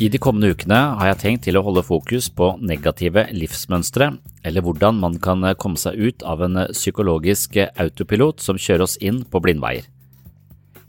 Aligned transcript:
I 0.00 0.08
de 0.08 0.16
kommende 0.16 0.48
ukene 0.54 0.76
har 0.96 1.10
jeg 1.10 1.20
tenkt 1.20 1.42
til 1.44 1.58
å 1.58 1.62
holde 1.66 1.82
fokus 1.84 2.30
på 2.32 2.54
negative 2.64 3.26
livsmønstre, 3.36 4.06
eller 4.48 4.64
hvordan 4.64 4.96
man 4.96 5.18
kan 5.20 5.44
komme 5.60 5.76
seg 5.76 5.98
ut 6.00 6.24
av 6.24 6.40
en 6.46 6.56
psykologisk 6.70 7.58
autopilot 7.60 8.40
som 8.40 8.56
kjører 8.56 8.86
oss 8.86 8.96
inn 9.04 9.18
på 9.28 9.42
blindveier. 9.44 9.84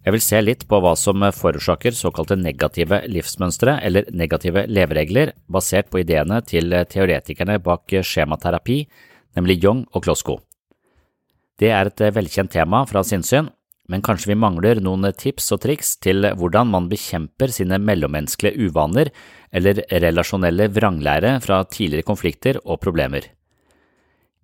Jeg 0.07 0.15
vil 0.15 0.23
se 0.23 0.39
litt 0.39 0.63
på 0.63 0.79
hva 0.79 0.93
som 0.95 1.27
forårsaker 1.35 1.91
såkalte 1.91 2.39
negative 2.39 3.01
livsmønstre 3.11 3.75
eller 3.83 4.07
negative 4.15 4.63
leveregler, 4.71 5.35
basert 5.51 5.91
på 5.91 6.05
ideene 6.05 6.39
til 6.47 6.71
teoretikerne 6.71 7.59
bak 7.59 7.91
skjematerapi, 7.91 8.85
nemlig 9.35 9.59
Young 9.59 9.83
og 9.91 10.07
Klosko. 10.07 10.39
Det 11.59 11.75
er 11.75 11.91
et 11.91 12.07
velkjent 12.15 12.55
tema 12.55 12.85
fra 12.87 13.03
sinnssyn, 13.03 13.51
men 13.91 14.03
kanskje 14.05 14.31
vi 14.31 14.39
mangler 14.39 14.79
noen 14.79 15.09
tips 15.11 15.51
og 15.51 15.61
triks 15.65 15.97
til 16.03 16.23
hvordan 16.39 16.71
man 16.71 16.87
bekjemper 16.91 17.51
sine 17.51 17.79
mellommenneskelige 17.83 18.69
uvaner 18.69 19.11
eller 19.51 19.83
relasjonelle 19.91 20.69
vranglære 20.71 21.35
fra 21.43 21.59
tidligere 21.67 22.07
konflikter 22.07 22.61
og 22.63 22.79
problemer. 22.85 23.27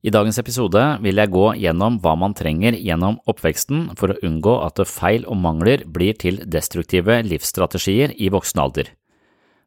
I 0.06 0.12
dagens 0.14 0.38
episode 0.38 0.82
vil 1.02 1.18
jeg 1.18 1.32
gå 1.34 1.46
gjennom 1.64 1.98
hva 2.04 2.14
man 2.20 2.36
trenger 2.38 2.76
gjennom 2.78 3.18
oppveksten 3.28 3.90
for 3.98 4.14
å 4.14 4.20
unngå 4.28 4.54
at 4.68 4.84
feil 4.86 5.26
og 5.26 5.40
mangler 5.42 5.88
blir 5.88 6.20
til 6.22 6.44
destruktive 6.46 7.18
livsstrategier 7.26 8.14
i 8.14 8.30
voksen 8.32 8.62
alder. 8.62 8.92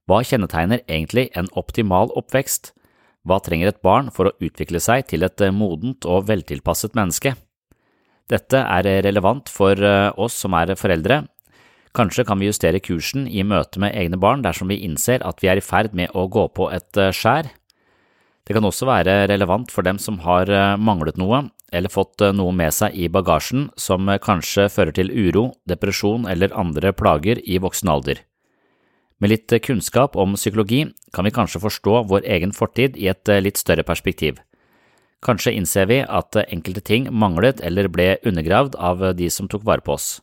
Hva 0.07 0.23
kjennetegner 0.27 0.85
egentlig 0.87 1.29
en 1.37 1.51
optimal 1.59 2.13
oppvekst? 2.19 2.73
Hva 3.27 3.41
trenger 3.45 3.73
et 3.73 3.83
barn 3.85 4.09
for 4.15 4.31
å 4.31 4.37
utvikle 4.41 4.81
seg 4.81 5.09
til 5.11 5.27
et 5.27 5.45
modent 5.53 6.07
og 6.09 6.29
veltilpasset 6.31 6.97
menneske? 6.97 7.35
Dette 8.31 8.63
er 8.63 8.87
relevant 9.05 9.51
for 9.51 9.75
oss 10.15 10.37
som 10.45 10.55
er 10.55 10.77
foreldre. 10.79 11.25
Kanskje 11.97 12.23
kan 12.29 12.39
vi 12.39 12.47
justere 12.47 12.79
kursen 12.79 13.27
i 13.27 13.43
møte 13.43 13.83
med 13.83 13.97
egne 13.99 14.19
barn 14.21 14.45
dersom 14.45 14.71
vi 14.71 14.79
innser 14.87 15.25
at 15.27 15.43
vi 15.43 15.51
er 15.51 15.59
i 15.59 15.65
ferd 15.65 15.97
med 15.99 16.15
å 16.15 16.29
gå 16.31 16.47
på 16.55 16.69
et 16.71 17.01
skjær. 17.17 17.51
Det 18.47 18.55
kan 18.55 18.67
også 18.67 18.87
være 18.87 19.25
relevant 19.31 19.71
for 19.75 19.87
dem 19.87 19.99
som 19.99 20.21
har 20.23 20.51
manglet 20.79 21.19
noe 21.19 21.49
eller 21.73 21.93
fått 21.93 22.23
noe 22.35 22.55
med 22.55 22.75
seg 22.75 22.95
i 22.99 23.09
bagasjen 23.11 23.69
som 23.79 24.11
kanskje 24.23 24.69
fører 24.71 24.95
til 24.95 25.11
uro, 25.11 25.51
depresjon 25.71 26.27
eller 26.31 26.55
andre 26.59 26.95
plager 26.95 27.43
i 27.43 27.59
voksen 27.63 27.91
alder. 27.91 28.23
Med 29.21 29.35
litt 29.35 29.53
kunnskap 29.63 30.17
om 30.17 30.35
psykologi 30.39 30.87
kan 31.15 31.27
vi 31.27 31.35
kanskje 31.35 31.61
forstå 31.63 32.05
vår 32.11 32.27
egen 32.39 32.55
fortid 32.57 32.97
i 32.97 33.11
et 33.13 33.31
litt 33.43 33.61
større 33.61 33.85
perspektiv. 33.87 34.39
Kanskje 35.21 35.53
innser 35.53 35.87
vi 35.91 36.01
at 36.01 36.37
enkelte 36.47 36.81
ting 36.81 37.11
manglet 37.13 37.61
eller 37.61 37.91
ble 37.93 38.15
undergravd 38.25 38.77
av 38.81 39.05
de 39.17 39.29
som 39.31 39.49
tok 39.49 39.67
vare 39.69 39.85
på 39.85 39.99
oss. 39.99 40.19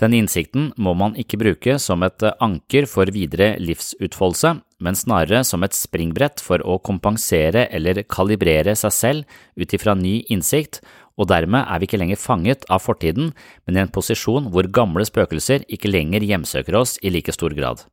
Den 0.00 0.12
innsikten 0.12 0.70
må 0.76 0.92
man 0.92 1.14
ikke 1.16 1.38
bruke 1.40 1.78
som 1.80 2.02
et 2.04 2.20
anker 2.44 2.84
for 2.88 3.08
videre 3.12 3.54
livsutfoldelse, 3.60 4.58
men 4.84 4.98
snarere 4.98 5.40
som 5.44 5.64
et 5.64 5.76
springbrett 5.76 6.42
for 6.44 6.60
å 6.60 6.76
kompensere 6.84 7.64
eller 7.72 8.02
kalibrere 8.04 8.76
seg 8.76 8.92
selv 8.92 9.38
ut 9.56 9.72
ifra 9.72 9.96
ny 9.96 10.18
innsikt, 10.32 10.82
og 11.16 11.30
dermed 11.32 11.64
er 11.64 11.80
vi 11.80 11.88
ikke 11.88 12.00
lenger 12.02 12.20
fanget 12.20 12.68
av 12.68 12.84
fortiden, 12.84 13.32
men 13.64 13.76
i 13.76 13.84
en 13.86 13.92
posisjon 13.92 14.50
hvor 14.52 14.68
gamle 14.68 15.04
spøkelser 15.08 15.64
ikke 15.72 15.92
lenger 15.92 16.24
hjemsøker 16.28 16.76
oss 16.76 16.98
i 17.00 17.12
like 17.12 17.32
stor 17.32 17.56
grad. 17.56 17.86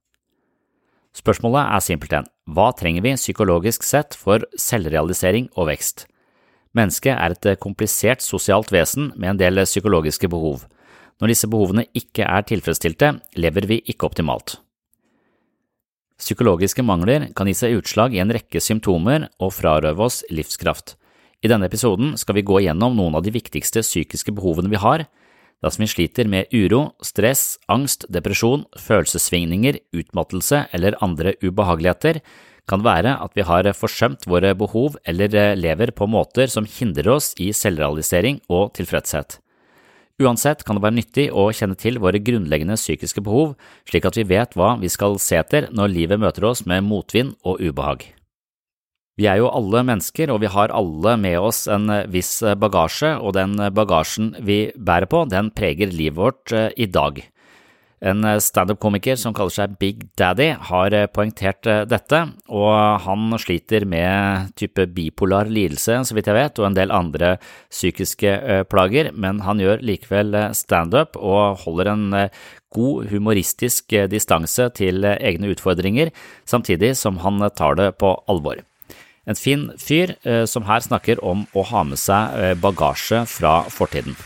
Spørsmålet 1.16 1.70
er 1.72 1.84
simpelthen, 1.86 2.28
hva 2.52 2.72
trenger 2.76 3.06
vi 3.06 3.16
psykologisk 3.16 3.86
sett 3.88 4.18
for 4.18 4.44
selvrealisering 4.60 5.54
og 5.56 5.70
vekst? 5.72 6.10
Mennesket 6.74 7.14
er 7.14 7.36
et 7.36 7.60
komplisert 7.62 8.24
sosialt 8.26 8.72
vesen 8.74 9.12
med 9.16 9.36
en 9.36 9.42
del 9.42 9.62
psykologiske 9.68 10.30
behov. 10.32 10.66
Når 11.22 11.30
disse 11.30 11.50
behovene 11.50 11.86
ikke 11.94 12.26
er 12.26 12.46
tilfredsstilte, 12.50 13.14
lever 13.38 13.68
vi 13.70 13.82
ikke 13.86 14.10
optimalt. 14.10 14.58
Psykologiske 16.18 16.86
mangler 16.86 17.30
kan 17.36 17.50
gi 17.50 17.56
seg 17.58 17.78
utslag 17.78 18.14
i 18.16 18.22
en 18.24 18.32
rekke 18.34 18.62
symptomer 18.62 19.28
og 19.44 19.54
frarøve 19.54 20.08
oss 20.08 20.22
livskraft. 20.34 20.96
I 21.44 21.50
denne 21.52 21.68
episoden 21.68 22.14
skal 22.18 22.38
vi 22.38 22.46
gå 22.48 22.62
gjennom 22.64 22.96
noen 22.96 23.18
av 23.20 23.26
de 23.26 23.34
viktigste 23.36 23.84
psykiske 23.84 24.34
behovene 24.34 24.72
vi 24.72 24.80
har, 24.80 25.06
dersom 25.64 25.84
vi 25.84 25.92
sliter 25.92 26.30
med 26.32 26.52
uro, 26.56 26.94
stress, 27.04 27.58
angst, 27.72 28.08
depresjon, 28.12 28.66
følelsessvingninger, 28.80 29.80
utmattelse 29.96 30.66
eller 30.76 30.98
andre 31.04 31.36
ubehageligheter, 31.44 32.22
kan 32.70 32.84
være 32.86 33.18
at 33.20 33.34
vi 33.36 33.46
har 33.48 33.68
forsømt 33.76 34.28
våre 34.30 34.54
behov 34.56 34.98
eller 35.06 35.56
lever 35.60 35.92
på 35.92 36.08
måter 36.08 36.48
som 36.52 36.68
hindrer 36.70 37.16
oss 37.18 37.34
i 37.42 37.52
selvrealisering 37.56 38.40
og 38.50 38.72
tilfredshet. 38.78 39.40
Uansett 40.22 40.62
kan 40.64 40.78
det 40.78 40.84
være 40.86 41.00
nyttig 41.00 41.26
å 41.34 41.48
kjenne 41.56 41.76
til 41.80 41.98
våre 42.00 42.22
grunnleggende 42.22 42.78
psykiske 42.78 43.24
behov, 43.26 43.56
slik 43.90 44.06
at 44.06 44.20
vi 44.20 44.28
vet 44.30 44.54
hva 44.56 44.76
vi 44.80 44.92
skal 44.92 45.18
se 45.20 45.40
etter 45.42 45.72
når 45.74 45.96
livet 45.96 46.22
møter 46.22 46.46
oss 46.52 46.64
med 46.70 46.86
motvind 46.86 47.34
og 47.44 47.64
ubehag. 47.64 48.06
Vi 49.18 49.28
er 49.30 49.42
jo 49.42 49.50
alle 49.54 49.84
mennesker, 49.86 50.32
og 50.34 50.40
vi 50.42 50.50
har 50.50 50.74
alle 50.74 51.18
med 51.22 51.38
oss 51.38 51.66
en 51.70 51.90
viss 52.10 52.40
bagasje, 52.42 53.12
og 53.22 53.36
den 53.38 53.58
bagasjen 53.74 54.32
vi 54.42 54.72
bærer 54.74 55.10
på, 55.10 55.26
den 55.30 55.52
preger 55.54 55.94
livet 55.94 56.18
vårt 56.18 56.54
i 56.54 56.88
dag. 56.90 57.22
En 58.04 58.20
standup-komiker 58.44 59.16
som 59.16 59.32
kaller 59.32 59.54
seg 59.56 59.76
Big 59.80 60.02
Daddy, 60.20 60.50
har 60.68 60.92
poengtert 61.16 61.64
dette, 61.88 62.20
og 62.52 62.74
han 63.06 63.32
sliter 63.40 63.86
med 63.88 64.50
type 64.60 64.90
bipolar 64.92 65.48
lidelse, 65.48 66.02
så 66.04 66.18
vidt 66.18 66.28
jeg 66.28 66.36
vet, 66.36 66.60
og 66.60 66.68
en 66.68 66.76
del 66.76 66.92
andre 66.92 67.38
psykiske 67.72 68.34
plager, 68.68 69.14
men 69.16 69.40
han 69.48 69.64
gjør 69.64 69.86
likevel 69.88 70.36
standup 70.52 71.16
og 71.16 71.64
holder 71.64 71.94
en 71.94 72.04
god 72.76 73.08
humoristisk 73.14 73.96
distanse 74.12 74.68
til 74.76 75.08
egne 75.08 75.54
utfordringer, 75.56 76.12
samtidig 76.44 76.98
som 77.00 77.24
han 77.24 77.40
tar 77.56 77.80
det 77.80 77.94
på 78.04 78.18
alvor. 78.28 78.60
En 79.24 79.40
fin 79.40 79.70
fyr 79.80 80.18
som 80.52 80.68
her 80.68 80.84
snakker 80.84 81.24
om 81.24 81.48
å 81.56 81.64
ha 81.72 81.88
med 81.88 82.04
seg 82.04 82.60
bagasje 82.60 83.24
fra 83.32 83.62
fortiden. 83.72 84.20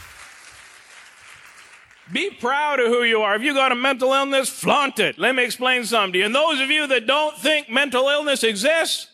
Be 2.12 2.30
proud 2.30 2.80
of 2.80 2.88
who 2.88 3.04
you 3.04 3.21
are. 3.21 3.36
If 3.36 3.42
you 3.42 3.54
got 3.54 3.71
a 3.71 3.75
mental 3.75 4.13
illness, 4.13 4.50
flaunt 4.50 5.00
it. 5.00 5.19
Let 5.19 5.36
me 5.36 5.44
explain 5.44 5.83
something 5.83 6.13
to 6.13 6.19
you. 6.19 6.25
And 6.25 6.33
those 6.33 6.62
of 6.62 6.69
you 6.69 6.88
that 6.88 7.06
don't 7.06 7.38
think 7.38 7.69
mental 7.69 8.07
illness 8.07 8.44
exists, 8.44 9.07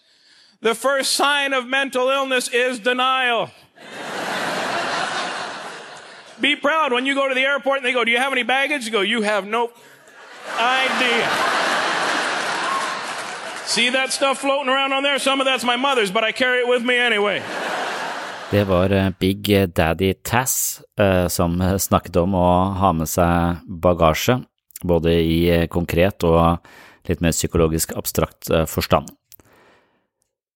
the 0.62 0.76
first 0.76 1.14
sign 1.14 1.54
of 1.54 1.66
mental 1.66 2.10
illness 2.10 2.48
is 2.50 2.80
denial. 2.80 3.50
Be 6.40 6.56
proud 6.56 6.94
when 6.94 7.06
you 7.06 7.16
go 7.16 7.28
to 7.28 7.34
the 7.34 7.42
airport 7.42 7.78
and 7.78 7.86
they 7.86 7.94
go, 7.94 8.04
Do 8.04 8.12
you 8.12 8.18
have 8.18 8.32
any 8.32 8.44
baggage? 8.44 8.86
You 8.86 8.92
go, 8.92 9.02
You 9.02 9.24
have 9.24 9.48
no 9.48 9.72
idea. 10.60 11.30
See 13.66 13.90
that 13.90 14.12
stuff 14.12 14.42
floating 14.42 14.70
around 14.70 14.94
on 14.94 15.02
there? 15.02 15.18
Some 15.18 15.42
of 15.42 15.46
that's 15.46 15.64
my 15.64 15.78
mother's, 15.78 16.12
but 16.12 16.24
I 16.24 16.32
carry 16.32 16.60
it 16.60 16.68
with 16.68 16.84
me 16.84 16.96
anyway. 16.96 17.42
Det 18.54 18.68
var 18.70 18.92
eh, 18.92 19.10
Big 19.20 19.48
Daddy 19.74 20.14
Tass 20.14 20.82
eh, 21.00 21.28
som 21.28 21.58
snakket 21.80 22.20
om 22.22 22.36
å 22.38 22.48
ha 22.78 22.92
med 22.94 23.10
seg 23.10 23.64
bagasje, 23.66 24.36
både 24.86 25.14
i 25.26 25.38
eh, 25.50 25.64
konkret 25.74 26.22
og 26.30 26.60
litt 27.10 27.24
mer 27.24 27.34
psykologisk 27.34 27.96
abstrakt 27.98 28.52
forstand. 28.70 29.10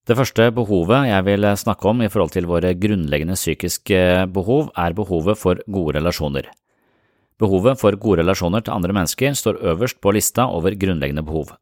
Det 0.05 0.15
første 0.19 0.45
behovet 0.53 1.07
jeg 1.09 1.25
vil 1.25 1.47
snakke 1.57 1.89
om 1.89 2.03
i 2.05 2.09
forhold 2.13 2.35
til 2.35 2.45
våre 2.47 2.75
grunnleggende 2.77 3.35
psykiske 3.35 4.01
behov, 4.35 4.69
er 4.77 4.93
behovet 4.93 5.41
for 5.41 5.63
gode 5.65 5.95
relasjoner. 5.97 6.51
Behovet 7.41 7.81
for 7.81 7.97
gode 7.97 8.21
relasjoner 8.21 8.61
til 8.61 8.75
andre 8.75 8.93
mennesker 8.93 9.33
står 9.33 9.57
øverst 9.73 9.97
på 10.05 10.13
lista 10.13 10.45
over 10.45 10.77
grunnleggende 10.77 11.25
behov. 11.25 11.55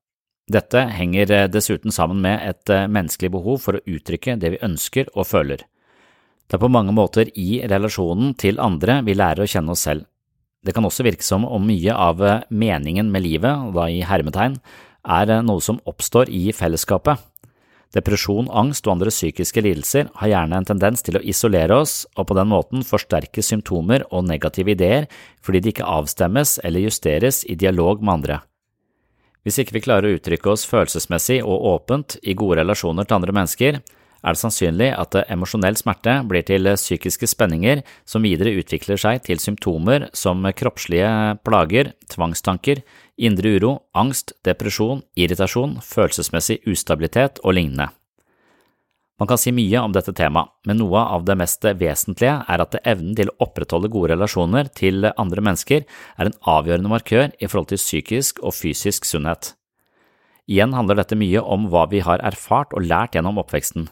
Dette 0.52 0.84
henger 1.00 1.48
dessuten 1.48 1.96
sammen 1.96 2.20
med 2.28 2.44
et 2.44 2.76
menneskelig 2.92 3.32
behov 3.40 3.64
for 3.64 3.80
å 3.80 3.86
uttrykke 3.88 4.36
det 4.44 4.54
vi 4.58 4.62
ønsker 4.68 5.16
og 5.16 5.32
føler. 5.32 5.64
Det 6.46 6.58
er 6.58 6.62
på 6.62 6.72
mange 6.72 6.94
måter 6.94 7.32
i 7.34 7.62
relasjonen 7.66 8.36
til 8.38 8.62
andre 8.62 9.00
vi 9.06 9.16
lærer 9.18 9.46
å 9.46 9.50
kjenne 9.50 9.74
oss 9.74 9.86
selv. 9.88 10.06
Det 10.66 10.74
kan 10.74 10.86
også 10.86 11.06
virke 11.06 11.26
som 11.26 11.46
om 11.46 11.66
mye 11.66 11.94
av 11.94 12.22
meningen 12.50 13.12
med 13.14 13.26
livet, 13.26 13.74
da 13.74 13.86
i 13.90 14.02
hermetegn, 14.06 14.58
er 15.06 15.42
noe 15.46 15.62
som 15.62 15.82
oppstår 15.86 16.30
i 16.34 16.50
fellesskapet. 16.54 17.22
Depresjon, 17.96 18.50
angst 18.52 18.88
og 18.88 18.96
andre 18.96 19.12
psykiske 19.14 19.62
lidelser 19.64 20.10
har 20.20 20.32
gjerne 20.32 20.58
en 20.60 20.68
tendens 20.68 21.06
til 21.06 21.20
å 21.20 21.24
isolere 21.24 21.78
oss 21.80 22.02
og 22.18 22.28
på 22.28 22.36
den 22.36 22.50
måten 22.52 22.84
forsterke 22.84 23.44
symptomer 23.46 24.04
og 24.10 24.26
negative 24.28 24.74
ideer 24.74 25.08
fordi 25.46 25.62
de 25.64 25.72
ikke 25.72 25.88
avstemmes 25.88 26.58
eller 26.66 26.84
justeres 26.84 27.44
i 27.48 27.56
dialog 27.56 28.04
med 28.04 28.18
andre. 28.18 28.40
Hvis 29.46 29.62
ikke 29.62 29.78
vi 29.78 29.86
klarer 29.86 30.10
å 30.10 30.18
uttrykke 30.18 30.50
oss 30.52 30.66
følelsesmessig 30.68 31.40
og 31.46 31.70
åpent 31.76 32.18
i 32.26 32.34
gode 32.34 32.58
relasjoner 32.64 33.06
til 33.06 33.20
andre 33.20 33.36
mennesker, 33.38 33.80
er 34.26 34.34
det 34.34 34.42
sannsynlig 34.42 34.88
at 34.98 35.16
emosjonell 35.30 35.78
smerte 35.78 36.16
blir 36.26 36.46
til 36.48 36.68
psykiske 36.74 37.30
spenninger 37.30 37.84
som 38.10 38.26
videre 38.26 38.56
utvikler 38.58 38.98
seg 39.00 39.22
til 39.28 39.42
symptomer 39.42 40.08
som 40.18 40.42
kroppslige 40.58 41.38
plager, 41.46 41.94
tvangstanker, 42.10 42.82
indre 43.16 43.54
uro, 43.60 43.76
angst, 43.94 44.34
depresjon, 44.48 45.04
irritasjon, 45.16 45.78
følelsesmessig 45.86 46.64
ustabilitet 46.72 47.40
og 47.44 47.56
lignende. 47.60 47.92
Man 49.16 49.30
kan 49.32 49.40
si 49.40 49.54
mye 49.56 49.80
om 49.80 49.94
dette 49.96 50.12
temaet, 50.12 50.50
men 50.68 50.82
noe 50.82 51.00
av 51.00 51.24
det 51.24 51.38
mest 51.40 51.64
vesentlige 51.80 52.34
er 52.52 52.64
at 52.64 52.76
evnen 52.82 53.14
til 53.16 53.30
å 53.32 53.46
opprettholde 53.46 53.88
gode 53.94 54.12
relasjoner 54.12 54.68
til 54.76 55.08
andre 55.14 55.44
mennesker 55.46 55.86
er 55.86 56.28
en 56.28 56.36
avgjørende 56.52 56.92
markør 56.92 57.30
i 57.40 57.48
forhold 57.48 57.70
til 57.72 57.80
psykisk 57.80 58.42
og 58.44 58.58
fysisk 58.58 59.08
sunnhet. 59.08 59.54
Igjen 60.52 60.76
handler 60.76 61.00
dette 61.00 61.18
mye 61.18 61.40
om 61.42 61.70
hva 61.72 61.86
vi 61.90 62.04
har 62.06 62.20
erfart 62.28 62.76
og 62.76 62.84
lært 62.86 63.16
gjennom 63.16 63.40
oppveksten. 63.40 63.88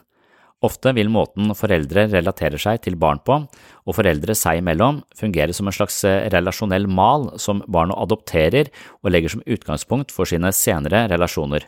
Ofte 0.64 0.94
vil 0.96 1.10
måten 1.12 1.52
foreldre 1.58 2.06
relaterer 2.08 2.60
seg 2.60 2.80
til 2.86 2.96
barn 2.96 3.20
på, 3.26 3.36
og 3.84 3.96
foreldre 3.96 4.36
seg 4.38 4.62
imellom, 4.62 5.02
fungere 5.18 5.52
som 5.56 5.68
en 5.68 5.76
slags 5.76 5.98
eh, 6.08 6.24
relasjonell 6.32 6.86
mal 6.88 7.32
som 7.42 7.60
barnet 7.68 7.98
adopterer 8.00 8.70
og 9.02 9.12
legger 9.12 9.34
som 9.34 9.44
utgangspunkt 9.44 10.14
for 10.14 10.30
sine 10.30 10.52
senere 10.56 11.04
relasjoner. 11.12 11.66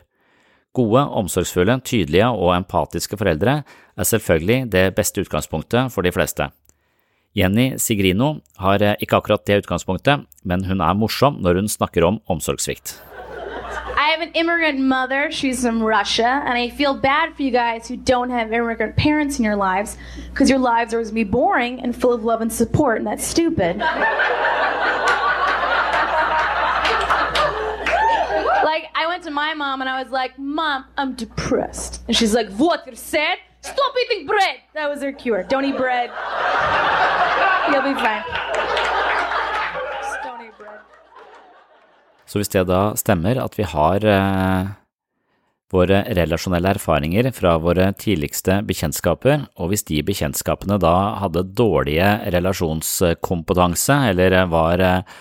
Gode, 0.77 1.03
omsorgsfulle, 1.19 1.79
tydelige 1.85 2.29
og 2.29 2.55
empatiske 2.55 3.17
foreldre 3.17 3.59
er 3.63 4.09
selvfølgelig 4.09 4.71
det 4.73 4.87
beste 4.97 5.23
utgangspunktet 5.25 5.93
for 5.93 6.05
de 6.05 6.13
fleste. 6.13 6.49
Jenny 7.37 7.75
Sigrino 7.81 8.39
har 8.63 8.81
eh, 8.81 8.97
ikke 9.03 9.21
akkurat 9.21 9.45
det 9.45 9.61
utgangspunktet, 9.61 10.25
men 10.47 10.65
hun 10.65 10.81
er 10.81 10.97
morsom 10.97 11.37
når 11.43 11.61
hun 11.61 11.69
snakker 11.69 12.07
om 12.07 12.21
omsorgssvikt. 12.33 12.97
I 14.17 14.21
have 14.21 14.29
an 14.29 14.33
immigrant 14.33 14.79
mother. 14.79 15.29
She's 15.29 15.61
from 15.61 15.83
Russia. 15.83 16.25
And 16.25 16.57
I 16.57 16.71
feel 16.71 16.95
bad 16.95 17.35
for 17.35 17.43
you 17.43 17.51
guys 17.51 17.87
who 17.87 17.95
don't 17.95 18.31
have 18.31 18.51
immigrant 18.51 18.95
parents 18.95 19.37
in 19.37 19.45
your 19.45 19.55
lives 19.55 19.95
because 20.31 20.49
your 20.49 20.57
lives 20.57 20.91
are 20.95 21.03
to 21.03 21.13
be 21.13 21.23
boring 21.23 21.81
and 21.81 21.95
full 21.95 22.13
of 22.13 22.23
love 22.23 22.41
and 22.41 22.51
support, 22.51 22.97
and 22.97 23.05
that's 23.05 23.23
stupid. 23.23 23.77
like, 23.77 23.91
I 28.95 29.05
went 29.07 29.21
to 29.25 29.29
my 29.29 29.53
mom 29.53 29.81
and 29.81 29.89
I 29.89 30.01
was 30.01 30.11
like, 30.11 30.39
Mom, 30.39 30.85
I'm 30.97 31.13
depressed. 31.13 32.01
And 32.07 32.17
she's 32.17 32.33
like, 32.33 32.49
What? 32.53 32.87
You're 32.87 32.95
sad? 32.95 33.37
Stop 33.61 33.93
eating 34.05 34.25
bread. 34.25 34.61
That 34.73 34.89
was 34.89 35.03
her 35.03 35.11
cure. 35.11 35.43
Don't 35.43 35.63
eat 35.63 35.77
bread. 35.77 36.09
You'll 37.71 37.83
be 37.83 37.93
fine. 37.99 38.23
Så 42.27 42.41
hvis 42.41 42.51
det 42.51 42.67
da 42.67 42.91
stemmer 42.99 43.39
at 43.39 43.55
vi 43.57 43.65
har 43.67 44.03
eh, 44.03 44.73
våre 45.73 46.03
relasjonelle 46.15 46.75
erfaringer 46.75 47.29
fra 47.35 47.55
våre 47.59 47.89
tidligste 47.99 48.61
bekjentskaper, 48.67 49.47
og 49.59 49.71
hvis 49.71 49.85
de 49.87 50.03
bekjentskapene 50.07 50.79
da 50.79 50.93
hadde 51.23 51.47
dårlige 51.57 52.11
relasjonskompetanse 52.35 53.97
eller 54.11 54.37
var 54.51 54.83
eh, 54.83 55.17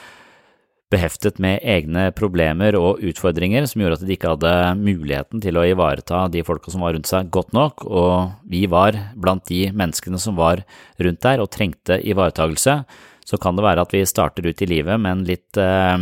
beheftet 0.92 1.40
med 1.42 1.64
egne 1.66 2.12
problemer 2.14 2.76
og 2.78 3.02
utfordringer 3.02 3.66
som 3.66 3.82
gjorde 3.82 3.98
at 3.98 4.06
de 4.06 4.14
ikke 4.14 4.36
hadde 4.36 4.52
muligheten 4.78 5.42
til 5.42 5.58
å 5.58 5.66
ivareta 5.66 6.26
de 6.30 6.44
folka 6.46 6.70
som 6.70 6.84
var 6.86 6.94
rundt 6.94 7.10
seg 7.10 7.30
godt 7.34 7.50
nok, 7.56 7.82
og 7.86 8.46
vi 8.46 8.64
var 8.70 8.94
blant 9.18 9.46
de 9.50 9.66
menneskene 9.74 10.20
som 10.22 10.38
var 10.38 10.62
rundt 11.02 11.22
der 11.26 11.42
og 11.42 11.50
trengte 11.54 11.98
ivaretagelse, 12.06 12.78
så 13.26 13.42
kan 13.42 13.58
det 13.58 13.66
være 13.66 13.82
at 13.82 13.94
vi 13.94 14.06
starter 14.06 14.46
ut 14.46 14.62
i 14.62 14.70
livet 14.70 15.02
med 15.02 15.10
en 15.10 15.26
litt 15.26 15.58
eh, 15.58 15.98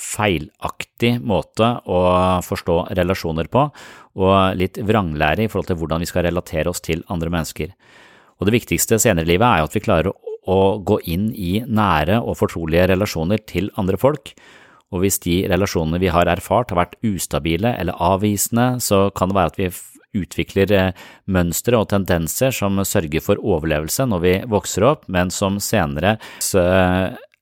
feilaktig 0.00 1.18
måte 1.20 1.74
å 1.84 2.00
forstå 2.44 2.76
relasjoner 2.96 3.50
på, 3.52 3.66
og 4.20 4.56
litt 4.58 4.80
vranglære 4.80 5.44
i 5.44 5.50
forhold 5.50 5.70
til 5.70 5.80
hvordan 5.80 6.02
vi 6.02 6.08
skal 6.10 6.26
relatere 6.26 6.72
oss 6.72 6.82
til 6.84 7.04
andre 7.12 7.32
mennesker. 7.32 7.74
Og 8.40 8.48
det 8.48 8.56
viktigste 8.56 8.98
senere 9.02 9.28
i 9.28 9.34
livet 9.34 9.46
er 9.46 9.60
jo 9.60 9.68
at 9.68 9.76
vi 9.76 9.84
klarer 9.84 10.10
å 10.50 10.60
gå 10.80 10.96
inn 11.12 11.28
i 11.36 11.60
nære 11.68 12.22
og 12.24 12.38
fortrolige 12.40 12.88
relasjoner 12.94 13.44
til 13.44 13.68
andre 13.80 14.00
folk, 14.00 14.32
og 14.90 15.04
hvis 15.04 15.20
de 15.22 15.36
relasjonene 15.50 16.00
vi 16.02 16.10
har 16.10 16.26
erfart 16.30 16.72
har 16.72 16.80
vært 16.80 16.98
ustabile 17.06 17.76
eller 17.78 17.98
avvisende, 18.02 18.80
så 18.82 19.08
kan 19.14 19.30
det 19.30 19.38
være 19.38 19.52
at 19.52 19.60
vi 19.60 19.70
utvikler 20.18 20.72
eh, 20.74 20.92
mønstre 21.30 21.78
og 21.78 21.90
tendenser 21.92 22.54
som 22.54 22.80
sørger 22.82 23.22
for 23.22 23.38
overlevelse 23.38 24.08
når 24.10 24.24
vi 24.24 24.32
vokser 24.50 24.88
opp, 24.88 25.06
men 25.06 25.30
som 25.30 25.60
senere 25.62 26.16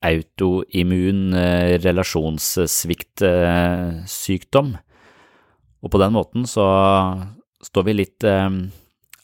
autoimmun 0.05 1.35
eh, 1.35 1.79
relasjonssviktsykdom. 1.83 4.77
Og 5.79 5.91
på 5.95 5.99
den 6.03 6.13
måten 6.15 6.47
så 6.51 6.67
står 7.67 7.83
vi 7.87 7.93
litt 8.01 8.25
eh, 8.27 8.51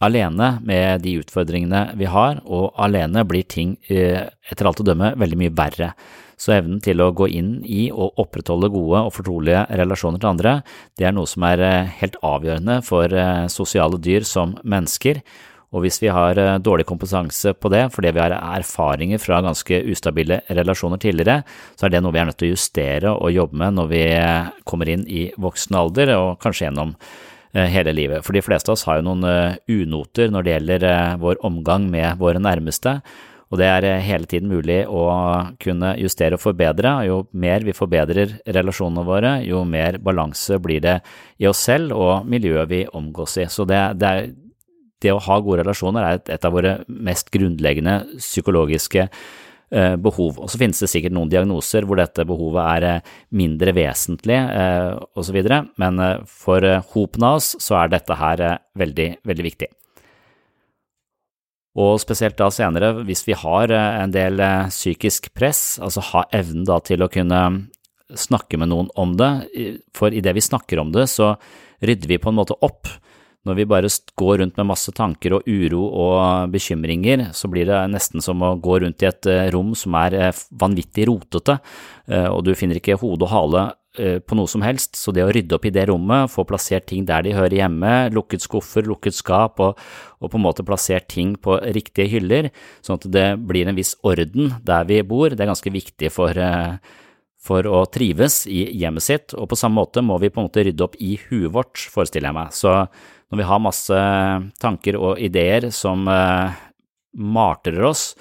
alene 0.05 0.51
med 0.65 1.03
de 1.05 1.17
utfordringene 1.23 1.95
vi 1.99 2.09
har, 2.11 2.41
og 2.45 2.75
alene 2.81 3.25
blir 3.29 3.47
ting 3.49 3.77
eh, 3.89 4.27
etter 4.51 4.69
alt 4.69 4.83
å 4.83 4.87
dømme 4.87 5.15
veldig 5.21 5.41
mye 5.41 5.55
verre. 5.57 5.93
Så 6.41 6.57
evnen 6.57 6.81
til 6.83 7.01
å 7.01 7.13
gå 7.15 7.29
inn 7.31 7.57
i 7.63 7.87
og 7.95 8.19
opprettholde 8.21 8.73
gode 8.75 9.05
og 9.07 9.15
fortrolige 9.15 9.65
relasjoner 9.79 10.21
til 10.21 10.33
andre, 10.33 10.55
det 10.99 11.07
er 11.07 11.15
noe 11.15 11.31
som 11.31 11.47
er 11.47 11.63
eh, 11.63 11.93
helt 12.01 12.19
avgjørende 12.27 12.81
for 12.87 13.15
eh, 13.15 13.47
sosiale 13.53 14.01
dyr 14.03 14.27
som 14.29 14.57
mennesker, 14.63 15.23
og 15.75 15.83
hvis 15.83 15.99
vi 16.03 16.11
har 16.15 16.39
eh, 16.39 16.55
dårlig 16.63 16.87
kompetanse 16.87 17.55
på 17.59 17.71
det 17.73 17.89
fordi 17.95 18.15
vi 18.15 18.23
har 18.23 18.37
erfaringer 18.39 19.21
fra 19.23 19.43
ganske 19.45 19.83
ustabile 19.91 20.41
relasjoner 20.47 21.03
tidligere, 21.03 21.43
så 21.75 21.89
er 21.89 21.97
det 21.97 22.05
noe 22.05 22.15
vi 22.15 22.23
er 22.23 22.31
nødt 22.31 22.39
til 22.41 22.53
å 22.53 22.55
justere 22.55 23.15
og 23.15 23.35
jobbe 23.35 23.59
med 23.65 23.79
når 23.81 23.91
vi 23.91 24.03
eh, 24.15 24.51
kommer 24.69 24.91
inn 24.95 25.05
i 25.11 25.27
voksen 25.35 25.79
alder, 25.81 26.15
og 26.21 26.39
kanskje 26.43 26.69
gjennom 26.69 26.95
eh, 26.95 27.69
hele 27.75 27.95
livet. 27.97 28.23
For 28.27 28.37
de 28.37 28.45
fleste 28.47 28.71
av 28.71 28.79
oss 28.79 28.87
har 28.87 29.01
jo 29.01 29.09
noen 29.11 29.59
unoter 29.67 30.31
når 30.31 30.47
det 30.47 30.57
gjelder 30.57 30.89
vår 31.23 31.43
omgang 31.47 31.91
med 31.91 32.23
våre 32.23 32.43
nærmeste, 32.43 33.01
Og 33.53 33.59
det 33.61 33.67
er 33.71 34.01
hele 34.03 34.27
tiden 34.27 34.49
mulig 34.51 34.81
å 34.89 35.05
kunne 35.63 35.93
justere 36.01 36.35
og 36.35 36.43
forbedre. 36.43 36.95
Jo 37.07 37.21
mer 37.39 37.63
vi 37.63 37.75
forbedrer 37.77 38.33
relasjonene 38.51 39.05
våre, 39.07 39.35
jo 39.47 39.61
mer 39.69 39.99
balanse 40.03 40.59
blir 40.59 40.81
det 40.83 40.97
i 41.39 41.47
oss 41.47 41.61
selv 41.69 41.93
og 41.95 42.27
miljøet 42.27 42.71
vi 42.73 42.81
omgås 42.91 43.37
i. 43.39 43.47
Så 43.47 43.67
det, 43.69 43.79
det, 44.01 44.11
er, 44.11 44.33
det 45.03 45.13
å 45.13 45.23
ha 45.23 45.41
gode 45.43 45.63
relasjoner 45.63 46.05
er 46.05 46.21
et, 46.21 46.31
et 46.37 46.47
av 46.47 46.55
våre 46.55 46.77
mest 46.89 47.33
grunnleggende 47.35 47.99
psykologiske 48.19 49.09
eh, 49.75 49.97
behov. 50.01 50.39
Og 50.39 50.51
så 50.51 50.61
finnes 50.61 50.81
det 50.81 50.91
sikkert 50.91 51.15
noen 51.17 51.31
diagnoser 51.33 51.87
hvor 51.87 52.01
dette 52.01 52.27
behovet 52.29 52.63
er 52.65 52.89
eh, 52.89 53.15
mindre 53.37 53.75
vesentlig 53.77 54.39
eh, 54.39 54.93
osv., 55.19 55.41
men 55.83 56.03
eh, 56.03 56.21
for 56.31 56.67
hopen 56.95 57.27
av 57.27 57.41
oss 57.41 57.55
så 57.63 57.81
er 57.83 57.95
dette 57.95 58.19
her 58.21 58.45
veldig, 58.79 59.09
veldig 59.27 59.49
viktig. 59.51 59.71
Og 61.75 61.97
spesielt 61.99 62.39
da 62.39 62.53
senere, 62.55 62.93
hvis 63.03 63.25
vi 63.27 63.35
har 63.35 63.73
en 63.75 64.13
del 64.15 64.39
psykisk 64.71 65.33
press, 65.35 65.81
altså 65.83 66.05
ha 66.13 66.23
evnen 66.31 66.63
da 66.69 66.77
til 66.87 67.03
å 67.03 67.11
kunne 67.11 67.41
snakke 68.15 68.61
med 68.63 68.71
noen 68.71 68.93
om 68.95 69.17
det, 69.19 69.31
for 69.91 70.15
idet 70.15 70.37
vi 70.37 70.45
snakker 70.45 70.79
om 70.79 70.93
det, 70.95 71.09
så 71.11 71.33
rydder 71.83 72.13
vi 72.13 72.21
på 72.23 72.31
en 72.31 72.39
måte 72.39 72.55
opp. 72.63 72.87
Når 73.45 73.59
vi 73.59 73.69
bare 73.69 73.93
går 74.17 74.39
rundt 74.41 74.59
med 74.61 74.71
masse 74.71 74.93
tanker 74.97 75.37
og 75.37 75.49
uro 75.49 75.85
og 75.89 76.51
bekymringer, 76.55 77.29
så 77.37 77.51
blir 77.53 77.69
det 77.69 77.81
nesten 77.93 78.25
som 78.25 78.43
å 78.43 78.55
gå 78.57 78.81
rundt 78.85 79.05
i 79.05 79.11
et 79.11 79.31
eh, 79.31 79.49
rom 79.55 79.75
som 79.79 79.97
er 80.01 80.33
vanvittig 80.51 81.09
rotete, 81.11 81.59
og 82.05 82.43
du 82.45 82.51
finner 82.53 82.77
ikke 82.77 82.99
hode 83.01 83.25
og 83.25 83.33
hale 83.33 83.63
Eh, 83.95 84.19
på 84.19 84.35
noe 84.35 84.51
som 84.51 84.63
helst, 84.67 84.97
så 84.99 85.13
det 85.15 85.23
å 85.23 85.31
rydde 85.31 85.55
opp 85.55 85.69
i 85.69 85.71
det 85.71 85.85
rommet, 85.87 86.27
få 86.33 86.43
plassert 86.49 86.89
ting 86.91 87.05
der 87.07 87.23
de 87.23 87.31
hører 87.37 87.55
hjemme, 87.61 87.93
lukket 88.11 88.43
skuffer, 88.43 88.83
lukket 88.91 89.15
skap 89.15 89.61
og, 89.63 89.79
og, 90.19 90.33
på 90.33 90.35
en 90.35 90.43
måte 90.43 90.65
plassert 90.67 91.07
ting 91.13 91.37
på 91.39 91.61
riktige 91.77 92.09
hyller, 92.11 92.49
sånn 92.83 92.99
at 92.99 93.07
det 93.15 93.29
blir 93.47 93.71
en 93.71 93.79
viss 93.79 93.93
orden 94.03 94.51
der 94.67 94.89
vi 94.89 94.99
bor, 95.07 95.31
det 95.31 95.47
er 95.47 95.53
ganske 95.53 95.71
viktig 95.71 96.11
for, 96.11 96.35
eh, 96.35 96.99
for 97.39 97.71
å 97.71 97.85
trives 97.87 98.41
i 98.51 98.65
hjemmet 98.81 99.07
sitt, 99.07 99.37
og 99.39 99.47
på 99.53 99.61
samme 99.63 99.79
måte 99.79 100.03
må 100.03 100.19
vi 100.19 100.33
på 100.35 100.43
en 100.43 100.51
måte 100.51 100.67
rydde 100.67 100.89
opp 100.89 100.99
i 100.99 101.15
huet 101.29 101.55
vårt, 101.55 101.87
forestiller 101.95 102.33
jeg 102.33 102.39
meg. 102.41 102.51
Så 102.59 102.75
når 103.33 103.41
vi 103.41 103.49
har 103.49 103.63
masse 103.63 103.99
tanker 104.63 104.99
og 105.01 105.21
ideer 105.23 105.71
som 105.75 106.09
uh, 106.11 106.55
martrer 107.15 107.85
oss, 107.89 108.13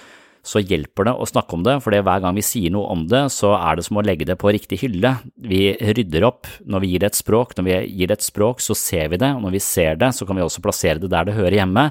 så 0.43 0.59
hjelper 0.59 1.07
det 1.07 1.13
å 1.15 1.27
snakke 1.27 1.55
om 1.55 1.61
det, 1.63 1.77
for 1.83 1.95
hver 1.95 2.23
gang 2.23 2.35
vi 2.35 2.43
sier 2.43 2.73
noe 2.73 2.89
om 2.91 3.05
det, 3.07 3.21
så 3.31 3.53
er 3.55 3.79
det 3.79 3.85
som 3.87 3.99
å 3.99 4.03
legge 4.03 4.27
det 4.27 4.35
på 4.41 4.51
riktig 4.51 4.81
hylle. 4.81 5.13
Vi 5.39 5.71
rydder 5.79 6.27
opp 6.27 6.49
når 6.67 6.83
vi 6.83 6.89
gir 6.91 7.03
det 7.03 7.13
et 7.13 7.21
språk, 7.21 7.55
når 7.55 7.67
vi 7.69 7.77
gir 7.93 8.11
det 8.11 8.17
et 8.19 8.27
språk, 8.27 8.59
så 8.63 8.75
ser 8.75 9.07
vi 9.13 9.21
det, 9.23 9.31
og 9.37 9.45
når 9.45 9.55
vi 9.55 9.63
ser 9.63 9.95
det, 10.01 10.11
så 10.17 10.27
kan 10.27 10.39
vi 10.39 10.43
også 10.43 10.63
plassere 10.65 10.99
det 10.99 11.13
der 11.13 11.29
det 11.29 11.37
hører 11.37 11.61
hjemme. 11.61 11.87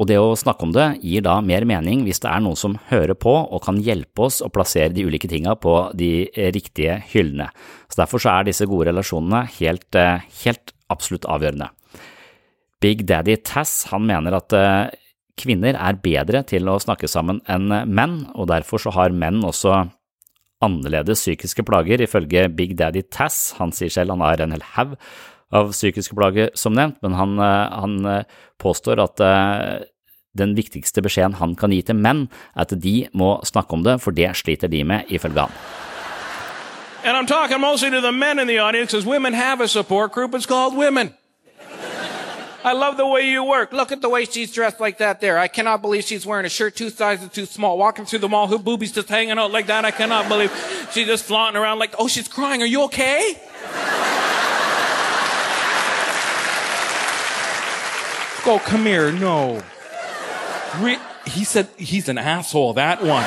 Og 0.00 0.08
det 0.10 0.16
å 0.18 0.32
snakke 0.34 0.66
om 0.66 0.72
det 0.74 0.88
gir 1.06 1.22
da 1.22 1.36
mer 1.44 1.62
mening 1.68 2.02
hvis 2.02 2.18
det 2.24 2.32
er 2.32 2.42
noen 2.42 2.58
som 2.58 2.74
hører 2.88 3.14
på 3.14 3.30
og 3.30 3.62
kan 3.62 3.76
hjelpe 3.78 4.24
oss 4.26 4.40
å 4.42 4.50
plassere 4.50 4.90
de 4.90 5.04
ulike 5.06 5.30
tinga 5.30 5.54
på 5.54 5.76
de 5.94 6.26
riktige 6.56 6.96
hyllene. 7.12 7.46
Så 7.86 8.00
Derfor 8.00 8.24
så 8.24 8.32
er 8.32 8.48
disse 8.48 8.66
gode 8.66 8.88
relasjonene 8.88 9.44
helt, 9.60 9.86
eh, 9.94 10.24
helt 10.42 10.74
absolutt 10.90 11.28
avgjørende. 11.30 11.70
Big 12.84 13.06
Daddy 13.08 13.38
Tass 13.40 13.86
han 13.94 14.04
mener 14.10 14.36
at 14.36 14.52
eh, 14.52 14.92
Kvinner 15.40 15.74
er 15.74 15.96
bedre 15.98 16.44
til 16.46 16.68
å 16.70 16.76
snakke 16.78 17.08
sammen 17.10 17.40
enn 17.50 17.72
menn, 17.90 18.20
og 18.38 18.52
derfor 18.52 18.78
så 18.78 18.92
har 18.94 19.10
menn 19.10 19.40
også 19.42 19.80
annerledes 20.64 21.24
psykiske 21.24 21.64
plager, 21.66 22.02
ifølge 22.04 22.48
Big 22.54 22.76
Daddy 22.78 23.02
Tass. 23.10 23.54
Han 23.58 23.72
sier 23.74 23.90
selv 23.90 24.14
han 24.14 24.22
har 24.24 24.42
en 24.44 24.54
hel 24.54 24.62
haug 24.76 24.94
av 25.54 25.72
psykiske 25.74 26.16
plager, 26.18 26.52
som 26.58 26.74
nevnt, 26.74 27.00
men 27.02 27.16
han, 27.18 27.34
eh, 27.38 27.80
han 27.80 28.06
eh, 28.10 28.38
påstår 28.62 29.02
at 29.02 29.24
eh, 29.24 29.88
den 30.34 30.54
viktigste 30.54 31.02
beskjeden 31.04 31.38
han 31.38 31.54
kan 31.54 31.74
gi 31.74 31.82
til 31.86 31.98
menn, 31.98 32.28
er 32.54 32.66
at 32.66 32.74
de 32.86 32.94
må 33.14 33.36
snakke 33.46 33.76
om 33.76 33.84
det, 33.86 34.00
for 34.02 34.14
det 34.14 34.32
sliter 34.38 34.70
de 34.70 34.82
med, 34.84 35.10
ifølge 35.10 35.46
han. 35.46 35.58
And 37.04 37.16
I'm 37.16 37.26
talking 37.26 37.60
mostly 37.60 37.90
to 37.90 38.00
the 38.00 38.12
men 38.12 38.38
in 38.38 38.46
the 38.46 38.58
audience 38.58 38.92
because 38.92 39.06
women 39.06 39.34
have 39.34 39.60
a 39.60 39.68
support 39.68 40.12
group. 40.12 40.34
It's 40.34 40.46
called 40.46 40.74
Women. 40.74 41.12
I 42.64 42.72
love 42.72 42.96
the 42.96 43.06
way 43.06 43.28
you 43.28 43.44
work. 43.44 43.74
Look 43.74 43.92
at 43.92 44.00
the 44.00 44.08
way 44.08 44.24
she's 44.24 44.50
dressed 44.50 44.80
like 44.80 44.96
that 44.96 45.20
there. 45.20 45.38
I 45.38 45.48
cannot 45.48 45.82
believe 45.82 46.04
she's 46.04 46.24
wearing 46.24 46.46
a 46.46 46.48
shirt 46.48 46.74
two 46.74 46.88
sizes 46.88 47.28
too 47.28 47.44
small, 47.44 47.76
walking 47.76 48.06
through 48.06 48.20
the 48.20 48.28
mall, 48.28 48.46
her 48.48 48.56
boobies 48.56 48.90
just 48.90 49.10
hanging 49.10 49.38
out 49.38 49.52
like 49.52 49.66
that. 49.66 49.84
I 49.84 49.90
cannot 49.90 50.28
believe 50.28 50.50
she's 50.90 51.06
just 51.06 51.24
flaunting 51.24 51.60
around 51.60 51.78
like, 51.78 51.94
oh, 51.98 52.08
she's 52.08 52.26
crying. 52.26 52.62
Are 52.62 52.66
you 52.66 52.84
okay? 52.84 53.38
Go, 58.46 58.58
come 58.58 58.86
here. 58.86 59.12
No. 59.12 59.62
Re- 60.78 60.98
he 61.26 61.44
said 61.44 61.68
he's 61.76 62.08
an 62.08 62.16
asshole, 62.16 62.72
that 62.74 63.02
one. 63.02 63.24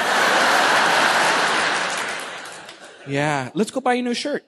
Yeah, 3.07 3.51
let's 3.53 3.69
go 3.69 3.81
buy 3.81 3.93
you 3.93 3.99
a 3.99 4.03
new 4.03 4.13
shirt. 4.15 4.43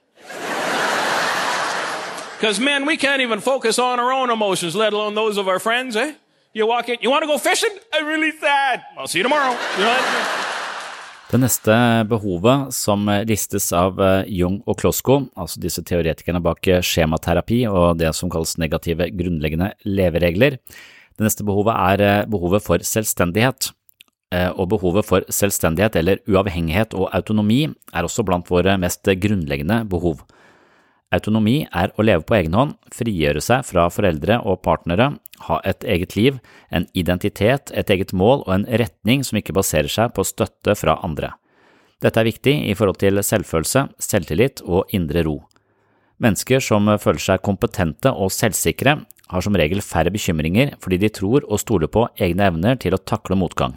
Because 2.39 2.57
men, 2.63 2.85
we 2.85 2.95
can't 2.95 3.19
even 3.19 3.41
focus 3.41 3.77
on 3.79 3.99
our 3.99 4.13
own 4.13 4.29
emotions, 4.31 4.73
let 4.73 4.93
alone 4.93 5.13
those 5.13 5.37
of 5.37 5.49
our 5.49 5.59
friends, 5.59 5.97
eh? 5.97 6.13
You 6.53 6.67
walk 6.67 6.87
in, 6.87 6.95
you 7.01 7.09
want 7.09 7.23
to 7.23 7.27
go 7.27 7.37
fishing? 7.37 7.75
I'm 7.93 8.07
really 8.07 8.31
sad. 8.31 8.81
I'll 8.97 9.07
see 9.07 9.19
you 9.19 9.23
tomorrow. 9.23 9.51
You 9.77 9.83
know? 9.83 9.99
Det 11.29 11.37
neste 11.37 11.75
behovet 12.07 12.71
som 12.73 13.03
listes 13.27 13.67
av 13.75 13.99
eh, 13.99 14.31
Jung 14.39 14.61
og 14.63 14.79
Klosko, 14.79 15.19
altså 15.35 15.59
disse 15.59 15.83
teoretikerne 15.83 16.39
bak 16.39 16.71
eh, 16.71 16.79
skjematerapi 16.79 17.59
og 17.67 17.99
det 17.99 18.13
som 18.15 18.31
kalles 18.31 18.55
negative 18.57 19.11
grunnleggende 19.19 19.73
leveregler, 19.83 20.57
det 21.19 21.27
neste 21.27 21.43
behovet 21.43 21.75
er 21.75 22.07
eh, 22.07 22.23
behovet 22.31 22.63
for 22.63 22.79
selvstendighet. 22.79 23.73
Og 24.29 24.67
behovet 24.69 25.07
for 25.07 25.25
selvstendighet 25.33 25.95
eller 25.97 26.19
uavhengighet 26.29 26.91
og 26.93 27.07
autonomi 27.17 27.63
er 27.65 28.05
også 28.05 28.21
blant 28.21 28.45
våre 28.45 28.75
mest 28.77 29.09
grunnleggende 29.17 29.79
behov. 29.89 30.19
Autonomi 31.09 31.63
er 31.73 31.89
å 31.97 32.05
leve 32.05 32.21
på 32.27 32.35
egen 32.37 32.53
hånd, 32.53 32.75
frigjøre 32.93 33.41
seg 33.41 33.65
fra 33.65 33.87
foreldre 33.89 34.37
og 34.45 34.61
partnere, 34.65 35.15
ha 35.47 35.57
et 35.65 35.85
eget 35.87 36.13
liv, 36.13 36.37
en 36.69 36.85
identitet, 36.93 37.71
et 37.73 37.89
eget 37.89 38.13
mål 38.13 38.43
og 38.45 38.53
en 38.53 38.67
retning 38.81 39.23
som 39.25 39.39
ikke 39.39 39.55
baserer 39.57 39.89
seg 39.89 40.13
på 40.13 40.25
støtte 40.27 40.75
fra 40.77 40.99
andre. 41.05 41.33
Dette 41.99 42.21
er 42.21 42.29
viktig 42.29 42.53
i 42.69 42.75
forhold 42.77 43.01
til 43.01 43.19
selvfølelse, 43.25 43.87
selvtillit 43.99 44.61
og 44.63 44.93
indre 44.95 45.25
ro. 45.25 45.39
Mennesker 46.21 46.61
som 46.61 46.87
føler 47.01 47.23
seg 47.23 47.43
kompetente 47.43 48.13
og 48.13 48.31
selvsikre, 48.35 48.99
har 49.29 49.45
som 49.45 49.57
regel 49.57 49.81
færre 49.85 50.13
bekymringer 50.13 50.75
fordi 50.81 50.97
de 51.03 51.11
tror 51.13 51.45
og 51.45 51.61
stoler 51.61 51.89
på 51.91 52.07
egne 52.21 52.49
evner 52.49 52.79
til 52.81 52.95
å 52.95 53.01
takle 53.01 53.37
motgang. 53.37 53.75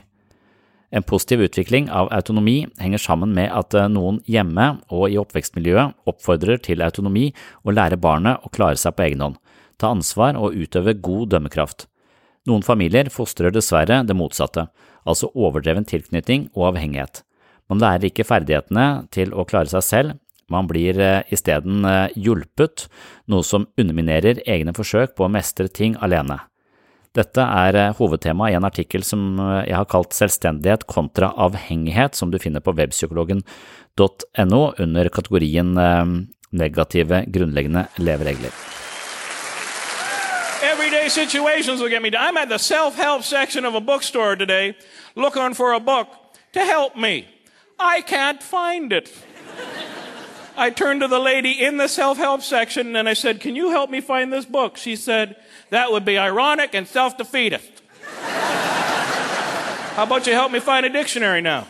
En 0.92 1.02
positiv 1.02 1.40
utvikling 1.40 1.88
av 1.90 2.10
autonomi 2.12 2.66
henger 2.78 3.00
sammen 3.00 3.32
med 3.32 3.48
at 3.56 3.72
eh, 3.74 3.88
noen 3.88 4.20
hjemme 4.28 4.66
og 4.92 5.06
i 5.08 5.16
oppvekstmiljøet 5.20 5.96
oppfordrer 6.10 6.60
til 6.60 6.84
autonomi 6.84 7.30
og 7.64 7.72
lærer 7.78 8.00
barnet 8.00 8.44
å 8.44 8.52
klare 8.52 8.76
seg 8.76 8.98
på 8.98 9.06
egen 9.06 9.24
hånd, 9.24 9.38
ta 9.80 9.88
ansvar 9.94 10.36
og 10.36 10.52
utøve 10.52 10.98
god 11.00 11.32
dømmekraft. 11.32 11.86
Noen 12.44 12.64
familier 12.66 13.08
fostrer 13.14 13.54
dessverre 13.54 14.02
det 14.04 14.16
motsatte, 14.18 14.66
altså 15.08 15.30
overdreven 15.32 15.88
tilknytning 15.88 16.50
og 16.52 16.72
avhengighet. 16.72 17.22
Man 17.72 17.80
lærer 17.80 18.10
ikke 18.10 18.28
ferdighetene 18.28 19.06
til 19.14 19.32
å 19.32 19.46
klare 19.48 19.72
seg 19.72 19.86
selv, 19.86 20.18
man 20.52 20.68
blir 20.68 20.98
eh, 21.00 21.24
isteden 21.32 21.86
eh, 21.88 22.12
hjulpet, 22.20 22.90
noe 23.32 23.46
som 23.46 23.70
underminerer 23.80 24.44
egne 24.44 24.76
forsøk 24.76 25.16
på 25.16 25.24
å 25.24 25.32
mestre 25.32 25.72
ting 25.72 25.96
alene. 26.04 26.42
Dette 27.12 27.44
er 27.44 27.76
hovedtemaet 27.76 27.98
hovedtema 27.98 28.46
i 28.48 28.54
en 28.56 28.64
artikkel 28.64 29.02
som 29.04 29.36
eh, 29.36 29.68
jeg 29.68 29.76
har 29.76 29.88
kalt 29.92 30.14
Selvstendighet 30.16 30.86
kontra 30.88 31.32
avhengighet, 31.36 32.16
som 32.16 32.30
du 32.32 32.38
finner 32.40 32.64
på 32.64 32.72
webpsykologen.no 32.72 34.62
under 34.78 35.08
kategorien 35.12 35.76
eh, 35.76 36.04
Negative 36.52 37.24
grunnleggende 37.32 37.86
leveregler. 37.96 38.52
Everyday 40.62 41.08
situations 41.08 41.80
will 41.80 41.88
get 41.88 42.02
me 42.02 42.10
down. 42.10 42.22
I'm 42.28 42.36
at 42.36 42.50
the 42.50 42.58
self 42.58 42.94
help 42.94 43.22
section 43.22 43.64
of 43.64 43.74
a 43.74 43.80
bookstore 43.80 44.36
today 44.36 44.76
looking 45.16 45.54
for 45.54 45.72
a 45.72 45.80
book 45.80 46.08
to 46.52 46.60
help 46.60 46.94
me. 46.94 47.26
I 47.78 48.02
can't 48.02 48.42
find 48.42 48.92
it. 48.92 49.10
I 50.56 50.70
turned 50.70 51.00
to 51.00 51.08
the 51.08 51.18
lady 51.18 51.52
in 51.52 51.78
the 51.78 51.88
self 51.88 52.18
help 52.18 52.42
section 52.42 52.96
and 52.96 53.08
I 53.08 53.14
said, 53.14 53.40
Can 53.40 53.56
you 53.56 53.70
help 53.70 53.90
me 53.90 54.00
find 54.02 54.30
this 54.30 54.44
book? 54.44 54.76
She 54.76 54.94
said, 54.96 55.36
That 55.72 55.90
would 55.90 56.04
be 56.04 56.18
ironic 56.18 56.74
and 56.74 56.86
self 56.86 57.16
defeatist. 57.16 57.82
How 59.96 60.02
about 60.02 60.26
you 60.26 60.34
help 60.34 60.52
me 60.52 60.60
find 60.60 60.84
a 60.84 60.90
dictionary 60.90 61.40
now? 61.40 61.64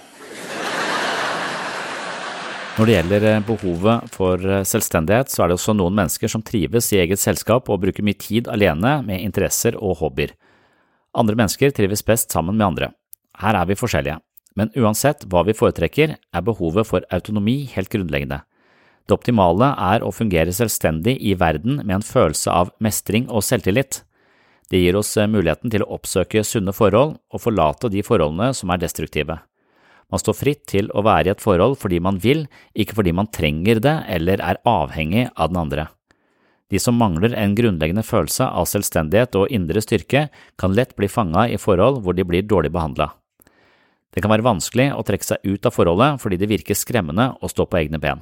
Når 2.79 2.87
det 2.87 2.95
gjelder 2.97 3.27
eh, 3.31 3.43
behovet 3.47 4.11
for 4.11 4.43
eh, 4.43 4.65
selvstendighet, 4.67 5.31
så 5.31 5.45
er 5.45 5.53
det 5.53 5.59
også 5.59 5.77
noen 5.79 5.95
mennesker 5.95 6.31
som 6.33 6.43
trives 6.43 6.91
i 6.91 6.99
eget 7.05 7.23
selskap 7.23 7.71
og 7.71 7.83
bruker 7.85 8.03
mye 8.03 8.19
tid 8.19 8.51
alene 8.51 8.97
med 9.07 9.23
interesser 9.23 9.79
og 9.79 10.01
hobbyer. 10.01 10.35
Andre 11.15 11.39
mennesker 11.39 11.71
trives 11.71 12.03
best 12.03 12.35
sammen 12.35 12.59
med 12.59 12.67
andre. 12.73 12.91
Her 13.39 13.61
er 13.61 13.69
vi 13.71 13.79
forskjellige, 13.79 14.19
men 14.59 14.73
uansett 14.75 15.29
hva 15.31 15.45
vi 15.47 15.55
foretrekker, 15.55 16.17
er 16.19 16.49
behovet 16.49 16.91
for 16.91 17.07
autonomi 17.13 17.61
helt 17.77 17.93
grunnleggende. 17.93 18.43
Det 19.07 19.17
optimale 19.17 19.73
er 19.83 20.05
å 20.05 20.13
fungere 20.15 20.55
selvstendig 20.55 21.17
i 21.19 21.35
verden 21.39 21.81
med 21.83 21.99
en 21.99 22.07
følelse 22.07 22.51
av 22.51 22.71
mestring 22.83 23.29
og 23.29 23.45
selvtillit. 23.47 24.03
Det 24.71 24.81
gir 24.81 24.97
oss 24.97 25.11
eh, 25.21 25.29
muligheten 25.29 25.73
til 25.73 25.85
å 25.85 25.91
oppsøke 25.99 26.45
sunne 26.47 26.73
forhold 26.73 27.19
og 27.33 27.43
forlate 27.43 27.91
de 27.93 28.05
forholdene 28.07 28.53
som 28.57 28.71
er 28.73 28.81
destruktive. 28.81 29.41
Man 30.13 30.21
står 30.21 30.37
fritt 30.37 30.63
til 30.69 30.91
å 30.93 31.03
være 31.05 31.31
i 31.31 31.33
et 31.33 31.43
forhold 31.43 31.79
fordi 31.81 31.99
man 32.05 32.21
vil, 32.21 32.47
ikke 32.73 32.97
fordi 32.99 33.15
man 33.17 33.31
trenger 33.33 33.81
det 33.85 33.97
eller 34.13 34.41
er 34.45 34.61
avhengig 34.69 35.27
av 35.35 35.53
den 35.53 35.61
andre. 35.65 35.89
De 36.73 36.81
som 36.81 36.97
mangler 36.97 37.35
en 37.37 37.57
grunnleggende 37.57 38.05
følelse 38.05 38.47
av 38.49 38.69
selvstendighet 38.69 39.37
og 39.37 39.51
indre 39.53 39.81
styrke, 39.85 40.29
kan 40.57 40.77
lett 40.77 40.95
bli 40.97 41.09
fanga 41.09 41.45
i 41.49 41.59
forhold 41.61 42.01
hvor 42.05 42.17
de 42.17 42.25
blir 42.25 42.47
dårlig 42.49 42.73
behandla. 42.73 43.11
Det 44.13 44.21
kan 44.25 44.33
være 44.33 44.45
vanskelig 44.45 44.93
å 44.97 45.05
trekke 45.05 45.27
seg 45.27 45.45
ut 45.49 45.69
av 45.69 45.77
forholdet 45.77 46.21
fordi 46.21 46.39
det 46.41 46.49
virker 46.53 46.77
skremmende 46.77 47.35
å 47.41 47.53
stå 47.53 47.69
på 47.69 47.81
egne 47.81 48.01
ben. 48.01 48.21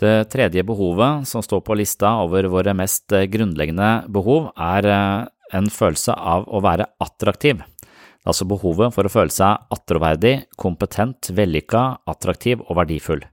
Det 0.00 0.30
tredje 0.32 0.64
behovet 0.66 1.28
som 1.28 1.44
står 1.44 1.60
på 1.66 1.76
lista 1.78 2.14
over 2.24 2.48
våre 2.50 2.72
mest 2.74 3.12
grunnleggende 3.12 4.08
behov, 4.12 4.50
er 4.56 4.88
eh, 4.88 5.26
en 5.52 5.68
følelse 5.70 6.14
av 6.16 6.48
å 6.48 6.62
være 6.64 6.88
attraktiv. 7.02 7.60
Det 7.60 8.28
er 8.28 8.32
altså 8.32 8.46
behovet 8.48 8.94
for 8.94 9.06
å 9.06 9.12
føle 9.12 9.34
seg 9.34 9.66
attråverdig, 9.74 10.34
kompetent, 10.56 11.32
vellykka, 11.34 11.82
attraktiv 12.08 12.62
og 12.68 12.78
verdifull. 12.78 13.24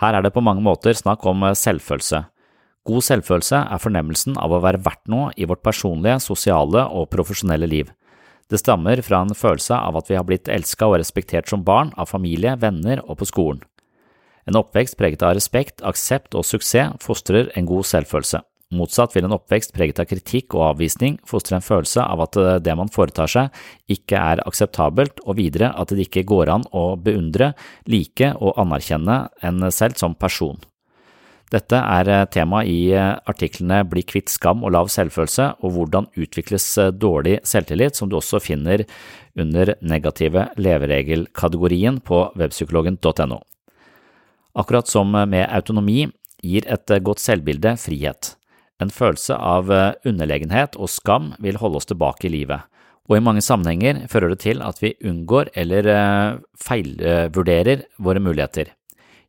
Her 0.00 0.16
er 0.16 0.24
det 0.24 0.32
på 0.34 0.42
mange 0.44 0.62
måter 0.64 0.96
snakk 0.96 1.26
om 1.28 1.44
selvfølelse. 1.52 2.22
God 2.88 3.04
selvfølelse 3.04 3.58
er 3.68 3.82
fornemmelsen 3.82 4.38
av 4.40 4.54
å 4.54 4.62
være 4.64 4.80
verdt 4.80 5.10
noe 5.12 5.32
i 5.36 5.44
vårt 5.48 5.60
personlige, 5.66 6.22
sosiale 6.24 6.86
og 6.88 7.10
profesjonelle 7.12 7.68
liv. 7.68 7.90
Det 8.48 8.62
stammer 8.62 9.02
fra 9.04 9.20
en 9.26 9.36
følelse 9.36 9.76
av 9.76 9.98
at 10.00 10.08
vi 10.08 10.16
har 10.16 10.24
blitt 10.24 10.48
elska 10.48 10.88
og 10.88 10.96
respektert 11.02 11.50
som 11.50 11.66
barn, 11.66 11.92
av 12.00 12.08
familie, 12.08 12.54
venner 12.56 13.02
og 13.04 13.20
på 13.20 13.28
skolen. 13.28 13.60
En 14.48 14.56
oppvekst 14.56 14.96
preget 14.96 15.22
av 15.22 15.34
respekt, 15.36 15.82
aksept 15.84 16.36
og 16.38 16.46
suksess 16.48 16.96
fostrer 17.04 17.50
en 17.58 17.68
god 17.68 17.84
selvfølelse. 17.84 18.40
Motsatt 18.68 19.14
vil 19.16 19.24
en 19.24 19.32
oppvekst 19.32 19.72
preget 19.72 20.00
av 20.02 20.08
kritikk 20.10 20.52
og 20.56 20.66
avvisning 20.74 21.14
fostre 21.28 21.56
en 21.56 21.64
følelse 21.64 22.02
av 22.04 22.20
at 22.26 22.36
eh, 22.36 22.56
det 22.60 22.74
man 22.76 22.90
foretar 22.92 23.30
seg, 23.32 23.60
ikke 23.88 24.20
er 24.20 24.42
akseptabelt, 24.44 25.22
og 25.24 25.38
videre 25.38 25.70
at 25.72 25.92
det 25.92 26.04
ikke 26.04 26.26
går 26.28 26.52
an 26.52 26.66
å 26.76 26.90
beundre, 27.00 27.54
like 27.88 28.34
og 28.36 28.60
anerkjenne 28.60 29.22
en 29.40 29.70
selv 29.72 29.96
som 30.00 30.16
person. 30.16 30.60
Dette 31.48 31.80
er 31.80 32.12
eh, 32.12 32.26
tema 32.28 32.60
i 32.68 32.92
eh, 32.92 33.14
artiklene 33.32 33.80
Bli 33.88 34.04
kvitt 34.04 34.28
skam 34.28 34.60
og 34.60 34.76
lav 34.76 34.92
selvfølelse 34.92 35.50
og 35.64 35.76
hvordan 35.76 36.12
utvikles 36.20 36.74
dårlig 36.92 37.38
selvtillit, 37.48 37.96
som 37.96 38.12
du 38.12 38.20
også 38.20 38.40
finner 38.44 38.84
under 39.32 39.78
negative 39.80 40.50
leveregelkategorien 40.60 42.02
på 42.04 42.26
webpsykologen.no. 42.36 43.40
Akkurat 44.58 44.88
som 44.90 45.12
med 45.14 45.44
autonomi 45.46 46.08
gir 46.42 46.66
et 46.66 46.90
godt 47.06 47.22
selvbilde 47.22 47.76
frihet. 47.78 48.32
En 48.82 48.90
følelse 48.94 49.34
av 49.34 49.70
eh, 49.74 49.94
underlegenhet 50.06 50.76
og 50.78 50.90
skam 50.90 51.32
vil 51.42 51.58
holde 51.58 51.80
oss 51.80 51.88
tilbake 51.90 52.28
i 52.28 52.32
livet, 52.32 52.66
og 53.10 53.16
i 53.16 53.22
mange 53.24 53.42
sammenhenger 53.42 54.04
fører 54.10 54.34
det 54.34 54.40
til 54.44 54.62
at 54.62 54.78
vi 54.82 54.94
unngår 55.06 55.50
eller 55.58 55.88
eh, 55.94 56.36
feilvurderer 56.62 57.86
våre 57.98 58.22
muligheter. 58.22 58.70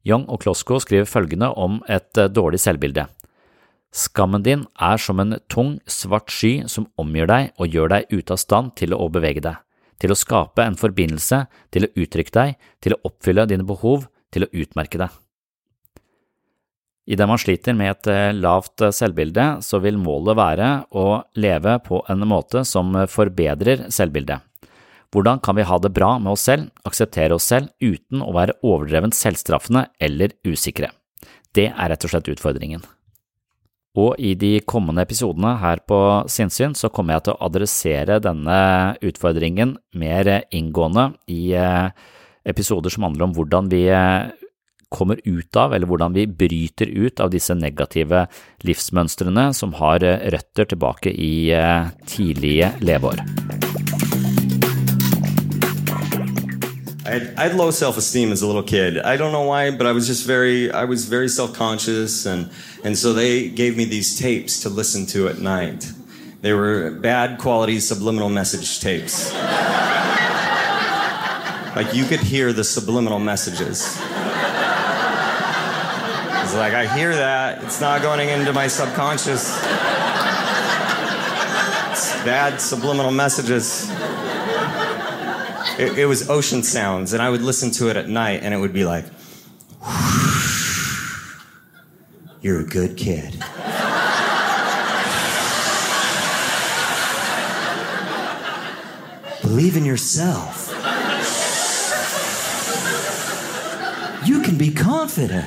Young 0.06 0.28
og 0.30 0.44
Klosko 0.44 0.80
skriver 0.84 1.10
følgende 1.10 1.50
om 1.58 1.80
et 1.90 2.18
eh, 2.18 2.30
dårlig 2.30 2.62
selvbilde. 2.62 3.08
Skammen 3.90 4.46
din 4.46 4.68
er 4.78 5.02
som 5.02 5.22
en 5.22 5.40
tung, 5.50 5.80
svart 5.90 6.30
sky 6.30 6.68
som 6.70 6.86
omgjør 7.02 7.32
deg 7.32 7.50
og 7.58 7.74
gjør 7.74 7.90
deg 7.96 8.14
ute 8.14 8.36
av 8.36 8.42
stand 8.42 8.76
til 8.78 8.94
å 8.94 9.10
bevege 9.10 9.42
deg, 9.42 9.58
til 9.98 10.14
å 10.14 10.18
skape 10.18 10.62
en 10.62 10.78
forbindelse, 10.78 11.42
til 11.74 11.88
å 11.88 11.94
uttrykke 11.98 12.36
deg, 12.38 12.58
til 12.86 12.94
å 12.94 13.02
oppfylle 13.10 13.50
dine 13.50 13.66
behov, 13.66 14.06
til 14.34 14.46
å 14.46 14.52
utmerke 14.54 15.02
deg. 15.02 15.16
Idet 17.10 17.26
man 17.26 17.42
sliter 17.42 17.74
med 17.74 17.96
et 17.96 18.10
eh, 18.12 18.36
lavt 18.38 18.84
eh, 18.86 18.94
selvbilde, 18.94 19.48
så 19.66 19.80
vil 19.82 19.98
målet 19.98 20.38
være 20.38 20.68
å 20.94 21.08
leve 21.42 21.80
på 21.88 22.04
en 22.12 22.28
måte 22.30 22.62
som 22.68 22.94
forbedrer 23.10 23.88
selvbildet. 23.90 24.46
Hvordan 25.10 25.42
kan 25.42 25.58
vi 25.58 25.66
ha 25.66 25.80
det 25.82 25.90
bra 25.90 26.12
med 26.22 26.36
oss 26.36 26.46
selv, 26.46 26.70
akseptere 26.86 27.34
oss 27.34 27.48
selv 27.50 27.72
uten 27.82 28.22
å 28.22 28.30
være 28.36 28.60
overdrevent 28.62 29.18
selvstraffende 29.18 29.88
eller 29.98 30.38
usikre? 30.46 30.92
Det 31.50 31.72
er 31.72 31.90
rett 31.90 32.06
og 32.06 32.14
slett 32.14 32.30
utfordringen. 32.30 32.86
Og 33.98 34.14
i 34.22 34.36
de 34.38 34.60
kommende 34.70 35.02
episodene 35.02 35.56
her 35.64 35.82
på 35.90 35.98
Sinnsyn 36.30 36.76
så 36.78 36.92
kommer 36.94 37.18
jeg 37.18 37.26
til 37.26 37.34
å 37.34 37.48
adressere 37.50 38.20
denne 38.22 38.60
utfordringen 39.02 39.74
mer 39.98 40.30
inngående 40.54 41.10
i 41.34 41.42
eh, 41.58 41.90
episoder 42.50 42.94
som 42.94 43.06
handler 43.08 43.30
om 43.30 43.36
hvordan 43.38 43.70
vi 43.72 43.86
kommer 44.90 45.20
ut 45.24 45.56
av, 45.56 45.74
eller 45.74 45.88
hvordan 45.88 46.14
vi 46.14 46.28
bryter 46.28 46.86
ut 46.86 47.20
av 47.20 47.30
disse 47.30 47.54
negative 47.54 48.26
livsmønstrene 48.66 49.52
som 49.54 49.74
har 49.78 50.04
eh, 50.04 50.26
røtter 50.34 50.72
tilbake 50.74 51.14
i 51.14 51.52
eh, 51.54 51.92
tidlige 52.10 52.74
leveår. 52.82 53.22
I 57.06 57.12
had, 57.12 57.22
I 57.38 57.48
had 57.48 57.56
low 57.56 57.72
self-esteem 57.72 58.32
as 58.32 58.44
a 58.44 58.48
little 58.48 58.64
kid. 58.64 58.98
I 58.98 59.18
don't 59.18 59.32
know 59.32 59.46
why, 59.46 59.72
but 59.72 59.88
I 59.88 59.92
was 59.92 60.08
just 60.08 60.28
very, 60.28 60.72
I 60.72 60.86
was 60.86 61.06
very 61.06 61.30
self-conscious, 61.30 62.26
and 62.26 62.50
and 62.84 62.98
so 62.98 63.14
they 63.14 63.50
gave 63.50 63.78
me 63.78 63.86
these 63.86 64.20
tapes 64.20 64.60
to 64.62 64.70
listen 64.70 65.06
to 65.08 65.28
at 65.28 65.40
night. 65.40 65.92
They 66.42 66.54
were 66.54 66.92
bad 66.92 67.40
quality 67.40 67.80
subliminal 67.80 68.30
message 68.30 68.80
tapes. 68.80 69.34
Like 71.80 71.94
you 71.94 72.04
could 72.04 72.20
hear 72.20 72.52
the 72.52 72.66
subliminal 72.66 73.20
messages. 73.20 73.86
It's 76.42 76.54
like, 76.54 76.74
I 76.74 76.94
hear 76.94 77.16
that. 77.16 77.64
It's 77.64 77.80
not 77.80 78.02
going 78.02 78.28
into 78.28 78.52
my 78.52 78.68
subconscious. 78.68 79.56
It's 81.90 82.12
bad 82.26 82.60
subliminal 82.60 83.12
messages. 83.12 83.90
It, 85.80 86.00
it 86.00 86.06
was 86.06 86.30
ocean 86.30 86.64
sounds, 86.64 87.14
and 87.14 87.22
I 87.22 87.30
would 87.30 87.42
listen 87.42 87.72
to 87.72 87.90
it 87.90 87.96
at 87.96 88.10
night, 88.10 88.44
and 88.44 88.54
it 88.54 88.58
would 88.58 88.74
be 88.74 88.84
like, 88.84 89.06
You're 92.42 92.60
a 92.60 92.66
good 92.66 92.98
kid. 92.98 93.42
Believe 99.42 99.78
in 99.78 99.86
yourself. 99.86 100.69
Can 104.50 104.58
be 104.58 104.72
confident. 104.72 105.46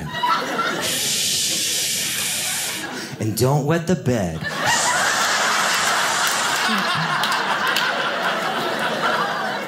and 3.19 3.37
don't 3.37 3.65
wet 3.65 3.85
the 3.85 3.95
bed. 3.95 4.37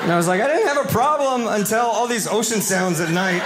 And 0.04 0.12
I 0.12 0.16
was 0.16 0.30
like, 0.30 0.40
I 0.40 0.48
didn't 0.48 0.68
have 0.70 0.86
a 0.86 0.90
problem 0.90 1.48
until 1.48 1.82
all 1.82 2.08
these 2.08 2.28
ocean 2.28 2.62
sounds 2.62 3.02
at 3.02 3.10
night. 3.12 3.42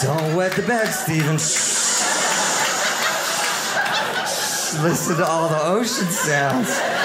Don't 0.00 0.36
wet 0.36 0.52
the 0.52 0.62
bed, 0.62 0.92
Steven. 0.92 1.34
Listen 4.84 5.16
to 5.16 5.26
all 5.26 5.48
the 5.48 5.60
ocean 5.64 6.06
sounds. 6.06 6.95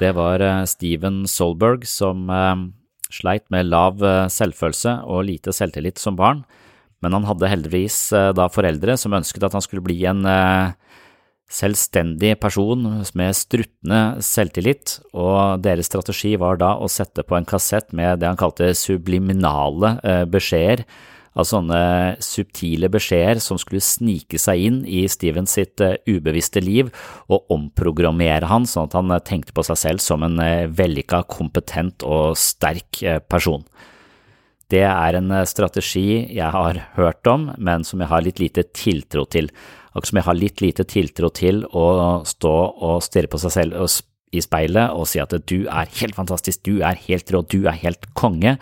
Det 0.00 0.14
var 0.16 0.40
eh, 0.40 0.64
Steven 0.68 1.24
Solberg 1.28 1.84
som 1.88 2.28
eh, 2.32 2.56
sleit 3.12 3.46
med 3.52 3.68
lav 3.68 4.00
eh, 4.04 4.26
selvfølelse 4.32 5.00
og 5.04 5.26
lite 5.28 5.52
selvtillit 5.54 6.00
som 6.00 6.16
barn, 6.16 6.44
men 7.04 7.16
han 7.16 7.26
hadde 7.28 7.48
heldigvis 7.48 8.10
da 8.36 8.44
foreldre 8.52 8.92
som 9.00 9.14
ønsket 9.16 9.46
at 9.46 9.54
han 9.56 9.62
skulle 9.64 9.86
bli 9.86 10.02
en 10.04 10.20
selvstendig 11.48 12.34
person 12.42 12.82
med 13.16 13.38
struttende 13.38 14.20
selvtillit, 14.20 14.98
og 15.16 15.62
deres 15.64 15.88
strategi 15.88 16.34
var 16.36 16.60
da 16.60 16.74
å 16.76 16.90
sette 16.92 17.24
på 17.24 17.38
en 17.38 17.48
kassett 17.48 17.88
med 17.96 18.20
det 18.20 18.28
han 18.28 18.36
kalte 18.36 18.68
subliminale 18.76 19.94
beskjeder 20.28 20.84
av 21.38 21.46
sånne 21.46 21.80
subtile 22.24 22.90
beskjeder 22.90 23.40
som 23.42 23.58
skulle 23.60 23.84
snike 23.84 24.38
seg 24.40 24.64
inn 24.66 24.80
i 24.88 25.04
Stevens 25.10 25.54
sitt 25.58 25.82
eh, 25.84 25.98
ubevisste 26.10 26.62
liv 26.64 26.90
og 27.30 27.52
omprogrammere 27.54 28.50
han 28.50 28.66
sånn 28.68 28.90
at 28.90 28.96
han 28.98 29.14
eh, 29.14 29.22
tenkte 29.26 29.54
på 29.54 29.64
seg 29.66 29.78
selv 29.78 30.04
som 30.04 30.26
en 30.26 30.40
eh, 30.42 30.66
vellykka, 30.66 31.22
kompetent 31.30 32.06
og 32.06 32.38
sterk 32.38 33.02
person. 33.30 33.64
Det 34.70 34.84
er 34.86 35.16
en 35.18 35.32
strategi 35.50 36.22
jeg 36.30 36.50
har 36.54 36.78
hørt 36.94 37.26
om, 37.26 37.48
men 37.58 37.82
som 37.86 38.02
jeg 38.02 38.10
har 38.10 38.22
litt 38.22 38.38
lite 38.42 38.68
tiltro 38.70 39.24
til. 39.26 39.48
Akkurat 39.90 40.10
som 40.12 40.20
jeg 40.20 40.28
har 40.28 40.38
litt 40.38 40.62
lite 40.62 40.86
tiltro 40.86 41.30
til 41.34 41.64
å 41.74 42.22
stå 42.26 42.54
og 42.78 43.02
stirre 43.02 43.30
på 43.30 43.40
seg 43.42 43.56
selv 43.56 43.80
i 44.30 44.42
speilet 44.44 44.94
og 44.94 45.08
si 45.10 45.18
at 45.22 45.34
du 45.50 45.64
er 45.66 45.90
helt 45.98 46.14
fantastisk, 46.14 46.62
du 46.62 46.84
er 46.86 46.98
helt 47.08 47.32
rå, 47.34 47.42
du 47.42 47.66
er 47.66 47.78
helt 47.82 48.06
konge. 48.14 48.56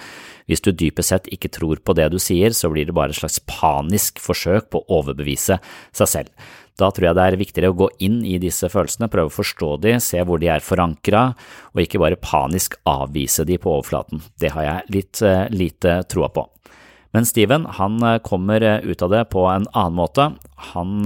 Hvis 0.48 0.64
du 0.64 0.72
dypest 0.72 1.12
sett 1.12 1.28
ikke 1.32 1.52
tror 1.52 1.82
på 1.84 1.94
det 1.96 2.08
du 2.12 2.18
sier, 2.22 2.56
så 2.56 2.70
blir 2.72 2.88
det 2.88 2.96
bare 2.96 3.12
et 3.12 3.20
slags 3.20 3.38
panisk 3.44 4.22
forsøk 4.22 4.72
på 4.72 4.80
å 4.80 5.02
overbevise 5.02 5.60
seg 5.92 6.10
selv. 6.10 6.48
Da 6.78 6.92
tror 6.94 7.08
jeg 7.08 7.18
det 7.18 7.24
er 7.26 7.38
viktigere 7.40 7.72
å 7.72 7.78
gå 7.78 7.88
inn 8.06 8.20
i 8.26 8.36
disse 8.38 8.68
følelsene, 8.70 9.10
prøve 9.10 9.32
å 9.32 9.34
forstå 9.34 9.70
de, 9.82 9.96
se 10.02 10.20
hvor 10.22 10.38
de 10.38 10.50
er 10.52 10.62
forankra, 10.62 11.24
og 11.74 11.82
ikke 11.82 12.00
bare 12.02 12.20
panisk 12.22 12.76
avvise 12.86 13.46
de 13.48 13.58
på 13.58 13.72
overflaten. 13.72 14.22
Det 14.38 14.52
har 14.54 14.66
jeg 14.66 14.94
litt 14.94 15.22
eh, 15.26 15.48
lite 15.50 15.98
troa 16.10 16.30
på. 16.30 16.46
Men 17.16 17.26
Steven 17.26 17.66
han 17.80 17.98
eh, 18.06 18.20
kommer 18.22 18.62
eh, 18.62 18.86
ut 18.86 19.02
av 19.02 19.10
det 19.10 19.24
på 19.34 19.42
en 19.50 19.66
annen 19.72 19.98
måte. 19.98 20.30
Han 20.70 21.02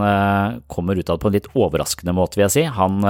kommer 0.72 1.00
ut 1.00 1.09
av 1.09 1.16
det 1.16 1.24
på 1.24 1.33
en 1.33 1.38
litt 1.38 1.50
overraskende 1.57 2.14
måte, 2.16 2.37
vil 2.37 2.46
jeg 2.50 2.57
si. 2.59 2.68
Han 2.76 3.00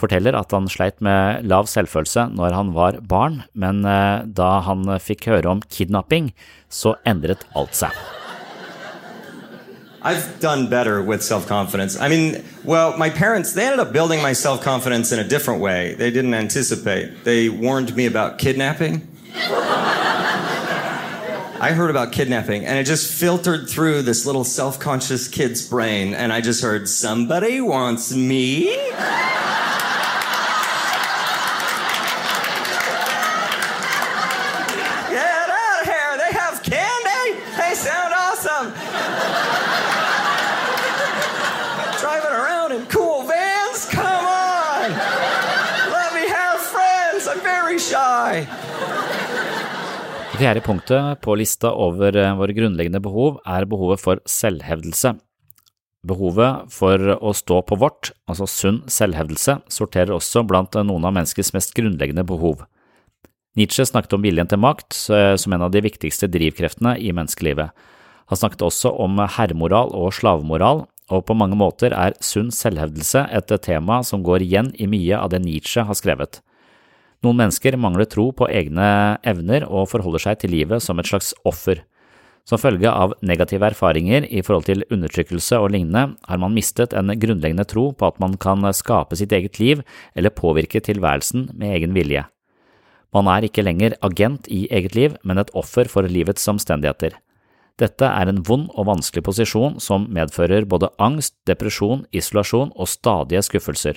forteller 0.00 0.36
at 0.38 0.52
han 0.54 0.68
sleit 0.70 1.00
med 1.04 1.46
lav 1.46 1.68
selvfølelse 1.70 2.28
når 2.34 2.56
han 2.56 2.74
var 2.74 3.00
barn, 3.08 3.42
men 3.54 3.82
da 3.84 4.50
han 4.66 4.88
fikk 4.98 5.28
høre 5.30 5.54
om 5.56 5.62
kidnapping, 5.70 6.32
så 6.68 6.96
endret 7.06 7.46
alt 7.54 7.78
seg. 7.78 8.04
I've 10.04 10.38
done 10.38 10.68
better 10.68 11.02
with 11.02 11.22
self 11.22 11.46
confidence. 11.48 11.98
I 11.98 12.08
mean, 12.08 12.44
well, 12.62 12.94
my 12.98 13.08
parents, 13.08 13.54
they 13.54 13.64
ended 13.64 13.80
up 13.80 13.90
building 13.94 14.20
my 14.20 14.34
self 14.34 14.60
confidence 14.60 15.12
in 15.12 15.18
a 15.18 15.24
different 15.24 15.62
way. 15.62 15.94
They 15.94 16.10
didn't 16.10 16.34
anticipate. 16.34 17.24
They 17.24 17.48
warned 17.48 17.96
me 17.96 18.04
about 18.04 18.36
kidnapping. 18.36 19.08
I 21.64 21.72
heard 21.72 21.88
about 21.88 22.12
kidnapping, 22.12 22.66
and 22.66 22.78
it 22.78 22.84
just 22.84 23.10
filtered 23.10 23.66
through 23.70 24.02
this 24.02 24.26
little 24.26 24.44
self 24.44 24.78
conscious 24.78 25.26
kid's 25.26 25.66
brain, 25.66 26.12
and 26.12 26.34
I 26.34 26.42
just 26.42 26.62
heard, 26.62 26.86
somebody 26.86 27.62
wants 27.62 28.14
me? 28.14 28.76
Shy! 48.34 48.46
Det 50.32 50.40
fjerde 50.40 50.64
punktet 50.66 51.20
på 51.22 51.36
lista 51.38 51.70
over 51.78 52.16
eh, 52.18 52.34
våre 52.34 52.54
grunnleggende 52.56 53.00
behov 53.02 53.38
er 53.46 53.66
behovet 53.70 54.02
for 54.02 54.22
selvhevdelse. 54.26 55.14
Behovet 56.04 56.72
for 56.74 57.00
å 57.14 57.32
stå 57.32 57.60
på 57.64 57.78
vårt, 57.80 58.10
altså 58.28 58.48
sunn 58.50 58.80
selvhevdelse, 58.90 59.60
sorterer 59.72 60.12
også 60.16 60.42
blant 60.44 60.74
noen 60.74 61.06
av 61.06 61.14
menneskets 61.14 61.54
mest 61.54 61.72
grunnleggende 61.76 62.26
behov. 62.26 62.64
Nietzsche 63.54 63.86
snakket 63.86 64.16
om 64.16 64.24
viljen 64.26 64.50
til 64.50 64.60
makt 64.60 64.96
eh, 65.14 65.36
som 65.38 65.54
en 65.54 65.68
av 65.68 65.70
de 65.72 65.84
viktigste 65.84 66.28
drivkreftene 66.34 66.96
i 66.98 67.14
menneskelivet. 67.14 67.70
Han 68.32 68.40
snakket 68.40 68.64
også 68.66 68.90
om 69.04 69.20
herremoral 69.36 69.94
og 69.94 70.10
slavemoral, 70.16 70.88
og 71.12 71.26
på 71.28 71.36
mange 71.36 71.56
måter 71.60 71.94
er 71.94 72.16
sunn 72.24 72.50
selvhevdelse 72.50 73.26
et 73.36 73.52
tema 73.62 74.00
som 74.02 74.24
går 74.24 74.42
igjen 74.42 74.72
i 74.80 74.88
mye 74.90 75.20
av 75.20 75.30
det 75.30 75.44
Nietzsche 75.44 75.84
har 75.86 75.98
skrevet. 76.00 76.40
Noen 77.24 77.38
mennesker 77.40 77.78
mangler 77.80 78.04
tro 78.10 78.28
på 78.36 78.50
egne 78.52 78.86
evner 79.24 79.64
og 79.64 79.88
forholder 79.88 80.20
seg 80.26 80.42
til 80.42 80.52
livet 80.52 80.84
som 80.84 81.00
et 81.00 81.08
slags 81.08 81.32
offer. 81.48 81.80
Som 82.44 82.60
følge 82.60 82.90
av 82.92 83.14
negative 83.24 83.64
erfaringer 83.70 84.26
i 84.28 84.42
forhold 84.44 84.66
til 84.68 84.84
undertrykkelse 84.92 85.56
og 85.56 85.70
lignende, 85.72 86.18
har 86.28 86.40
man 86.42 86.52
mistet 86.52 86.92
en 86.92 87.14
grunnleggende 87.16 87.64
tro 87.64 87.86
på 87.96 88.10
at 88.10 88.20
man 88.20 88.36
kan 88.36 88.68
skape 88.76 89.16
sitt 89.16 89.32
eget 89.32 89.56
liv 89.56 89.80
eller 90.12 90.34
påvirke 90.36 90.84
tilværelsen 90.84 91.48
med 91.56 91.78
egen 91.78 91.96
vilje. 91.96 92.26
Man 93.14 93.30
er 93.30 93.46
ikke 93.46 93.64
lenger 93.64 93.96
agent 94.04 94.50
i 94.52 94.66
eget 94.68 94.96
liv, 94.98 95.16
men 95.24 95.40
et 95.40 95.52
offer 95.56 95.88
for 95.88 96.04
livets 96.04 96.44
omstendigheter. 96.50 97.16
Dette 97.80 98.06
er 98.06 98.28
en 98.28 98.42
vond 98.44 98.68
og 98.74 98.90
vanskelig 98.90 99.24
posisjon 99.24 99.80
som 99.80 100.04
medfører 100.12 100.66
både 100.68 100.92
angst, 101.00 101.38
depresjon, 101.48 102.04
isolasjon 102.12 102.74
og 102.76 102.90
stadige 102.90 103.42
skuffelser. 103.46 103.96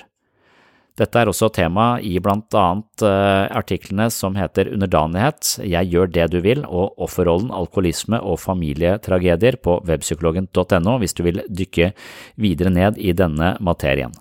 Dette 0.98 1.20
er 1.20 1.30
også 1.30 1.46
tema 1.54 2.00
i 2.02 2.16
blant 2.18 2.54
annet 2.58 3.04
uh, 3.06 3.46
artiklene 3.54 4.08
som 4.10 4.34
heter 4.34 4.72
Underdanighet, 4.74 5.60
Jeg 5.62 5.92
gjør 5.92 6.10
det 6.10 6.26
du 6.32 6.40
vil 6.42 6.64
og 6.66 6.98
Offerrollen, 6.98 7.52
alkoholisme 7.54 8.18
og 8.18 8.40
familietragedier 8.42 9.60
på 9.62 9.78
webpsykologen.no 9.86 10.96
hvis 10.98 11.14
du 11.14 11.22
vil 11.28 11.44
dykke 11.46 11.92
videre 12.34 12.74
ned 12.74 12.98
i 12.98 13.14
denne 13.14 13.54
materien. 13.60 14.16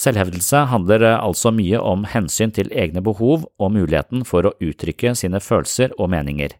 Selvhevdelse 0.00 0.64
handler 0.72 1.04
uh, 1.04 1.18
altså 1.26 1.52
mye 1.52 1.76
om 1.76 2.08
hensyn 2.08 2.56
til 2.56 2.72
egne 2.72 3.04
behov 3.04 3.44
og 3.60 3.76
muligheten 3.76 4.24
for 4.24 4.48
å 4.48 4.56
uttrykke 4.64 5.12
sine 5.12 5.44
følelser 5.44 5.92
og 5.98 6.08
meninger. 6.16 6.56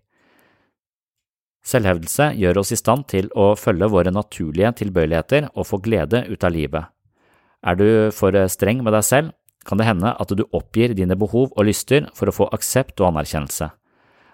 Selvhevdelse 1.65 2.35
gjør 2.37 2.61
oss 2.61 2.77
i 2.77 2.81
stand 2.81 3.09
til 3.09 3.33
å 3.33 3.55
følge 3.57 3.89
våre 3.89 4.13
naturlige 4.13 4.77
tilbøyeligheter 4.85 5.55
og 5.55 5.73
få 5.73 5.81
glede 5.81 6.27
ut 6.29 6.45
av 6.45 6.53
livet. 6.53 6.93
Er 7.61 7.77
du 7.77 8.11
for 8.17 8.33
streng 8.49 8.81
med 8.85 8.95
deg 8.97 9.05
selv, 9.05 9.35
kan 9.69 9.77
det 9.77 9.87
hende 9.89 10.15
at 10.17 10.33
du 10.33 10.47
oppgir 10.57 10.95
dine 10.97 11.17
behov 11.21 11.51
og 11.53 11.67
lyster 11.69 12.09
for 12.17 12.31
å 12.31 12.35
få 12.35 12.49
aksept 12.57 13.01
og 13.03 13.11
anerkjennelse. 13.11 13.69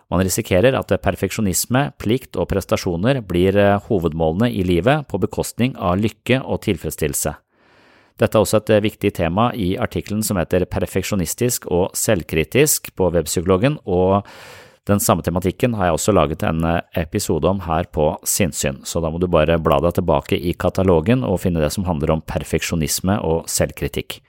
Man 0.07 0.23
risikerer 0.23 0.77
at 0.79 0.93
perfeksjonisme, 1.03 1.89
plikt 1.99 2.39
og 2.39 2.47
prestasjoner 2.53 3.19
blir 3.27 3.59
hovedmålene 3.89 4.53
i 4.55 4.63
livet 4.63 5.09
på 5.11 5.19
bekostning 5.19 5.75
av 5.75 5.99
lykke 5.99 6.45
og 6.45 6.63
tilfredsstillelse. 6.69 7.35
Dette 8.17 8.39
er 8.39 8.45
også 8.47 8.63
et 8.63 8.71
viktig 8.87 9.11
tema 9.19 9.51
i 9.53 9.75
artikkelen 9.77 10.23
som 10.25 10.39
heter 10.41 10.65
Perfeksjonistisk 10.71 11.67
og 11.69 11.91
selvkritisk 11.99 12.95
på 12.97 13.11
Webpsykologen, 13.13 13.77
og 13.85 14.25
den 14.87 15.01
samme 15.03 15.25
tematikken 15.27 15.75
har 15.75 15.89
jeg 15.89 15.97
også 15.97 16.13
laget 16.15 16.45
en 16.47 16.63
eh, 16.63 16.83
episode 17.03 17.49
om 17.51 17.65
her 17.65 17.89
på 17.91 18.13
Sinnsyn, 18.23 18.85
så 18.87 19.01
da 19.03 19.11
må 19.11 19.19
du 19.19 19.27
bare 19.27 19.59
bla 19.59 19.81
deg 19.83 19.97
tilbake 19.97 20.39
i 20.39 20.53
katalogen 20.55 21.25
og 21.27 21.41
finne 21.43 21.63
det 21.63 21.73
som 21.75 21.89
handler 21.89 22.13
om 22.15 22.23
perfeksjonisme 22.23 23.19
og 23.27 23.49
selvkritikk. 23.51 24.21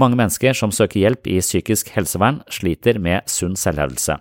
Mange 0.00 0.16
mennesker 0.18 0.56
som 0.56 0.72
søker 0.74 1.02
hjelp 1.02 1.28
i 1.30 1.36
psykisk 1.44 1.92
helsevern, 1.94 2.40
sliter 2.50 2.96
med 2.98 3.28
sunn 3.30 3.58
selvhevdelse. 3.60 4.16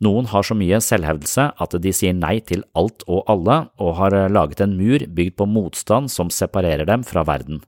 Noen 0.00 0.30
har 0.30 0.46
så 0.46 0.54
mye 0.56 0.78
selvhevdelse 0.80 1.48
at 1.60 1.74
de 1.82 1.92
sier 1.92 2.14
nei 2.16 2.38
til 2.40 2.62
alt 2.78 3.02
og 3.10 3.26
alle, 3.28 3.56
og 3.82 3.98
har 3.98 4.14
laget 4.32 4.62
en 4.64 4.78
mur 4.78 5.02
bygd 5.10 5.34
på 5.36 5.48
motstand 5.50 6.08
som 6.08 6.30
separerer 6.32 6.86
dem 6.88 7.02
fra 7.04 7.26
verden. 7.28 7.60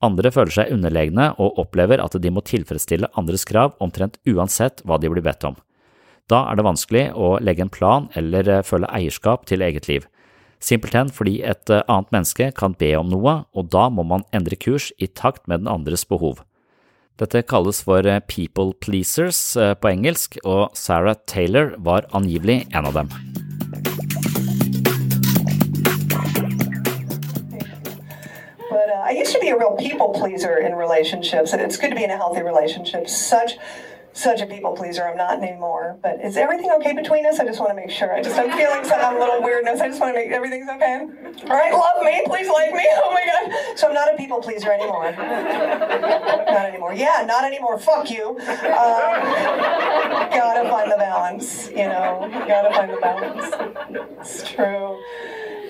Andre 0.00 0.30
føler 0.32 0.54
seg 0.54 0.70
underlegne 0.72 1.32
og 1.36 1.58
opplever 1.60 2.00
at 2.00 2.14
de 2.16 2.32
må 2.32 2.40
tilfredsstille 2.46 3.10
andres 3.20 3.44
krav 3.44 3.74
omtrent 3.84 4.16
uansett 4.30 4.80
hva 4.88 4.96
de 4.96 5.10
blir 5.12 5.26
bedt 5.26 5.44
om. 5.50 5.58
Da 6.30 6.44
er 6.46 6.60
det 6.60 6.62
vanskelig 6.62 7.08
å 7.18 7.32
legge 7.42 7.64
en 7.64 7.72
plan 7.74 8.06
eller 8.18 8.46
eh, 8.46 8.62
føle 8.62 8.86
eierskap 8.94 9.48
til 9.50 9.64
eget 9.66 9.88
liv. 9.90 10.06
Simpelthen 10.62 11.10
fordi 11.10 11.40
et 11.42 11.72
eh, 11.72 11.82
annet 11.90 12.12
menneske 12.14 12.52
kan 12.54 12.76
be 12.78 12.92
om 12.94 13.10
noe, 13.10 13.40
og 13.50 13.72
da 13.74 13.88
må 13.90 14.04
man 14.06 14.22
endre 14.36 14.54
kurs 14.54 14.92
i 15.02 15.08
takt 15.10 15.48
med 15.50 15.64
den 15.64 15.72
andres 15.72 16.06
behov. 16.06 16.44
Dette 17.18 17.42
kalles 17.42 17.82
for 17.82 18.06
eh, 18.06 18.22
people 18.30 18.70
pleasers 18.78 19.42
på 19.58 19.90
engelsk, 19.90 20.38
og 20.46 20.70
Sarah 20.78 21.18
Taylor 21.26 21.74
var 21.82 22.06
angivelig 22.14 22.62
en 22.70 22.86
av 22.86 22.94
dem. 23.00 23.10
But 28.70 28.86
uh, 28.86 29.02
I 29.02 29.18
used 29.18 29.34
to 29.34 29.40
be 29.42 29.50
a 29.50 29.58
real 29.58 29.74
people 29.74 30.14
pleaser 30.14 30.58
in 30.62 30.76
relationships, 30.78 31.52
and 31.52 31.60
it's 31.60 31.76
good 31.76 31.90
to 31.90 31.96
be 31.96 32.04
in 32.04 32.12
a 32.12 32.16
healthy 32.16 32.42
relationship. 32.42 33.08
Such 33.08 33.58
such 34.12 34.40
a 34.40 34.46
people 34.46 34.72
pleaser. 34.72 35.06
I'm 35.06 35.16
not 35.16 35.42
anymore. 35.42 35.98
But 36.02 36.20
is 36.24 36.36
everything 36.36 36.70
okay 36.78 36.92
between 36.94 37.26
us? 37.26 37.38
I 37.38 37.44
just 37.44 37.60
want 37.60 37.70
to 37.70 37.76
make 37.76 37.90
sure. 37.90 38.12
I 38.12 38.22
just 38.22 38.38
I'm 38.38 38.50
feeling 38.50 38.84
some 38.84 39.18
little 39.18 39.42
weirdness. 39.42 39.80
I 39.80 39.88
just 39.88 40.00
want 40.00 40.14
to 40.14 40.20
make 40.20 40.30
everything's 40.30 40.68
okay. 40.68 41.06
All 41.44 41.56
right, 41.56 41.72
love 41.72 42.04
me, 42.04 42.22
please 42.26 42.48
like 42.48 42.72
me. 42.72 42.86
Oh 43.02 43.12
my 43.12 43.24
god. 43.24 43.78
So 43.78 43.88
I'm 43.88 43.94
not 43.94 44.12
a 44.12 44.16
people 44.16 44.40
pleaser 44.40 44.72
anymore. 44.72 45.12
not 45.12 46.66
anymore. 46.66 46.94
Yeah, 46.94 47.24
not 47.26 47.44
anymore. 47.44 47.78
Fuck 47.78 48.10
you. 48.10 48.30
Um, 48.30 48.36
gotta 50.30 50.68
find 50.68 50.90
the 50.90 50.96
balance. 50.96 51.68
You 51.70 51.88
know, 51.88 52.28
gotta 52.46 52.74
find 52.74 52.90
the 52.92 52.96
balance. 53.00 53.54
It's 54.20 54.50
true. 54.50 55.00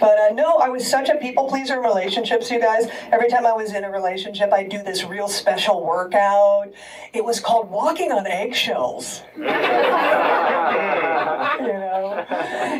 But 0.00 0.18
uh, 0.18 0.32
no, 0.32 0.56
I 0.56 0.70
was 0.70 0.88
such 0.88 1.10
a 1.10 1.16
people 1.16 1.46
pleaser 1.46 1.74
in 1.74 1.80
relationships, 1.80 2.50
you 2.50 2.58
guys. 2.58 2.88
Every 3.12 3.28
time 3.28 3.44
I 3.44 3.52
was 3.52 3.74
in 3.74 3.84
a 3.84 3.90
relationship, 3.90 4.50
I'd 4.52 4.70
do 4.70 4.82
this 4.82 5.04
real 5.04 5.28
special 5.28 5.84
workout. 5.84 6.72
It 7.12 7.22
was 7.24 7.38
called 7.38 7.70
walking 7.70 8.10
on 8.10 8.26
eggshells. 8.26 9.22
you 9.36 9.44
know, 9.44 9.52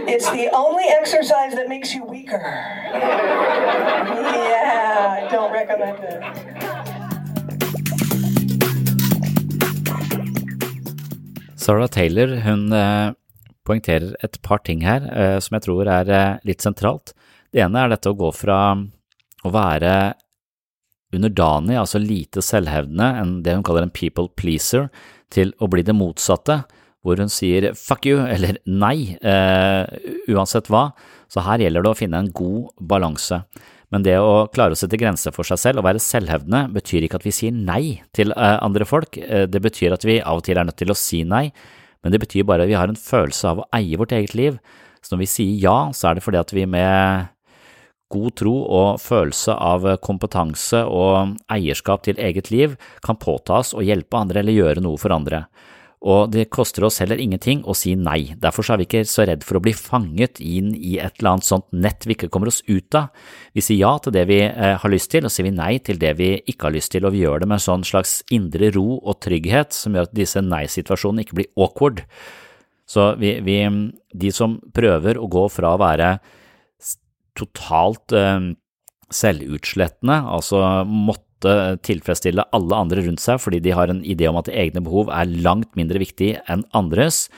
it's 0.09 0.30
the 0.30 0.48
only 0.54 0.85
exercise 0.85 1.54
that 1.54 1.68
makes 1.68 1.94
you 1.94 2.04
weaker. 2.04 2.40
Yeah, 4.40 5.20
I 5.20 5.28
don't 5.30 5.52
recommend 5.52 5.98
it. 6.02 6.22
Sarah 11.56 11.88
Taylor 11.88 12.40
hun 12.40 12.72
eh, 12.72 13.12
poengterer 13.70 14.16
et 14.24 14.40
par 14.46 14.62
ting 14.66 14.83
her 14.87 15.06
eh, 15.14 15.38
som 15.42 15.56
jeg 15.56 15.68
tror 15.68 15.88
er 15.90 16.11
eh, 16.11 16.40
litt 16.48 16.64
sentralt. 16.64 17.14
Det 17.50 17.62
ene 17.64 17.85
er 17.85 17.94
dette 17.94 18.11
å 18.11 18.18
gå 18.18 18.30
fra 18.35 18.61
å 19.46 19.54
være 19.54 19.94
underdanig, 21.14 21.78
altså 21.80 21.98
lite 22.02 22.42
selvhevdende, 22.44 23.09
enn 23.22 23.33
det 23.46 23.56
hun 23.56 23.64
kaller 23.66 23.87
en 23.87 23.94
people 23.94 24.30
pleaser, 24.38 24.88
til 25.30 25.52
å 25.62 25.68
bli 25.70 25.83
det 25.87 25.94
motsatte, 25.94 26.61
hvor 27.06 27.18
hun 27.22 27.30
sier 27.33 27.70
fuck 27.78 28.06
you 28.06 28.20
eller 28.35 28.61
nei, 28.66 29.16
eh, 29.22 29.98
uansett 30.30 30.70
hva, 30.70 30.90
så 31.30 31.46
her 31.46 31.62
gjelder 31.62 31.87
det 31.87 31.92
å 31.94 31.98
finne 31.98 32.20
en 32.20 32.33
god 32.35 32.72
balanse. 32.90 33.44
Men 33.90 34.04
det 34.06 34.16
å 34.22 34.46
klare 34.54 34.76
å 34.76 34.78
sette 34.78 34.98
grenser 34.98 35.35
for 35.35 35.46
seg 35.46 35.59
selv 35.59 35.80
og 35.80 35.87
være 35.88 36.02
selvhevdende 36.02 36.68
betyr 36.76 37.06
ikke 37.06 37.18
at 37.18 37.26
vi 37.26 37.35
sier 37.35 37.54
nei 37.54 37.98
til 38.14 38.30
andre 38.37 38.87
folk, 38.87 39.18
det 39.18 39.62
betyr 39.62 39.96
at 39.96 40.06
vi 40.06 40.20
av 40.22 40.38
og 40.38 40.44
til 40.46 40.61
er 40.62 40.68
nødt 40.68 40.78
til 40.78 40.94
å 40.94 40.98
si 40.98 41.24
nei, 41.26 41.48
men 42.03 42.15
det 42.15 42.23
betyr 42.23 42.47
bare 42.49 42.65
at 42.65 42.71
vi 42.71 42.79
har 42.79 42.89
en 42.89 42.99
følelse 42.99 43.51
av 43.51 43.63
å 43.63 43.69
eie 43.77 43.99
vårt 44.01 44.15
eget 44.17 44.35
liv. 44.39 44.57
Så 45.01 45.15
når 45.15 45.25
vi 45.25 45.31
sier 45.33 45.61
ja, 45.65 45.77
så 45.97 46.11
er 46.11 46.17
det 46.17 46.25
fordi 46.25 46.41
at 46.41 46.55
vi 46.55 46.67
med 46.69 47.29
god 48.11 48.37
tro 48.41 48.55
og 48.67 49.01
følelse 49.01 49.55
av 49.55 49.87
kompetanse 50.03 50.83
og 50.89 51.37
eierskap 51.53 52.03
til 52.07 52.19
eget 52.19 52.51
liv 52.51 52.75
kan 53.07 53.21
påta 53.21 53.61
oss 53.61 53.71
å 53.75 53.85
hjelpe 53.87 54.19
andre 54.19 54.43
eller 54.43 54.57
gjøre 54.57 54.83
noe 54.83 54.99
for 54.99 55.15
andre. 55.15 55.45
Og 56.01 56.31
det 56.33 56.47
koster 56.49 56.87
oss 56.87 57.03
heller 57.03 57.21
ingenting 57.21 57.61
å 57.69 57.75
si 57.77 57.93
nei, 57.93 58.33
derfor 58.41 58.65
er 58.73 58.81
vi 58.81 58.87
ikke 58.87 59.03
så 59.09 59.27
redd 59.29 59.43
for 59.45 59.59
å 59.59 59.61
bli 59.65 59.75
fanget 59.77 60.41
inn 60.41 60.71
i 60.73 60.95
et 60.97 61.21
eller 61.21 61.35
annet 61.35 61.49
sånt 61.49 61.67
nett 61.77 62.07
vi 62.09 62.17
ikke 62.17 62.31
kommer 62.33 62.49
oss 62.49 62.63
ut 62.71 62.97
av. 62.97 63.11
Vi 63.53 63.61
sier 63.65 63.83
ja 63.83 63.93
til 64.01 64.15
det 64.17 64.25
vi 64.31 64.39
eh, 64.47 64.79
har 64.81 64.93
lyst 64.93 65.11
til, 65.13 65.29
og 65.29 65.35
sier 65.35 65.51
vi 65.51 65.53
nei 65.59 65.75
til 65.85 66.01
det 66.01 66.15
vi 66.17 66.31
ikke 66.41 66.71
har 66.71 66.77
lyst 66.79 66.95
til, 66.95 67.05
og 67.05 67.13
vi 67.13 67.27
gjør 67.27 67.45
det 67.45 67.51
med 67.51 67.61
en 67.61 67.67
sånn 67.67 67.85
slags 67.85 68.15
indre 68.33 68.73
ro 68.73 68.97
og 68.97 69.21
trygghet 69.27 69.77
som 69.77 69.93
gjør 69.93 70.09
at 70.09 70.17
disse 70.17 70.41
nei-situasjonene 70.41 71.27
ikke 71.27 71.43
blir 71.43 71.53
awkward. 71.61 72.01
Så 72.89 73.13
vi, 73.21 73.37
vi, 73.45 73.61
de 74.25 74.33
som 74.35 74.57
prøver 74.73 75.21
å 75.21 75.29
gå 75.31 75.47
fra 75.53 75.77
å 75.77 75.83
være 75.85 76.15
totalt 77.37 78.17
eh, 78.17 78.55
selvutslettende, 79.13 80.23
altså 80.33 80.65
måtte 80.89 81.30
tilfredsstille 81.40 82.44
alle 82.57 82.76
andre 82.76 83.05
rundt 83.07 83.22
seg 83.22 83.40
fordi 83.40 83.62
de 83.64 83.72
har 83.76 83.92
en 83.92 84.03
idé 84.05 84.29
om 84.29 84.38
at 84.40 84.50
egne 84.53 84.83
behov 84.85 85.12
er 85.14 85.31
langt 85.44 85.72
mindre 85.79 86.03
viktig 86.03 86.35
enn 86.50 86.66
andres, 86.76 87.29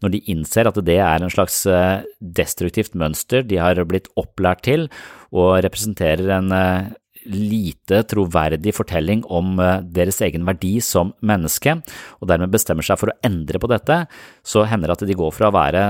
når 0.00 0.14
de 0.14 0.22
innser 0.32 0.68
at 0.68 0.78
det 0.86 0.98
er 1.02 1.20
en 1.20 1.32
slags 1.32 1.62
eh, 1.68 2.06
destruktivt 2.20 2.96
mønster 2.98 3.44
de 3.44 3.60
har 3.60 3.80
blitt 3.88 4.08
opplært 4.20 4.64
til 4.68 4.88
og 5.30 5.60
representerer 5.66 6.32
en 6.38 6.54
eh, 6.56 6.88
lite 7.28 8.02
troverdig 8.08 8.72
fortelling 8.76 9.22
om 9.28 9.58
eh, 9.60 9.82
deres 9.84 10.20
egen 10.24 10.46
verdi 10.48 10.76
som 10.84 11.12
menneske, 11.26 11.76
og 12.20 12.30
dermed 12.30 12.52
bestemmer 12.54 12.86
seg 12.86 13.00
for 13.00 13.12
å 13.12 13.18
endre 13.26 13.60
på 13.60 13.70
dette, 13.70 13.98
så 14.46 14.64
hender 14.68 14.90
det 14.90 14.98
at 14.98 15.06
de 15.10 15.18
går 15.18 15.34
fra 15.36 15.50
å 15.50 15.56
være 15.56 15.82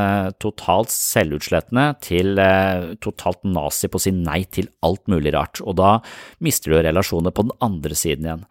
totalt 0.43 0.93
selvutslettende 0.95 1.87
til 2.05 2.41
eh, 2.43 2.97
totalt 3.05 3.45
nazi 3.47 3.91
på 3.91 4.01
å 4.01 4.05
si 4.07 4.15
nei 4.17 4.43
til 4.51 4.71
alt 4.87 5.07
mulig 5.11 5.35
rart, 5.37 5.63
og 5.63 5.79
da 5.81 5.99
mister 6.45 6.75
du 6.75 6.81
relasjoner 6.81 7.35
på 7.35 7.47
den 7.49 7.57
andre 7.65 7.99
siden 7.99 8.29
igjen. 8.29 8.45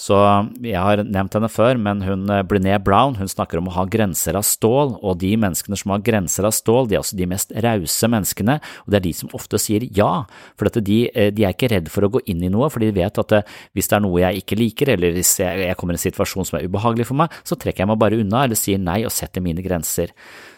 Så 0.00 0.16
jeg 0.64 0.80
har 0.80 1.02
nevnt 1.04 1.34
henne 1.36 1.48
før, 1.52 1.76
men 1.76 2.00
hun 2.06 2.22
eh, 2.32 2.40
Brené 2.48 2.78
Brown 2.80 3.18
hun 3.18 3.28
snakker 3.28 3.60
om 3.60 3.68
å 3.68 3.74
ha 3.74 3.84
grenser 3.90 4.38
av 4.38 4.46
stål, 4.48 4.94
og 5.04 5.18
de 5.20 5.34
menneskene 5.36 5.76
som 5.76 5.92
har 5.92 6.04
grenser 6.06 6.46
av 6.48 6.54
stål, 6.56 6.88
de 6.88 6.96
er 6.96 7.02
også 7.02 7.18
de 7.18 7.26
mest 7.28 7.52
rause 7.66 8.08
menneskene, 8.08 8.56
og 8.86 8.88
det 8.88 9.00
er 9.00 9.04
de 9.04 9.12
som 9.18 9.34
ofte 9.36 9.60
sier 9.60 9.84
ja, 9.96 10.24
for 10.56 10.72
de, 10.80 11.02
eh, 11.12 11.28
de, 11.36 11.44
er 11.44 11.52
ikke 11.52 11.68
redd 11.74 11.90
for 11.92 12.08
å 12.08 12.12
gå 12.16 12.22
inn 12.32 12.46
i 12.46 12.52
noe, 12.52 12.70
for 12.72 12.80
de 12.80 12.88
vet 12.96 13.20
at 13.20 13.34
eh, 13.36 13.58
hvis 13.76 13.92
det 13.92 13.98
er 13.98 14.04
noe 14.06 14.22
jeg 14.22 14.40
ikke 14.40 14.58
liker, 14.62 14.94
eller 14.94 15.12
hvis 15.18 15.34
jeg, 15.42 15.66
jeg 15.66 15.76
kommer 15.82 15.98
i 15.98 16.00
en 16.00 16.04
situasjon 16.06 16.48
som 16.48 16.58
er 16.58 16.70
ubehagelig 16.70 17.10
for 17.10 17.20
meg, 17.20 17.36
så 17.44 17.60
trekker 17.60 17.84
jeg 17.84 17.92
meg 17.92 18.00
bare 18.00 18.22
unna 18.22 18.46
eller 18.46 18.58
sier 18.58 18.80
nei 18.80 19.02
og 19.04 19.12
setter 19.12 19.44
mine 19.44 19.60
grenser. 19.64 20.14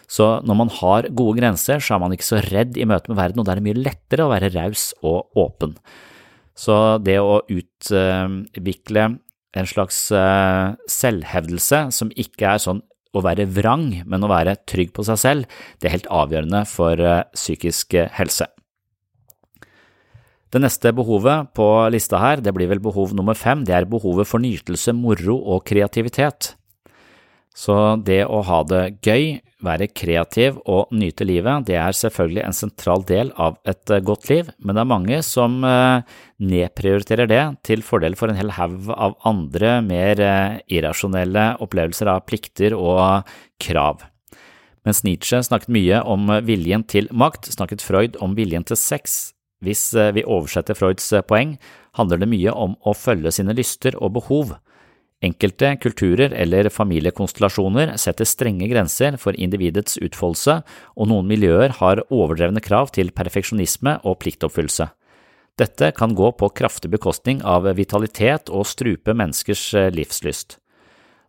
Så 0.07 0.29
når 0.47 0.59
man 0.61 0.71
har 0.79 1.09
gode 1.11 1.35
grenser, 1.41 1.83
så 1.83 1.97
er 1.97 2.03
man 2.05 2.15
ikke 2.15 2.29
så 2.29 2.39
redd 2.47 2.79
i 2.79 2.87
møte 2.87 3.11
med 3.11 3.19
verden, 3.19 3.43
og 3.43 3.47
da 3.47 3.57
er 3.57 3.59
det 3.59 3.67
mye 3.67 3.83
lettere 3.89 4.23
å 4.23 4.31
være 4.31 4.53
raus 4.55 4.93
og 5.03 5.35
åpen. 5.43 5.75
Så 6.55 6.79
det 7.03 7.19
å 7.19 7.41
utvikle 7.49 9.07
en 9.53 9.69
slags 9.69 10.07
uh, 10.15 10.73
selvhevdelse 10.89 11.85
som 11.93 12.11
ikke 12.17 12.55
er 12.55 12.63
sånn 12.63 12.81
å 13.13 13.21
være 13.21 13.45
vrang, 13.53 14.01
men 14.09 14.25
å 14.25 14.31
være 14.31 14.57
trygg 14.69 14.93
på 14.95 15.05
seg 15.05 15.19
selv, 15.21 15.61
det 15.77 15.89
er 15.89 15.97
helt 15.99 16.09
avgjørende 16.09 16.63
for 16.69 16.97
uh, 16.97 17.21
psykisk 17.37 17.95
helse. 18.17 18.49
Det 20.53 20.61
neste 20.61 20.91
behovet 20.93 21.49
på 21.57 21.65
lista 21.89 22.19
her, 22.21 22.41
det 22.41 22.53
blir 22.53 22.69
vel 22.69 22.81
behov 22.81 23.15
nummer 23.17 23.37
fem, 23.37 23.63
det 23.65 23.73
er 23.73 23.89
behovet 23.89 24.29
for 24.29 24.41
nytelse, 24.41 24.93
moro 24.93 25.39
og 25.55 25.63
kreativitet. 25.65 26.53
Så 27.53 27.73
det 28.05 28.23
å 28.25 28.41
ha 28.45 28.59
det 28.65 28.83
gøy, 29.05 29.39
være 29.63 29.89
kreativ 29.95 30.59
og 30.69 30.91
nyte 30.95 31.25
livet, 31.27 31.65
det 31.67 31.77
er 31.79 31.95
selvfølgelig 31.95 32.43
en 32.45 32.55
sentral 32.57 33.03
del 33.07 33.31
av 33.39 33.57
et 33.69 33.91
eh, 33.91 34.03
godt 34.03 34.29
liv, 34.31 34.49
men 34.59 34.75
det 34.75 34.83
er 34.83 34.91
mange 34.91 35.19
som 35.25 35.59
eh, 35.67 36.03
nedprioriterer 36.43 37.29
det 37.29 37.41
til 37.67 37.83
fordel 37.85 38.17
for 38.19 38.31
en 38.31 38.39
hel 38.39 38.53
haug 38.57 38.89
av 38.93 39.15
andre, 39.29 39.77
mer 39.85 40.21
eh, 40.23 40.57
irrasjonelle 40.77 41.53
opplevelser 41.63 42.11
av 42.11 42.25
plikter 42.27 42.75
og 42.77 43.29
krav. 43.63 44.03
Mens 44.83 45.03
Nietzsche 45.07 45.39
snakket 45.47 45.71
mye 45.71 46.01
om 46.11 46.27
viljen 46.43 46.83
til 46.91 47.07
makt, 47.15 47.47
snakket 47.55 47.85
Freud 47.85 48.19
om 48.23 48.35
viljen 48.35 48.65
til 48.67 48.79
sex. 48.79 49.31
Hvis 49.63 49.93
vi 49.95 50.25
oversetter 50.27 50.75
Freuds 50.75 51.05
poeng, 51.23 51.53
handler 51.95 52.19
det 52.19 52.27
mye 52.27 52.51
om 52.51 52.73
å 52.83 52.91
følge 52.91 53.31
sine 53.31 53.55
lyster 53.55 53.95
og 53.95 54.17
behov. 54.17 54.57
Enkelte 55.23 55.69
kulturer 55.79 56.33
eller 56.35 56.67
familiekonstellasjoner 56.69 57.93
setter 58.01 58.27
strenge 58.27 58.67
grenser 58.67 59.15
for 59.21 59.37
individets 59.39 59.95
utfoldelse, 60.03 60.57
og 60.99 61.07
noen 61.07 61.29
miljøer 61.29 61.77
har 61.79 62.01
overdrevne 62.09 62.63
krav 62.63 62.91
til 62.91 63.13
perfeksjonisme 63.15 64.01
og 64.03 64.19
pliktoppfyllelse. 64.19 64.89
Dette 65.61 65.93
kan 65.95 66.15
gå 66.17 66.31
på 66.35 66.49
kraftig 66.57 66.91
bekostning 66.91 67.39
av 67.45 67.69
vitalitet 67.77 68.49
og 68.49 68.65
strupe 68.67 69.13
menneskers 69.15 69.63
eh, 69.77 69.91
livslyst. 69.93 70.57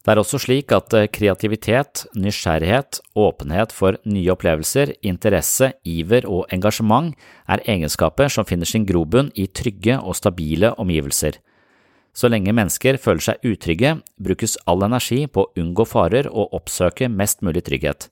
Det 0.05 0.13
er 0.13 0.21
også 0.21 0.41
slik 0.43 0.73
at 0.75 0.97
eh, 0.97 1.07
kreativitet, 1.13 2.07
nysgjerrighet, 2.17 3.03
åpenhet 3.15 3.73
for 3.73 4.01
nye 4.09 4.33
opplevelser, 4.33 4.97
interesse, 5.07 5.71
iver 5.85 6.27
og 6.27 6.49
engasjement 6.57 7.13
er 7.47 7.63
egenskaper 7.69 8.33
som 8.33 8.49
finner 8.49 8.69
sin 8.69 8.89
grobunn 8.89 9.31
i 9.37 9.47
trygge 9.47 10.01
og 10.01 10.17
stabile 10.19 10.75
omgivelser. 10.81 11.39
Så 12.15 12.31
lenge 12.31 12.55
mennesker 12.55 12.97
føler 13.03 13.25
seg 13.27 13.47
utrygge, 13.47 13.97
brukes 14.23 14.55
all 14.71 14.85
energi 14.87 15.25
på 15.27 15.45
å 15.45 15.51
unngå 15.59 15.87
farer 15.91 16.29
og 16.31 16.55
oppsøke 16.55 17.09
mest 17.11 17.43
mulig 17.43 17.65
trygghet. 17.67 18.09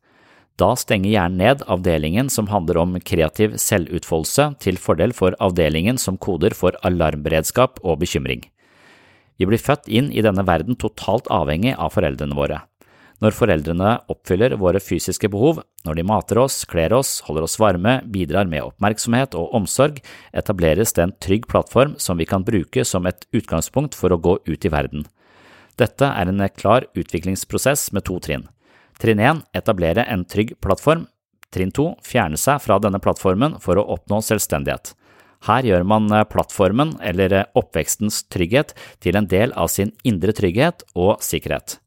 Da 0.61 0.75
stenger 0.77 1.15
hjernen 1.15 1.39
ned 1.41 1.63
avdelingen 1.71 2.29
som 2.31 2.51
handler 2.51 2.83
om 2.83 2.99
kreativ 3.01 3.55
selvutfoldelse, 3.63 4.51
til 4.61 4.77
fordel 4.77 5.15
for 5.17 5.39
avdelingen 5.41 6.01
som 6.03 6.19
koder 6.21 6.53
for 6.59 6.77
alarmberedskap 6.85 7.81
og 7.83 8.03
bekymring. 8.03 8.43
Vi 9.41 9.49
blir 9.49 9.63
født 9.63 9.89
inn 9.89 10.11
i 10.13 10.23
denne 10.23 10.45
verden 10.47 10.77
totalt 10.77 11.31
avhengig 11.33 11.73
av 11.79 11.95
foreldrene 11.95 12.37
våre. 12.37 12.61
Når 13.23 13.37
foreldrene 13.39 13.91
oppfyller 14.11 14.57
våre 14.59 14.81
fysiske 14.83 15.29
behov, 15.31 15.61
når 15.87 15.99
de 15.99 16.05
mater 16.09 16.41
oss, 16.43 16.65
kler 16.67 16.91
oss, 16.97 17.21
holder 17.29 17.45
oss 17.47 17.55
varme, 17.63 18.01
bidrar 18.11 18.49
med 18.51 18.65
oppmerksomhet 18.67 19.37
og 19.39 19.53
omsorg, 19.55 20.01
etableres 20.35 20.91
det 20.97 21.05
en 21.05 21.15
trygg 21.23 21.47
plattform 21.51 21.95
som 22.03 22.19
vi 22.19 22.27
kan 22.27 22.43
bruke 22.43 22.83
som 22.89 23.07
et 23.07 23.23
utgangspunkt 23.31 23.95
for 23.95 24.11
å 24.11 24.19
gå 24.19 24.41
ut 24.49 24.67
i 24.67 24.73
verden. 24.73 25.05
Dette 25.79 26.09
er 26.09 26.33
en 26.33 26.43
klar 26.57 26.89
utviklingsprosess 26.99 27.93
med 27.95 28.09
to 28.11 28.19
trinn. 28.19 28.49
Trinn 28.99 29.23
1 29.23 29.45
etablere 29.55 30.03
en 30.11 30.27
trygg 30.27 30.57
plattform. 30.61 31.07
Trinn 31.55 31.71
2 31.71 31.87
fjerne 32.03 32.41
seg 32.41 32.59
fra 32.65 32.81
denne 32.83 32.99
plattformen 33.03 33.55
for 33.63 33.79
å 33.79 33.87
oppnå 33.95 34.19
selvstendighet. 34.19 34.97
Her 35.47 35.67
gjør 35.67 35.87
man 35.87 36.11
plattformen, 36.31 36.97
eller 37.03 37.47
oppvekstens 37.59 38.25
trygghet, 38.31 38.75
til 39.03 39.19
en 39.19 39.31
del 39.31 39.55
av 39.59 39.71
sin 39.71 39.95
indre 40.07 40.35
trygghet 40.35 40.87
og 40.95 41.23
sikkerhet. 41.23 41.82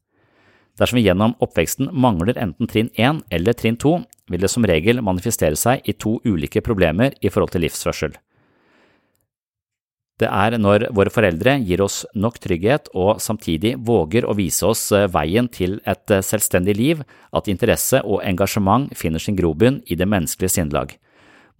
Dersom 0.76 1.00
vi 1.00 1.06
gjennom 1.06 1.34
oppveksten 1.40 1.88
mangler 1.92 2.36
enten 2.36 2.68
trinn 2.68 2.92
1 2.94 3.24
eller 3.32 3.56
trinn 3.56 3.78
2, 3.80 3.96
vil 4.28 4.42
det 4.42 4.50
som 4.52 4.66
regel 4.68 5.00
manifestere 5.04 5.56
seg 5.56 5.86
i 5.88 5.96
to 5.96 6.18
ulike 6.26 6.60
problemer 6.64 7.16
i 7.20 7.32
forhold 7.32 7.54
til 7.54 7.64
livsførsel. 7.64 8.16
Det 10.16 10.28
er 10.32 10.56
når 10.56 10.86
våre 10.96 11.12
foreldre 11.12 11.58
gir 11.60 11.82
oss 11.84 11.98
nok 12.16 12.38
trygghet 12.40 12.88
og 12.96 13.18
samtidig 13.20 13.74
våger 13.84 14.24
å 14.24 14.36
vise 14.38 14.64
oss 14.64 14.88
eh, 14.96 15.04
veien 15.12 15.48
til 15.52 15.76
et 15.84 16.12
eh, 16.12 16.24
selvstendig 16.24 16.74
liv, 16.78 17.02
at 17.36 17.50
interesse 17.52 18.00
og 18.00 18.22
engasjement 18.24 18.88
finner 18.96 19.20
sin 19.20 19.36
grobunn 19.36 19.82
i 19.84 19.98
det 20.00 20.08
menneskelige 20.08 20.54
sinnelag. 20.54 20.94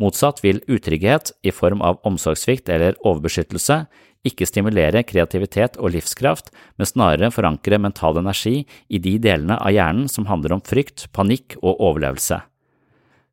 Motsatt 0.00 0.40
vil 0.44 0.62
utrygghet 0.72 1.34
i 1.44 1.52
form 1.52 1.84
av 1.84 2.00
omsorgssvikt 2.08 2.72
eller 2.72 2.96
overbeskyttelse 3.04 3.82
ikke 4.26 4.48
stimulere 4.48 5.04
kreativitet 5.06 5.78
og 5.78 5.94
livskraft, 5.94 6.50
men 6.76 6.88
snarere 6.88 7.32
forankre 7.34 7.78
mental 7.82 8.18
energi 8.20 8.64
i 8.88 9.00
de 9.02 9.16
delene 9.22 9.58
av 9.60 9.74
hjernen 9.74 10.10
som 10.10 10.28
handler 10.30 10.56
om 10.56 10.64
frykt, 10.66 11.06
panikk 11.16 11.58
og 11.62 11.78
overlevelse. 11.78 12.42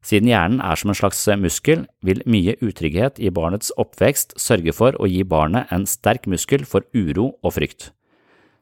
Siden 0.03 0.27
hjernen 0.27 0.59
er 0.59 0.75
som 0.75 0.91
en 0.91 0.99
slags 0.99 1.21
muskel, 1.39 1.85
vil 2.03 2.21
mye 2.27 2.57
utrygghet 2.59 3.21
i 3.23 3.31
barnets 3.31 3.71
oppvekst 3.79 4.35
sørge 4.41 4.75
for 4.75 4.97
å 4.99 5.07
gi 5.07 5.23
barnet 5.23 5.71
en 5.71 5.87
sterk 5.87 6.27
muskel 6.27 6.67
for 6.67 6.83
uro 6.91 7.31
og 7.41 7.55
frykt. 7.55 7.91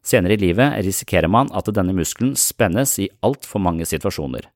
Senere 0.05 0.37
i 0.37 0.41
livet 0.41 0.79
risikerer 0.85 1.29
man 1.29 1.49
at 1.53 1.69
denne 1.73 1.93
muskelen 1.97 2.35
spennes 2.37 2.97
i 3.01 3.09
altfor 3.25 3.61
mange 3.61 3.85
situasjoner. 3.89 4.47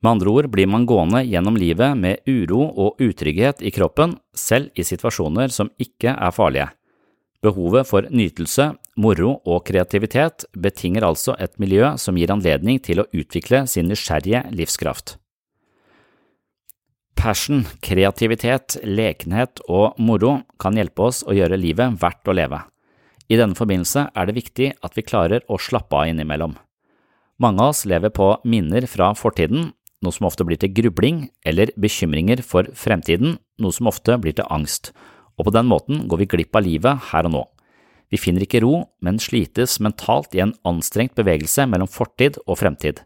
Med 0.00 0.14
andre 0.14 0.32
ord 0.32 0.48
blir 0.50 0.68
man 0.70 0.86
gående 0.88 1.20
gjennom 1.28 1.58
livet 1.60 1.98
med 1.98 2.22
uro 2.26 2.62
og 2.64 3.02
utrygghet 3.04 3.60
i 3.60 3.72
kroppen, 3.74 4.16
selv 4.32 4.70
i 4.74 4.86
situasjoner 4.86 5.52
som 5.52 5.70
ikke 5.78 6.14
er 6.14 6.32
farlige. 6.32 6.70
Behovet 7.40 7.88
for 7.88 8.04
nytelse, 8.12 8.74
moro 9.00 9.38
og 9.48 9.62
kreativitet 9.64 10.44
betinger 10.52 11.06
altså 11.06 11.32
et 11.40 11.54
miljø 11.62 11.94
som 11.96 12.18
gir 12.20 12.32
anledning 12.34 12.80
til 12.84 13.00
å 13.00 13.08
utvikle 13.16 13.62
sin 13.70 13.88
nysgjerrige 13.88 14.42
livskraft. 14.52 15.14
Passion, 17.16 17.64
kreativitet, 17.84 18.78
lekenhet 18.84 19.62
og 19.68 19.96
moro 20.00 20.38
kan 20.60 20.76
hjelpe 20.76 21.08
oss 21.08 21.22
å 21.24 21.36
gjøre 21.36 21.58
livet 21.60 21.96
verdt 22.00 22.28
å 22.28 22.36
leve. 22.36 22.60
I 23.30 23.38
denne 23.40 23.56
forbindelse 23.56 24.06
er 24.12 24.28
det 24.28 24.36
viktig 24.36 24.70
at 24.84 24.96
vi 24.96 25.04
klarer 25.06 25.44
å 25.48 25.58
slappe 25.60 25.96
av 25.96 26.10
innimellom. 26.10 26.56
Mange 27.40 27.64
av 27.64 27.72
oss 27.72 27.86
lever 27.88 28.12
på 28.12 28.34
minner 28.44 28.84
fra 28.88 29.14
fortiden, 29.16 29.70
noe 30.04 30.16
som 30.16 30.28
ofte 30.28 30.44
blir 30.48 30.60
til 30.60 30.72
grubling, 30.76 31.28
eller 31.44 31.72
bekymringer 31.80 32.42
for 32.44 32.68
fremtiden, 32.76 33.38
noe 33.60 33.72
som 33.72 33.88
ofte 33.88 34.16
blir 34.20 34.36
til 34.36 34.48
angst, 34.52 34.92
og 35.40 35.48
på 35.48 35.54
den 35.56 35.68
måten 35.70 36.04
går 36.10 36.20
vi 36.20 36.28
glipp 36.34 36.56
av 36.58 36.66
livet 36.66 37.10
her 37.10 37.26
og 37.30 37.34
nå. 37.34 37.42
Vi 38.10 38.18
finner 38.20 38.44
ikke 38.44 38.60
ro, 38.64 38.82
men 39.00 39.20
slites 39.22 39.78
mentalt 39.80 40.34
i 40.36 40.42
en 40.44 40.52
anstrengt 40.66 41.14
bevegelse 41.16 41.64
mellom 41.70 41.88
fortid 41.88 42.36
og 42.46 42.58
fremtid. 42.60 43.00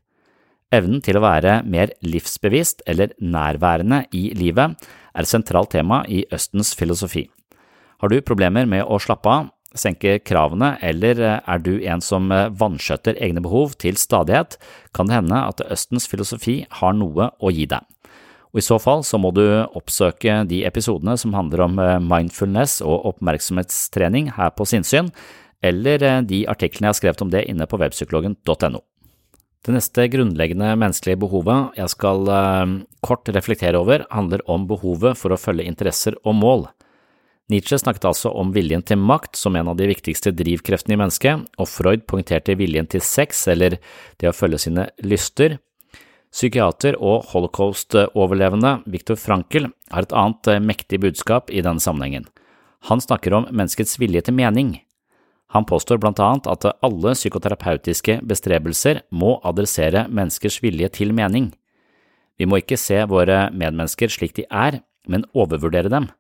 Evnen 0.75 1.03
til 1.05 1.21
å 1.21 1.23
være 1.23 1.61
mer 1.71 1.93
livsbevisst 2.03 2.83
eller 2.91 3.13
nærværende 3.23 4.05
i 4.17 4.31
livet 4.35 4.75
er 5.15 5.23
et 5.23 5.31
sentralt 5.31 5.71
tema 5.77 6.03
i 6.11 6.25
Østens 6.35 6.73
filosofi. 6.75 7.29
Har 8.03 8.11
du 8.11 8.25
problemer 8.27 8.67
med 8.67 8.83
å 8.83 8.99
slappe 8.99 9.31
av, 9.31 9.53
senke 9.75 10.17
kravene, 10.23 10.75
eller 10.83 11.21
er 11.37 11.63
du 11.63 11.77
en 11.83 12.03
som 12.03 12.31
vanskjøtter 12.31 13.21
egne 13.23 13.43
behov 13.45 13.77
til 13.83 13.99
stadighet, 14.01 14.57
kan 14.95 15.11
det 15.11 15.19
hende 15.21 15.45
at 15.47 15.63
Østens 15.69 16.09
filosofi 16.11 16.63
har 16.81 16.97
noe 16.97 17.31
å 17.39 17.55
gi 17.55 17.69
deg. 17.71 17.83
Og 18.55 18.63
I 18.63 18.65
så 18.65 18.79
fall 18.79 19.03
så 19.03 19.19
må 19.19 19.33
du 19.35 19.43
oppsøke 19.75 20.45
de 20.47 20.63
episodene 20.65 21.17
som 21.19 21.35
handler 21.35 21.65
om 21.67 21.81
mindfulness 22.07 22.79
og 22.87 23.09
oppmerksomhetstrening 23.11 24.31
her 24.37 24.55
på 24.55 24.67
Sinnsyn, 24.71 25.11
eller 25.65 26.23
de 26.23 26.45
artiklene 26.47 26.87
jeg 26.87 26.95
har 26.95 27.01
skrevet 27.01 27.25
om 27.25 27.33
det 27.35 27.47
inne 27.51 27.67
på 27.67 27.81
webpsykologen.no. 27.83 28.81
Det 29.65 29.73
neste 29.73 30.07
grunnleggende 30.13 30.75
menneskelige 30.77 31.19
behovet 31.25 31.81
jeg 31.81 31.91
skal 31.97 32.31
kort 33.03 33.31
reflektere 33.33 33.81
over, 33.81 34.05
handler 34.13 34.45
om 34.47 34.69
behovet 34.71 35.19
for 35.19 35.35
å 35.35 35.41
følge 35.41 35.67
interesser 35.67 36.15
og 36.23 36.37
mål. 36.39 36.67
Nietzsche 37.53 37.77
snakket 37.81 38.07
altså 38.09 38.31
om 38.33 38.55
viljen 38.55 38.85
til 38.87 39.01
makt 39.01 39.37
som 39.37 39.57
en 39.57 39.69
av 39.73 39.77
de 39.77 39.89
viktigste 39.91 40.33
drivkreftene 40.37 40.95
i 40.95 41.01
mennesket, 41.01 41.49
og 41.61 41.69
Freud 41.69 42.07
poengterte 42.09 42.57
viljen 42.61 42.87
til 42.89 43.03
sex, 43.05 43.43
eller 43.53 43.81
det 44.21 44.31
å 44.31 44.37
følge 44.37 44.63
sine 44.69 44.87
lyster. 45.05 45.59
Psykiater 46.35 46.97
og 46.99 47.29
holocaust-overlevende 47.31 48.81
Viktor 48.91 49.19
Frankel 49.21 49.69
har 49.95 50.03
et 50.03 50.15
annet 50.19 50.51
mektig 50.67 50.99
budskap 51.05 51.53
i 51.55 51.63
denne 51.63 51.83
sammenhengen. 51.83 52.27
Han 52.91 53.01
snakker 53.01 53.37
om 53.37 53.47
menneskets 53.55 54.01
vilje 54.03 54.25
til 54.27 54.35
mening. 54.35 54.75
Han 55.55 55.67
påstår 55.69 56.01
blant 56.03 56.19
annet 56.19 56.49
at 56.51 56.67
alle 56.83 57.13
psykoterapeutiske 57.15 58.19
bestrebelser 58.27 59.05
må 59.15 59.37
adressere 59.47 60.09
menneskers 60.11 60.59
vilje 60.65 60.91
til 60.99 61.15
mening. 61.15 61.53
Vi 62.35 62.49
må 62.51 62.59
ikke 62.59 62.81
se 62.81 62.99
våre 63.07 63.53
medmennesker 63.55 64.11
slik 64.11 64.35
de 64.35 64.49
er, 64.51 64.81
men 65.07 65.29
overvurdere 65.39 65.93
dem. 65.93 66.11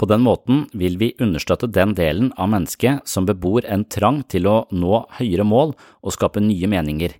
På 0.00 0.08
den 0.08 0.24
måten 0.24 0.64
vil 0.72 0.96
vi 0.96 1.12
understøtte 1.20 1.68
den 1.68 1.92
delen 1.98 2.32
av 2.40 2.48
mennesket 2.54 3.04
som 3.04 3.28
bebor 3.28 3.68
en 3.68 3.84
trang 3.84 4.22
til 4.32 4.48
å 4.48 4.62
nå 4.72 5.04
høyere 5.18 5.44
mål 5.44 5.76
og 6.00 6.16
skape 6.16 6.40
nye 6.40 6.70
meninger. 6.72 7.12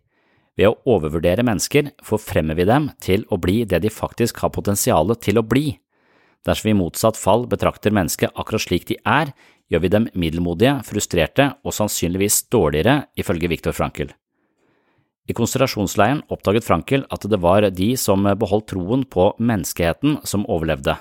Ved 0.58 0.68
å 0.68 0.96
overvurdere 0.96 1.44
mennesker 1.46 1.92
forfremmer 2.04 2.58
vi 2.58 2.66
dem 2.68 2.90
til 3.00 3.24
å 3.32 3.38
bli 3.40 3.62
det 3.64 3.80
de 3.84 3.92
faktisk 3.92 4.42
har 4.44 4.52
potensialet 4.52 5.22
til 5.24 5.40
å 5.40 5.46
bli. 5.46 5.78
Dersom 6.44 6.68
vi 6.68 6.74
i 6.74 6.78
motsatt 6.78 7.16
fall 7.16 7.46
betrakter 7.48 7.94
mennesket 7.94 8.34
akkurat 8.36 8.64
slik 8.66 8.88
de 8.90 8.98
er, 9.08 9.32
gjør 9.72 9.84
vi 9.84 9.92
dem 9.94 10.08
middelmodige, 10.12 10.80
frustrerte 10.84 11.52
og 11.64 11.72
sannsynligvis 11.76 12.42
dårligere, 12.52 13.06
ifølge 13.16 13.48
Viktor 13.48 13.76
Frankel. 13.76 14.12
I 15.30 15.36
konsentrasjonsleiren 15.38 16.24
oppdaget 16.34 16.66
Frankel 16.66 17.06
at 17.14 17.24
det 17.30 17.38
var 17.40 17.64
de 17.70 17.92
som 17.96 18.26
beholdt 18.26 18.72
troen 18.74 19.06
på 19.06 19.30
menneskeheten 19.38 20.18
som 20.28 20.44
overlevde. 20.50 20.98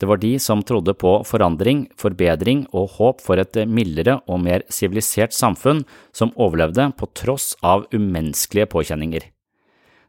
Det 0.00 0.08
var 0.10 0.18
de 0.18 0.32
som 0.42 0.62
trodde 0.66 0.94
på 0.98 1.12
forandring, 1.26 1.86
forbedring 1.96 2.64
og 2.74 2.96
håp 2.96 3.22
for 3.22 3.38
et 3.38 3.60
mildere 3.70 4.18
og 4.26 4.40
mer 4.42 4.64
sivilisert 4.72 5.34
samfunn 5.36 5.84
som 6.12 6.34
overlevde 6.34 6.88
på 6.98 7.08
tross 7.14 7.52
av 7.62 7.86
umenneskelige 7.94 8.66
påkjenninger. 8.74 9.28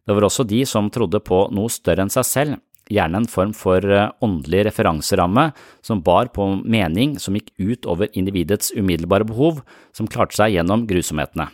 Det 0.06 0.13
var 0.13 0.26
også 0.26 0.45
de 0.45 0.63
som 0.69 0.89
trodde 0.93 1.21
på 1.26 1.45
noe 1.54 1.69
større 1.74 2.06
enn 2.06 2.13
seg 2.13 2.26
selv, 2.30 2.58
gjerne 2.89 3.24
en 3.24 3.30
form 3.30 3.54
for 3.58 3.82
åndelig 4.26 4.67
referanseramme 4.67 5.48
som 5.86 6.04
bar 6.06 6.30
på 6.34 6.48
mening 6.62 7.15
som 7.21 7.38
gikk 7.38 7.50
ut 7.58 7.88
over 7.89 8.12
individets 8.13 8.74
umiddelbare 8.78 9.26
behov, 9.26 9.63
som 9.93 10.10
klarte 10.10 10.38
seg 10.38 10.58
gjennom 10.58 10.86
grusomhetene. 10.89 11.50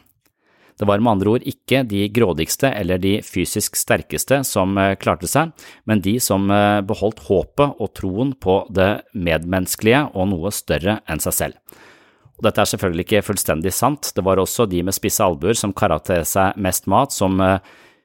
Det 0.81 0.87
var 0.89 0.97
med 0.97 1.11
andre 1.11 1.29
ord 1.35 1.43
ikke 1.45 1.83
de 1.85 2.07
grådigste 2.09 2.71
eller 2.73 2.97
de 2.97 3.19
fysisk 3.21 3.77
sterkeste 3.77 4.39
som 4.49 4.73
klarte 4.97 5.29
seg, 5.29 5.51
men 5.85 6.01
de 6.01 6.15
som 6.17 6.47
beholdt 6.89 7.21
håpet 7.27 7.77
og 7.77 7.91
troen 7.93 8.33
på 8.33 8.63
det 8.73 9.03
medmenneskelige 9.13 10.07
og 10.17 10.31
noe 10.33 10.49
større 10.49 10.97
enn 11.05 11.21
seg 11.21 11.37
selv. 11.37 11.77
Og 12.41 12.47
dette 12.47 12.63
er 12.63 12.71
selvfølgelig 12.71 13.05
ikke 13.05 13.27
fullstendig 13.27 13.75
sant, 13.77 14.09
det 14.17 14.25
var 14.25 14.41
også 14.41 14.65
de 14.65 14.81
med 14.81 14.97
spisse 14.97 15.21
albuer 15.21 15.53
som 15.53 15.69
kara 15.77 15.99
til 16.01 16.25
seg 16.25 16.57
mest 16.57 16.89
mat, 16.89 17.13
som 17.13 17.37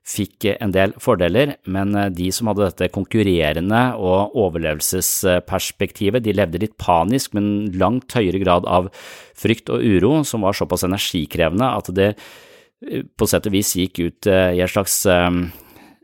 fikk 0.06 0.44
en 0.52 0.70
del 0.74 0.92
fordeler, 1.02 1.56
men 1.64 1.96
de 2.14 2.28
som 2.28 2.52
hadde 2.52 2.68
dette 2.68 2.92
konkurrerende 2.94 3.80
og 3.96 4.36
overlevelsesperspektivet, 4.38 6.22
de 6.22 6.36
levde 6.36 6.60
litt 6.62 6.76
panisk 6.76 7.32
men 7.34 7.72
langt 7.80 8.12
høyere 8.14 8.44
grad 8.44 8.68
av 8.68 8.92
frykt 9.34 9.72
og 9.72 9.80
uro, 9.80 10.20
som 10.28 10.44
var 10.44 10.60
såpass 10.60 10.84
energikrevende 10.86 11.72
at 11.80 11.90
det 11.96 12.12
på 12.80 13.28
sett 13.28 13.46
og 13.48 13.54
vis 13.54 13.76
gikk 13.78 14.02
ut 14.04 14.28
i 14.28 14.60
et 14.60 14.72
slags 14.72 15.04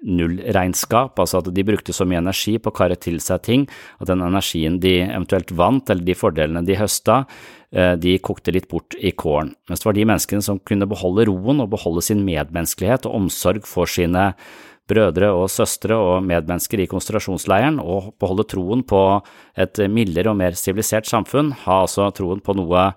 nullregnskap, 0.03 1.19
altså 1.23 1.39
at 1.39 1.51
de 1.55 1.65
brukte 1.67 1.95
så 1.95 2.07
mye 2.09 2.19
energi 2.23 2.57
på 2.59 2.73
å 2.73 2.75
kare 2.75 2.97
til 2.99 3.21
seg 3.23 3.45
ting 3.47 3.67
at 4.01 4.09
den 4.11 4.25
energien 4.25 4.81
de 4.83 4.97
eventuelt 5.05 5.53
vant, 5.55 5.93
eller 5.93 6.03
de 6.07 6.17
fordelene 6.19 6.65
de 6.67 6.79
høsta, 6.81 7.23
de 7.71 8.17
kokte 8.25 8.53
litt 8.57 8.67
bort 8.73 8.97
i 8.99 9.13
kålen. 9.15 9.55
Mens 9.71 9.85
det 9.85 9.89
var 9.89 9.97
de 9.97 10.09
menneskene 10.11 10.45
som 10.45 10.59
kunne 10.67 10.89
beholde 10.91 11.29
roen 11.31 11.63
og 11.63 11.71
beholde 11.77 12.03
sin 12.05 12.25
medmenneskelighet 12.27 13.07
og 13.09 13.21
omsorg 13.21 13.69
for 13.69 13.87
sine 13.89 14.33
brødre 14.91 15.31
og 15.39 15.47
søstre 15.53 15.97
og 15.97 16.25
medmennesker 16.27 16.83
i 16.83 16.89
konsentrasjonsleiren, 16.91 17.79
og 17.79 18.13
beholde 18.21 18.49
troen 18.51 18.83
på 18.83 19.01
et 19.55 19.79
mildere 19.89 20.33
og 20.33 20.41
mer 20.41 20.59
sivilisert 20.59 21.07
samfunn, 21.09 21.55
ha 21.65 21.85
altså 21.87 22.11
troen 22.17 22.43
på 22.43 22.57
noe 22.59 22.91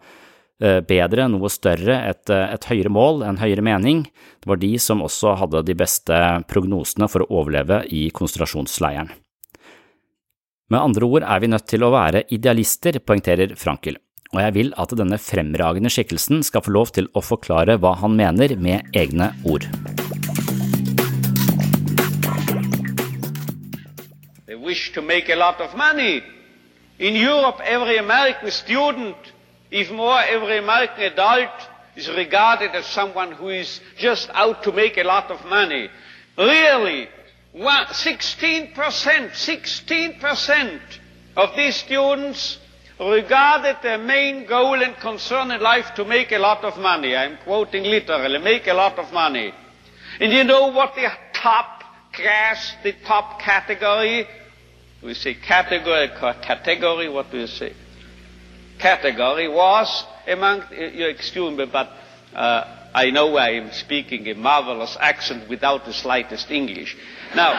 bedre, 0.60 1.28
noe 1.28 1.50
større, 1.52 1.98
et, 2.08 2.30
et, 2.32 2.68
høyere 2.70 2.92
mål, 2.94 3.26
en 3.28 3.42
høyere 3.42 3.64
mening. 3.66 4.06
Det 4.40 4.48
var 4.48 4.62
de 4.62 4.72
som 4.80 5.04
også 5.04 5.36
hadde 5.42 5.66
de 5.68 5.76
beste 5.76 6.20
prognosene 6.48 7.10
for 7.12 7.26
å 7.26 7.42
overleve 7.42 7.82
i 7.92 8.08
konsentrasjonsleiren. 8.16 9.12
Med 10.72 10.82
andre 10.82 11.06
ord 11.06 11.26
er 11.28 11.44
vi 11.44 11.52
nødt 11.52 11.68
til 11.70 11.84
å 11.86 11.92
være 11.94 12.24
idealister, 12.34 12.98
poengterer 13.04 13.52
Frankel, 13.60 14.00
og 14.34 14.40
jeg 14.42 14.56
vil 14.56 14.72
at 14.82 14.96
denne 14.98 15.20
fremragende 15.22 15.92
skikkelsen 15.94 16.42
skal 16.44 16.64
få 16.66 16.74
lov 16.74 16.96
til 16.96 17.12
å 17.14 17.22
forklare 17.22 17.78
hva 17.78 17.94
han 18.02 18.16
mener 18.18 18.56
med 18.58 18.96
egne 18.98 19.30
ord. 19.46 19.68
They 24.48 24.56
wish 24.56 24.92
to 24.94 25.02
make 25.02 25.30
a 25.30 25.36
lot 25.36 25.62
of 25.62 25.76
money. 25.76 26.24
In 26.98 27.16
Europe, 27.16 27.62
every 27.62 28.00
American 28.00 28.50
student 28.50 29.35
Even 29.76 29.98
more, 29.98 30.18
every 30.22 30.58
American 30.60 31.04
adult 31.04 31.50
is 31.98 32.08
regarded 32.08 32.72
as 32.72 32.86
someone 32.86 33.34
who 33.34 33.50
is 33.50 33.82
just 33.98 34.30
out 34.34 34.64
to 34.64 34.72
make 34.72 34.98
a 34.98 35.04
lot 35.04 35.30
of 35.30 35.44
money. 35.48 35.90
Really, 36.38 37.10
16%, 37.54 38.74
16% 38.74 40.80
of 41.36 41.56
these 41.58 41.76
students 41.76 42.58
regarded 43.02 43.76
their 43.84 43.98
main 43.98 44.46
goal 44.46 44.82
and 44.82 44.96
concern 44.96 45.52
in 45.52 45.60
life 45.60 45.94
to 45.96 46.06
make 46.06 46.32
a 46.32 46.40
lot 46.40 46.64
of 46.64 46.78
money. 46.78 47.14
I'm 47.14 47.36
quoting 47.44 47.84
literally, 47.84 48.40
make 48.40 48.68
a 48.68 48.74
lot 48.74 48.98
of 48.98 49.12
money. 49.12 49.54
And 50.22 50.32
you 50.32 50.46
know 50.46 50.68
what 50.68 50.96
the 50.96 51.10
top 51.34 51.84
class, 52.14 52.76
the 52.82 52.94
top 53.06 53.42
category, 53.42 54.26
we 55.04 55.14
say 55.16 55.34
category, 55.34 56.08
category, 56.42 57.10
what 57.10 57.30
do 57.30 57.40
you 57.40 57.48
say? 57.48 57.74
Category 58.80 59.48
was 59.48 60.06
among, 60.28 60.64
you 60.72 61.08
excuse 61.08 61.58
me, 61.58 61.66
but 61.66 61.92
uh, 62.34 62.64
I 62.94 63.12
know 63.12 63.36
I 63.38 63.50
am 63.52 63.72
speaking 63.72 64.28
a 64.28 64.36
marvelous 64.36 64.98
accent 65.00 65.50
without 65.50 65.86
the 65.86 65.94
slightest 65.94 66.50
English. 66.52 66.96
Now, 67.36 67.52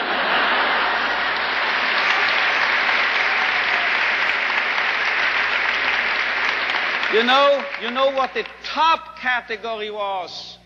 you 7.12 7.22
know, 7.22 7.64
you 7.82 7.90
know 7.90 8.10
what 8.12 8.34
the 8.34 8.44
top 8.64 9.18
category 9.18 9.90
was? 9.90 10.58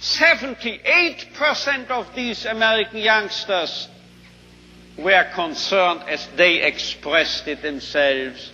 78% 0.00 1.88
of 1.90 2.14
these 2.14 2.44
American 2.46 2.98
youngsters 2.98 3.88
were 4.98 5.24
concerned, 5.34 6.02
as 6.08 6.26
they 6.36 6.62
expressed 6.62 7.48
it 7.48 7.62
themselves, 7.62 8.52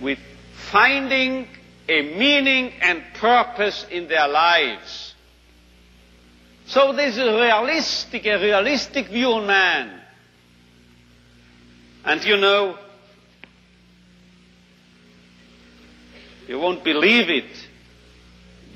with 0.00 0.18
finding 0.70 1.46
a 1.88 2.02
meaning 2.16 2.72
and 2.80 3.02
purpose 3.14 3.84
in 3.90 4.08
their 4.08 4.28
lives. 4.28 5.14
So 6.66 6.92
there's 6.92 7.18
a 7.18 7.24
realistic, 7.24 8.26
a 8.26 8.36
realistic 8.38 9.08
view 9.08 9.26
on 9.32 9.46
man. 9.46 10.00
And 12.04 12.24
you 12.24 12.36
know, 12.36 12.78
you 16.46 16.58
won't 16.58 16.84
believe 16.84 17.28
it. 17.28 17.68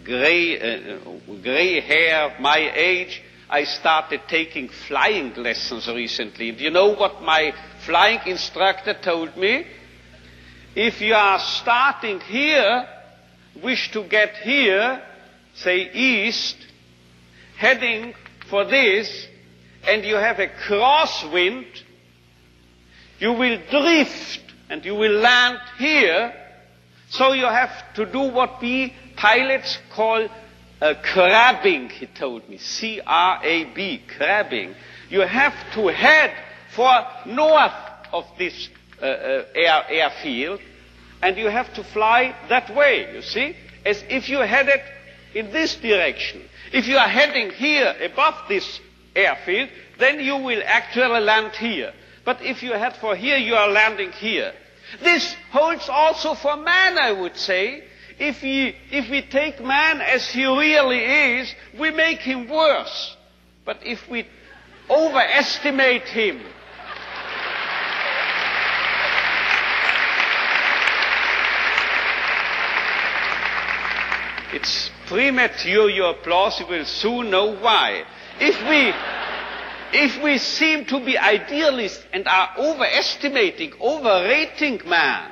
Gray, 0.04 0.58
uh, 0.60 0.98
gray 1.42 1.80
hair, 1.80 2.36
my 2.40 2.72
age, 2.74 3.22
I 3.48 3.64
started 3.64 4.22
taking 4.28 4.68
flying 4.68 5.32
lessons 5.34 5.86
recently. 5.88 6.50
Do 6.52 6.64
you 6.64 6.70
know 6.70 6.94
what 6.94 7.22
my 7.22 7.54
flying 7.86 8.20
instructor 8.26 8.94
told 9.00 9.36
me? 9.36 9.66
If 10.76 11.00
you 11.00 11.14
are 11.14 11.38
starting 11.38 12.18
here, 12.18 12.88
wish 13.62 13.92
to 13.92 14.02
get 14.08 14.34
here, 14.38 15.00
say 15.54 15.88
east, 15.92 16.56
heading 17.56 18.12
for 18.50 18.64
this, 18.64 19.28
and 19.86 20.04
you 20.04 20.16
have 20.16 20.40
a 20.40 20.48
crosswind, 20.48 21.66
you 23.20 23.34
will 23.34 23.58
drift 23.70 24.40
and 24.68 24.84
you 24.84 24.96
will 24.96 25.12
land 25.12 25.60
here. 25.78 26.34
So 27.08 27.32
you 27.32 27.44
have 27.44 27.94
to 27.94 28.06
do 28.06 28.32
what 28.32 28.60
we 28.60 28.92
pilots 29.14 29.78
call 29.94 30.26
uh, 30.80 30.94
crabbing, 31.04 31.90
he 31.90 32.06
told 32.06 32.48
me. 32.48 32.58
C-R-A-B, 32.58 34.02
crabbing. 34.16 34.74
You 35.08 35.20
have 35.20 35.54
to 35.74 35.86
head 35.86 36.32
for 36.74 37.06
north 37.26 37.72
of 38.12 38.24
this 38.38 38.68
Uh, 39.04 39.06
uh, 39.06 39.44
air, 39.54 39.84
airfield, 39.90 40.60
and 41.20 41.36
you 41.36 41.50
have 41.50 41.70
to 41.74 41.84
fly 41.84 42.34
that 42.48 42.74
way, 42.74 43.14
you 43.14 43.20
see? 43.20 43.54
As 43.84 44.02
if 44.08 44.30
you 44.30 44.38
headed 44.38 44.80
in 45.34 45.52
this 45.52 45.74
direction. 45.76 46.40
If 46.72 46.88
you 46.88 46.96
are 46.96 47.06
heading 47.06 47.50
here 47.50 47.94
above 48.00 48.48
this 48.48 48.80
airfield, 49.14 49.68
then 49.98 50.20
you 50.20 50.38
will 50.38 50.62
actually 50.64 51.20
land 51.20 51.52
here. 51.52 51.92
But 52.24 52.40
if 52.40 52.62
you 52.62 52.72
head 52.72 52.96
for 52.96 53.14
here, 53.14 53.36
you 53.36 53.54
are 53.54 53.68
landing 53.68 54.10
here. 54.12 54.54
This 55.02 55.36
holds 55.50 55.86
also 55.90 56.32
for 56.32 56.56
man, 56.56 56.96
I 56.96 57.12
would 57.12 57.36
say. 57.36 57.84
If 58.18 58.40
we, 58.40 58.74
if 58.90 59.10
we 59.10 59.20
take 59.20 59.62
man 59.62 60.00
as 60.00 60.30
he 60.30 60.46
really 60.46 61.04
is, 61.40 61.54
we 61.78 61.90
make 61.90 62.20
him 62.20 62.48
worse. 62.48 63.18
But 63.66 63.80
if 63.84 64.08
we 64.08 64.26
overestimate 64.88 66.04
him, 66.04 66.40
it's 74.54 74.90
premature 75.06 75.90
your 75.90 76.10
applause, 76.10 76.60
you 76.60 76.66
will 76.66 76.84
soon 76.84 77.28
know 77.28 77.56
why. 77.56 78.04
If 78.38 78.56
we, 78.68 78.92
if 80.00 80.22
we 80.22 80.38
seem 80.38 80.84
to 80.86 81.04
be 81.04 81.18
idealists 81.18 82.04
and 82.12 82.26
are 82.28 82.50
overestimating, 82.56 83.72
overrating 83.80 84.80
man, 84.86 85.30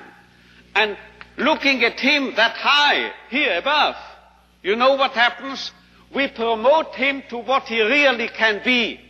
and 0.74 0.96
looking 1.38 1.84
at 1.84 2.00
him 2.00 2.34
that 2.34 2.56
high, 2.56 3.12
here 3.30 3.58
above, 3.58 3.94
you 4.62 4.74
know 4.74 4.94
what 4.94 5.12
happens? 5.12 5.70
We 6.12 6.26
promote 6.28 6.94
him 6.96 7.22
to 7.30 7.38
what 7.38 7.64
he 7.64 7.80
really 7.80 8.28
can 8.28 8.60
be. 8.64 9.00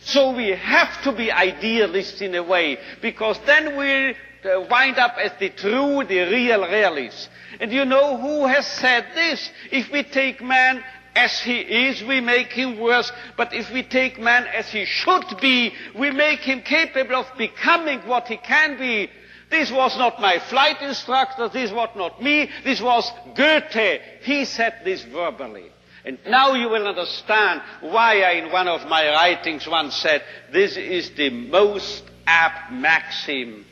So 0.00 0.36
we 0.36 0.50
have 0.50 1.02
to 1.04 1.12
be 1.12 1.32
idealists 1.32 2.20
in 2.20 2.34
a 2.34 2.42
way, 2.42 2.76
because 3.00 3.38
then 3.46 3.76
we'll 3.76 4.14
uh, 4.44 4.66
wind 4.70 4.98
up 4.98 5.16
as 5.18 5.32
the 5.40 5.48
true, 5.48 6.04
the 6.04 6.20
real 6.30 6.62
realists. 6.68 7.28
And 7.60 7.72
you 7.72 7.84
know 7.84 8.16
who 8.18 8.46
has 8.46 8.66
said 8.66 9.06
this? 9.14 9.50
If 9.70 9.90
we 9.90 10.02
take 10.02 10.42
man 10.42 10.82
as 11.14 11.40
he 11.40 11.58
is, 11.58 12.02
we 12.04 12.20
make 12.20 12.52
him 12.52 12.78
worse. 12.78 13.10
But 13.36 13.52
if 13.52 13.72
we 13.72 13.82
take 13.82 14.20
man 14.20 14.46
as 14.46 14.68
he 14.68 14.84
should 14.84 15.40
be, 15.40 15.72
we 15.98 16.10
make 16.10 16.40
him 16.40 16.62
capable 16.62 17.16
of 17.16 17.26
becoming 17.36 18.00
what 18.00 18.28
he 18.28 18.36
can 18.36 18.78
be. 18.78 19.10
This 19.50 19.70
was 19.72 19.96
not 19.96 20.20
my 20.20 20.38
flight 20.38 20.82
instructor, 20.82 21.48
this 21.48 21.72
was 21.72 21.88
not 21.96 22.22
me, 22.22 22.50
this 22.64 22.82
was 22.82 23.10
Goethe. 23.34 24.00
He 24.20 24.44
said 24.44 24.82
this 24.84 25.02
verbally. 25.04 25.70
And 26.04 26.18
now 26.26 26.52
you 26.52 26.68
will 26.68 26.86
understand 26.86 27.62
why 27.80 28.20
I, 28.20 28.32
in 28.32 28.52
one 28.52 28.68
of 28.68 28.86
my 28.86 29.08
writings, 29.10 29.66
once 29.66 29.96
said, 29.96 30.22
this 30.52 30.76
is 30.76 31.10
the 31.10 31.30
most 31.30 32.04
apt 32.26 32.72
maxim 32.72 33.64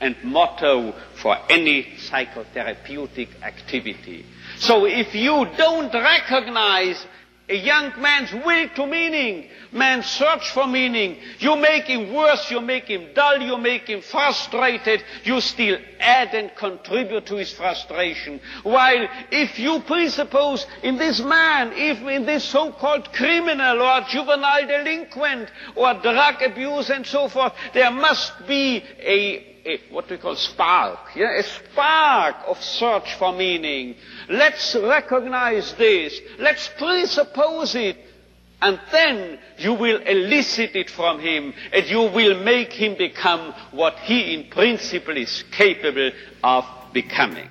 and 0.00 0.16
motto 0.22 0.94
for 1.14 1.36
any 1.48 1.84
psychotherapeutic 1.96 3.28
activity. 3.42 4.24
So 4.58 4.84
if 4.84 5.14
you 5.14 5.46
don't 5.56 5.92
recognize 5.92 7.04
a 7.48 7.54
young 7.54 7.92
man's 8.00 8.32
will 8.32 8.68
to 8.70 8.86
meaning, 8.86 9.48
man's 9.70 10.06
search 10.06 10.50
for 10.50 10.66
meaning, 10.66 11.16
you 11.38 11.54
make 11.56 11.84
him 11.84 12.12
worse, 12.12 12.50
you 12.50 12.60
make 12.60 12.86
him 12.86 13.14
dull, 13.14 13.40
you 13.40 13.56
make 13.56 13.86
him 13.86 14.00
frustrated, 14.00 15.02
you 15.22 15.40
still 15.40 15.78
add 16.00 16.34
and 16.34 16.50
contribute 16.56 17.24
to 17.26 17.36
his 17.36 17.52
frustration. 17.52 18.40
While 18.64 19.06
if 19.30 19.60
you 19.60 19.78
presuppose 19.80 20.66
in 20.82 20.98
this 20.98 21.20
man, 21.20 21.72
if 21.72 22.00
in 22.00 22.26
this 22.26 22.42
so-called 22.44 23.12
criminal 23.12 23.80
or 23.80 24.00
juvenile 24.08 24.66
delinquent 24.66 25.48
or 25.76 25.94
drug 25.94 26.42
abuse 26.42 26.90
and 26.90 27.06
so 27.06 27.28
forth, 27.28 27.52
there 27.74 27.92
must 27.92 28.46
be 28.48 28.82
a 28.98 29.55
a, 29.66 29.80
what 29.90 30.08
we 30.08 30.16
call 30.18 30.36
spark, 30.36 30.98
yeah, 31.14 31.38
a 31.38 31.42
spark 31.42 32.36
of 32.46 32.62
search 32.62 33.14
for 33.14 33.32
meaning. 33.32 33.96
Let's 34.28 34.74
recognize 34.76 35.72
this. 35.74 36.18
Let's 36.38 36.68
presuppose 36.78 37.74
it. 37.74 37.96
And 38.62 38.80
then 38.90 39.38
you 39.58 39.74
will 39.74 40.00
elicit 40.00 40.74
it 40.76 40.88
from 40.88 41.20
him 41.20 41.52
and 41.74 41.86
you 41.86 42.00
will 42.00 42.42
make 42.42 42.72
him 42.72 42.96
become 42.96 43.52
what 43.72 43.98
he 43.98 44.32
in 44.34 44.48
principle 44.50 45.16
is 45.16 45.44
capable 45.50 46.10
of 46.42 46.64
becoming. 46.94 47.50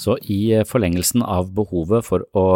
Så 0.00 0.16
i 0.32 0.54
forlengelsen 0.64 1.20
av 1.20 1.50
behovet 1.52 2.06
for 2.06 2.24
å 2.32 2.46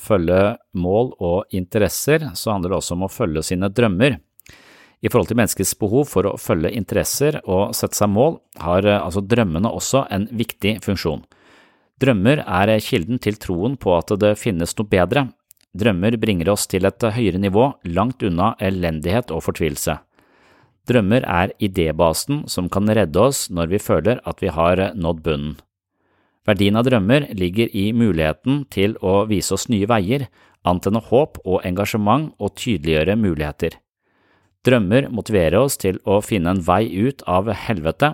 følge 0.00 0.56
mål 0.72 1.12
og 1.20 1.52
interesser, 1.52 2.30
så 2.32 2.54
handler 2.54 2.72
det 2.72 2.78
også 2.78 2.96
om 2.96 3.04
å 3.04 3.12
følge 3.12 3.42
sine 3.50 3.68
drømmer. 3.68 4.16
I 5.00 5.08
forhold 5.08 5.28
til 5.30 5.38
menneskets 5.40 5.74
behov 5.80 6.08
for 6.08 6.28
å 6.28 6.38
følge 6.40 6.72
interesser 6.76 7.36
og 7.42 7.74
sette 7.76 7.98
seg 8.00 8.08
mål, 8.12 8.38
har 8.64 8.88
altså 8.96 9.20
drømmene 9.24 9.68
også 9.68 10.06
en 10.12 10.26
viktig 10.32 10.78
funksjon. 10.84 11.24
Drømmer 12.00 12.44
er 12.48 12.78
kilden 12.80 13.20
til 13.20 13.36
troen 13.36 13.76
på 13.80 13.92
at 13.98 14.12
det 14.20 14.38
finnes 14.40 14.72
noe 14.78 14.88
bedre. 14.88 15.28
Drømmer 15.76 16.16
bringer 16.20 16.48
oss 16.54 16.64
til 16.66 16.88
et 16.88 17.04
høyere 17.16 17.40
nivå, 17.40 17.74
langt 17.92 18.24
unna 18.24 18.54
elendighet 18.56 19.32
og 19.36 19.44
fortvilelse. 19.50 20.00
Drømmer 20.88 21.28
er 21.28 21.52
idébasen 21.60 22.46
som 22.48 22.72
kan 22.72 22.88
redde 22.88 23.20
oss 23.20 23.50
når 23.52 23.74
vi 23.74 23.84
føler 23.84 24.24
at 24.24 24.40
vi 24.40 24.48
har 24.48 24.88
nådd 24.96 25.20
bunnen. 25.28 25.58
Verdien 26.48 26.78
av 26.80 26.86
drømmer 26.88 27.28
ligger 27.36 27.68
i 27.76 27.90
muligheten 27.92 28.64
til 28.72 28.96
å 29.04 29.24
vise 29.28 29.54
oss 29.54 29.68
nye 29.68 29.88
veier, 29.90 30.26
antenne 30.64 31.02
håp 31.10 31.38
og 31.44 31.62
engasjement 31.68 32.32
og 32.40 32.54
tydeliggjøre 32.60 33.16
muligheter. 33.20 33.76
Drømmer 34.66 35.08
motiverer 35.08 35.60
oss 35.60 35.78
til 35.80 36.00
å 36.04 36.20
finne 36.24 36.52
en 36.52 36.64
vei 36.64 36.84
ut 36.88 37.24
av 37.28 37.48
helvete. 37.66 38.12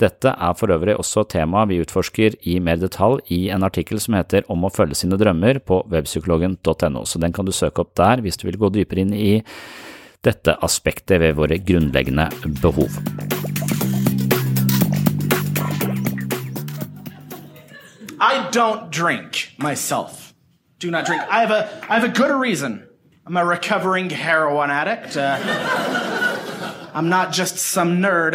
Dette 0.00 0.32
er 0.32 0.56
for 0.56 0.72
øvrig 0.72 0.96
også 0.98 1.26
temaet 1.28 1.70
vi 1.70 1.80
utforsker 1.82 2.38
i 2.48 2.56
mer 2.64 2.80
detalj 2.80 3.20
i 3.36 3.40
en 3.54 3.66
artikkel 3.66 4.00
som 4.00 4.16
heter 4.16 4.46
Om 4.48 4.64
å 4.64 4.72
følge 4.72 4.96
sine 4.96 5.18
drømmer 5.20 5.60
på 5.60 5.82
webpsykologen.no, 5.92 7.04
så 7.04 7.20
den 7.20 7.36
kan 7.36 7.46
du 7.46 7.52
søke 7.52 7.84
opp 7.84 7.94
der 8.00 8.24
hvis 8.24 8.40
du 8.40 8.48
vil 8.48 8.58
gå 8.58 8.72
dypere 8.72 9.04
inn 9.04 9.14
i 9.14 9.42
dette 10.24 10.56
aspektet 10.64 11.20
ved 11.20 11.36
våre 11.36 11.60
grunnleggende 11.60 12.28
behov. 12.64 12.96
I 18.20 18.50
don't 18.50 18.90
drink 18.90 19.54
myself. 19.56 20.34
Do 20.78 20.90
not 20.90 21.06
drink. 21.06 21.22
I 21.22 21.40
have 21.40 21.50
a, 21.50 21.90
I 21.90 21.98
have 21.98 22.04
a 22.04 22.12
good 22.12 22.30
reason. 22.38 22.86
I'm 23.26 23.36
a 23.36 23.44
recovering 23.44 24.10
heroin 24.10 24.70
addict. 24.70 25.16
Uh, 25.16 25.38
I'm 26.92 27.08
not 27.08 27.32
just 27.32 27.56
some 27.56 27.98
nerd. 27.98 28.32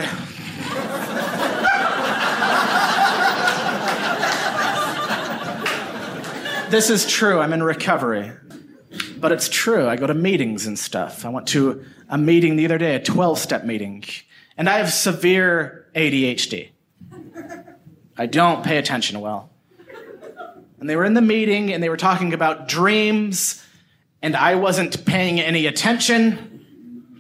this 6.72 6.90
is 6.90 7.06
true. 7.06 7.40
I'm 7.40 7.54
in 7.54 7.62
recovery. 7.62 8.32
But 9.18 9.32
it's 9.32 9.50
true. 9.50 9.88
I 9.88 9.98
go 9.98 10.08
to 10.08 10.14
meetings 10.14 10.66
and 10.66 10.80
stuff. 10.80 11.26
I 11.26 11.30
went 11.30 11.48
to 11.50 11.86
a 12.10 12.18
meeting 12.18 12.56
the 12.56 12.66
other 12.66 12.78
day, 12.78 12.96
a 12.96 13.00
12 13.00 13.38
step 13.38 13.66
meeting, 13.66 14.04
and 14.58 14.70
I 14.70 14.78
have 14.80 14.92
severe 14.92 15.90
ADHD. 15.96 16.70
I 18.18 18.26
don't 18.26 18.64
pay 18.64 18.78
attention 18.78 19.20
well. 19.20 19.52
And 20.80 20.90
they 20.90 20.96
were 20.96 21.06
in 21.06 21.14
the 21.14 21.22
meeting 21.22 21.72
and 21.74 21.82
they 21.82 21.90
were 21.90 21.98
talking 21.98 22.34
about 22.34 22.68
dreams, 22.68 23.64
and 24.22 24.36
I 24.36 24.56
wasn't 24.56 25.06
paying 25.06 25.40
any 25.40 25.66
attention. 25.68 27.16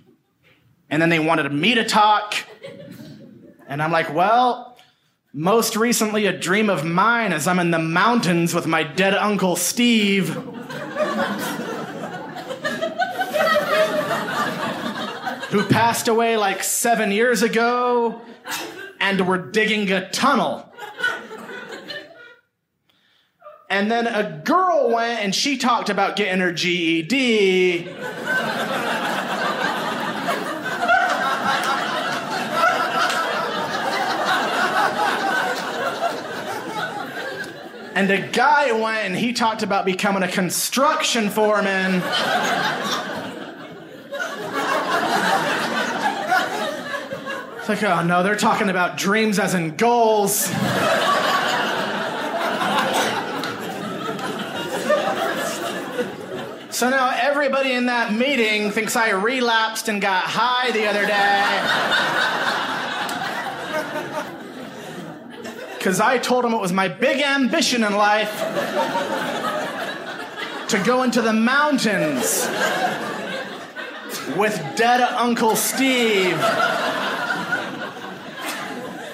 And 0.89 1.01
then 1.01 1.09
they 1.09 1.19
wanted 1.19 1.51
me 1.51 1.75
to 1.75 1.85
talk. 1.85 2.35
And 3.67 3.81
I'm 3.81 3.91
like, 3.91 4.13
well, 4.13 4.77
most 5.33 5.75
recently, 5.75 6.27
a 6.27 6.37
dream 6.37 6.69
of 6.69 6.85
mine 6.85 7.33
is 7.33 7.47
I'm 7.47 7.59
in 7.59 7.71
the 7.71 7.79
mountains 7.79 8.53
with 8.53 8.67
my 8.67 8.83
dead 8.83 9.13
uncle 9.13 9.55
Steve. 9.55 10.37
who 15.55 15.63
passed 15.63 16.09
away 16.09 16.35
like 16.35 16.61
seven 16.63 17.11
years 17.11 17.41
ago, 17.41 18.21
and 18.99 19.25
we're 19.25 19.37
digging 19.37 19.89
a 19.89 20.09
tunnel. 20.09 20.69
And 23.69 23.89
then 23.91 24.05
a 24.07 24.41
girl 24.43 24.91
went 24.93 25.21
and 25.21 25.33
she 25.33 25.57
talked 25.57 25.89
about 25.89 26.15
getting 26.15 26.39
her 26.39 26.51
GED. 26.51 27.89
And 37.95 38.11
a 38.11 38.27
guy 38.27 38.73
went 38.73 39.05
and 39.05 39.15
he 39.15 39.31
talked 39.31 39.63
about 39.63 39.85
becoming 39.85 40.21
a 40.21 40.27
construction 40.27 41.29
foreman. 41.29 42.03
It's 47.57 47.69
like, 47.69 47.83
oh 47.83 48.03
no, 48.03 48.21
they're 48.21 48.35
talking 48.35 48.69
about 48.69 48.97
dreams 48.97 49.39
as 49.39 49.55
in 49.55 49.75
goals. 49.75 50.51
So 56.85 56.91
now 56.91 57.09
everybody 57.19 57.71
in 57.71 57.87
that 57.87 58.13
meeting 58.13 58.69
thinks 58.69 58.95
I 58.95 59.09
relapsed 59.09 59.87
and 59.87 59.99
got 59.99 60.23
high 60.23 60.69
the 60.69 60.85
other 60.85 61.03
day. 61.07 61.41
Because 65.79 65.99
I 65.99 66.19
told 66.19 66.43
them 66.43 66.53
it 66.53 66.61
was 66.61 66.71
my 66.71 66.87
big 66.87 67.21
ambition 67.23 67.83
in 67.83 67.95
life 67.95 68.31
to 70.67 70.83
go 70.83 71.01
into 71.01 71.23
the 71.23 71.33
mountains 71.33 72.47
with 74.37 74.59
dead 74.75 75.01
Uncle 75.01 75.55
Steve 75.55 76.37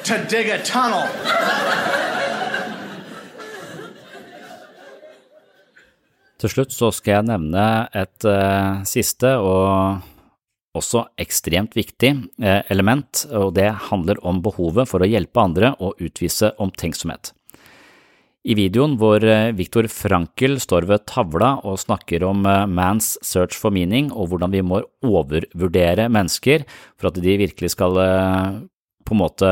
to 0.04 0.26
dig 0.30 0.50
a 0.50 0.62
tunnel. 0.64 1.08
Til 6.42 6.50
slutt 6.50 6.74
så 6.74 6.90
skal 6.90 7.20
jeg 7.20 7.28
nevne 7.30 7.66
et 7.94 8.26
uh, 8.26 8.82
siste 8.88 9.36
og 9.38 10.02
også 10.78 11.04
ekstremt 11.22 11.76
viktig 11.78 12.16
uh, 12.42 12.64
element, 12.74 13.28
og 13.30 13.54
det 13.60 13.68
handler 13.92 14.22
om 14.26 14.40
behovet 14.42 14.90
for 14.90 15.04
å 15.04 15.10
hjelpe 15.10 15.44
andre 15.44 15.76
og 15.78 16.02
utvise 16.02 16.50
omtenksomhet. 16.64 17.36
I 18.42 18.56
videoen 18.58 18.96
hvor 18.98 19.22
uh, 19.22 19.54
Viktor 19.54 19.86
Frankel 19.94 20.58
står 20.64 20.90
ved 20.90 21.06
tavla 21.12 21.54
og 21.62 21.78
snakker 21.84 22.26
om 22.26 22.42
man's 22.74 23.14
search 23.22 23.54
for 23.54 23.70
meaning 23.70 24.10
og 24.10 24.32
hvordan 24.32 24.56
vi 24.56 24.66
må 24.66 24.82
overvurdere 25.06 26.10
mennesker 26.10 26.66
for 26.98 27.12
at 27.12 27.22
de 27.22 27.38
virkelig 27.44 27.76
skal 27.76 28.02
på 29.06 29.14
en 29.14 29.22
måte 29.22 29.52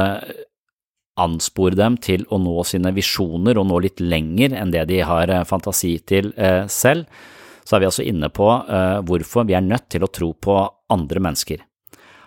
anspore 1.20 1.78
dem 1.78 1.98
til 2.02 2.26
å 2.32 2.40
nå 2.42 2.64
sine 2.68 2.92
visjoner 2.96 3.60
og 3.60 3.68
nå 3.70 3.82
litt 3.84 4.02
lenger 4.04 4.56
enn 4.58 4.74
det 4.74 4.86
de 4.92 5.02
har 5.06 5.32
eh, 5.32 5.46
fantasi 5.48 5.98
til 6.08 6.32
eh, 6.38 6.66
selv, 6.72 7.10
så 7.64 7.76
er 7.76 7.84
vi 7.84 7.90
altså 7.90 8.06
inne 8.08 8.32
på 8.34 8.48
eh, 8.50 9.00
hvorfor 9.06 9.48
vi 9.50 9.58
er 9.58 9.66
nødt 9.66 9.90
til 9.94 10.06
å 10.06 10.12
tro 10.14 10.32
på 10.34 10.56
andre 10.94 11.24
mennesker. 11.24 11.66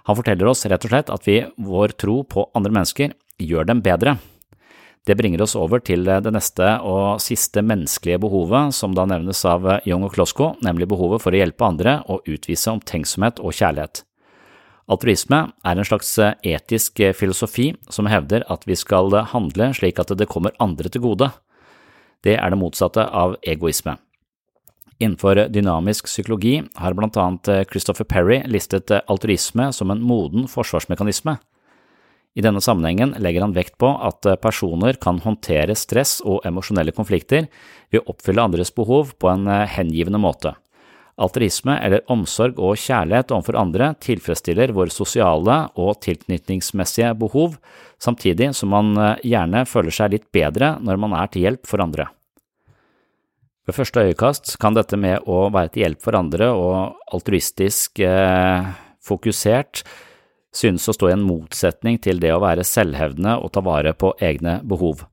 Han 0.09 0.19
forteller 0.19 0.51
oss 0.51 0.67
rett 0.67 0.85
og 0.87 0.93
slett 0.93 1.11
at 1.15 1.27
vi, 1.29 1.41
vår 1.63 1.97
tro 1.99 2.21
på 2.27 2.47
andre 2.59 2.75
mennesker 2.75 3.17
gjør 3.43 3.69
dem 3.71 3.83
bedre. 3.83 4.17
Det 5.07 5.17
bringer 5.19 5.43
oss 5.43 5.57
over 5.59 5.83
til 5.83 6.07
det 6.07 6.31
neste 6.31 6.77
og 6.87 7.19
siste 7.23 7.63
menneskelige 7.67 8.21
behovet 8.23 8.75
som 8.77 8.95
da 8.95 9.07
nevnes 9.11 9.41
av 9.51 9.67
Young 9.83 10.07
og 10.07 10.15
Klosko, 10.15 10.53
nemlig 10.63 10.87
behovet 10.91 11.25
for 11.25 11.35
å 11.35 11.43
hjelpe 11.43 11.67
andre 11.67 11.99
og 12.07 12.29
utvise 12.31 12.71
omtenksomhet 12.71 13.43
og 13.43 13.55
kjærlighet. 13.59 14.05
Altruisme 14.93 15.39
er 15.65 15.79
en 15.79 15.87
slags 15.89 16.11
eh, 16.21 16.35
etisk 16.53 17.01
eh, 17.01 17.15
filosofi 17.17 17.71
som 17.93 18.09
hevder 18.11 18.45
at 18.53 18.67
vi 18.69 18.77
skal 18.77 19.15
eh, 19.17 19.29
handle 19.33 19.71
slik 19.79 20.01
at 20.03 20.13
det 20.19 20.29
kommer 20.29 20.57
andre 20.61 20.91
til 20.93 21.05
gode. 21.07 21.31
Det 22.23 22.35
er 22.37 22.53
det 22.53 22.59
motsatte 22.61 23.07
av 23.07 23.39
egoisme. 23.41 23.97
Innenfor 25.03 25.47
dynamisk 25.51 26.07
psykologi 26.11 26.61
har 26.79 26.95
blant 26.95 27.17
annet 27.19 27.49
Christopher 27.73 28.07
Perry 28.07 28.43
listet 28.47 28.93
altruisme 29.01 29.73
som 29.75 29.91
en 29.91 30.03
moden 30.05 30.45
forsvarsmekanisme. 30.51 31.39
I 32.39 32.45
denne 32.45 32.63
sammenhengen 32.63 33.17
legger 33.19 33.43
han 33.43 33.57
vekt 33.57 33.75
på 33.83 33.91
at 34.07 34.29
personer 34.45 35.01
kan 35.03 35.19
håndtere 35.25 35.75
stress 35.77 36.21
og 36.23 36.47
emosjonelle 36.47 36.95
konflikter 36.95 37.49
ved 37.91 38.05
å 38.05 38.15
oppfylle 38.15 38.47
andres 38.47 38.71
behov 38.77 39.17
på 39.19 39.33
en 39.33 39.51
hengivende 39.75 40.23
måte. 40.23 40.55
Altruisme 41.21 41.77
eller 41.85 42.01
omsorg 42.11 42.57
og 42.57 42.79
kjærlighet 42.81 43.35
overfor 43.35 43.59
andre 43.61 43.91
tilfredsstiller 44.01 44.73
våre 44.73 44.93
sosiale 44.95 45.59
og 45.77 45.99
tilknytningsmessige 46.07 47.13
behov, 47.21 47.59
samtidig 48.01 48.55
som 48.57 48.73
man 48.73 48.97
eh, 48.97 49.29
gjerne 49.35 49.67
føler 49.69 49.93
seg 49.93 50.17
litt 50.17 50.31
bedre 50.33 50.79
når 50.81 51.03
man 51.03 51.19
er 51.21 51.29
til 51.33 51.45
hjelp 51.47 51.69
for 51.69 51.85
andre. 51.85 52.09
Ved 53.69 53.77
første 53.77 54.03
øyekast 54.09 54.57
kan 54.59 54.75
dette 54.75 54.99
med 54.99 55.29
å 55.31 55.45
være 55.55 55.75
til 55.75 55.85
hjelp 55.85 56.01
for 56.03 56.19
andre 56.19 56.49
og 56.57 57.13
altruistisk 57.15 58.01
eh, 58.03 58.73
fokusert 59.05 59.85
synes 60.53 60.89
å 60.89 60.97
stå 60.97 61.11
i 61.11 61.15
en 61.15 61.25
motsetning 61.25 62.01
til 62.03 62.21
det 62.21 62.33
å 62.35 62.43
være 62.43 62.67
selvhevdende 62.67 63.39
og 63.41 63.53
ta 63.55 63.63
vare 63.65 63.95
på 63.97 64.13
egne 64.21 64.59
behov. 64.69 65.07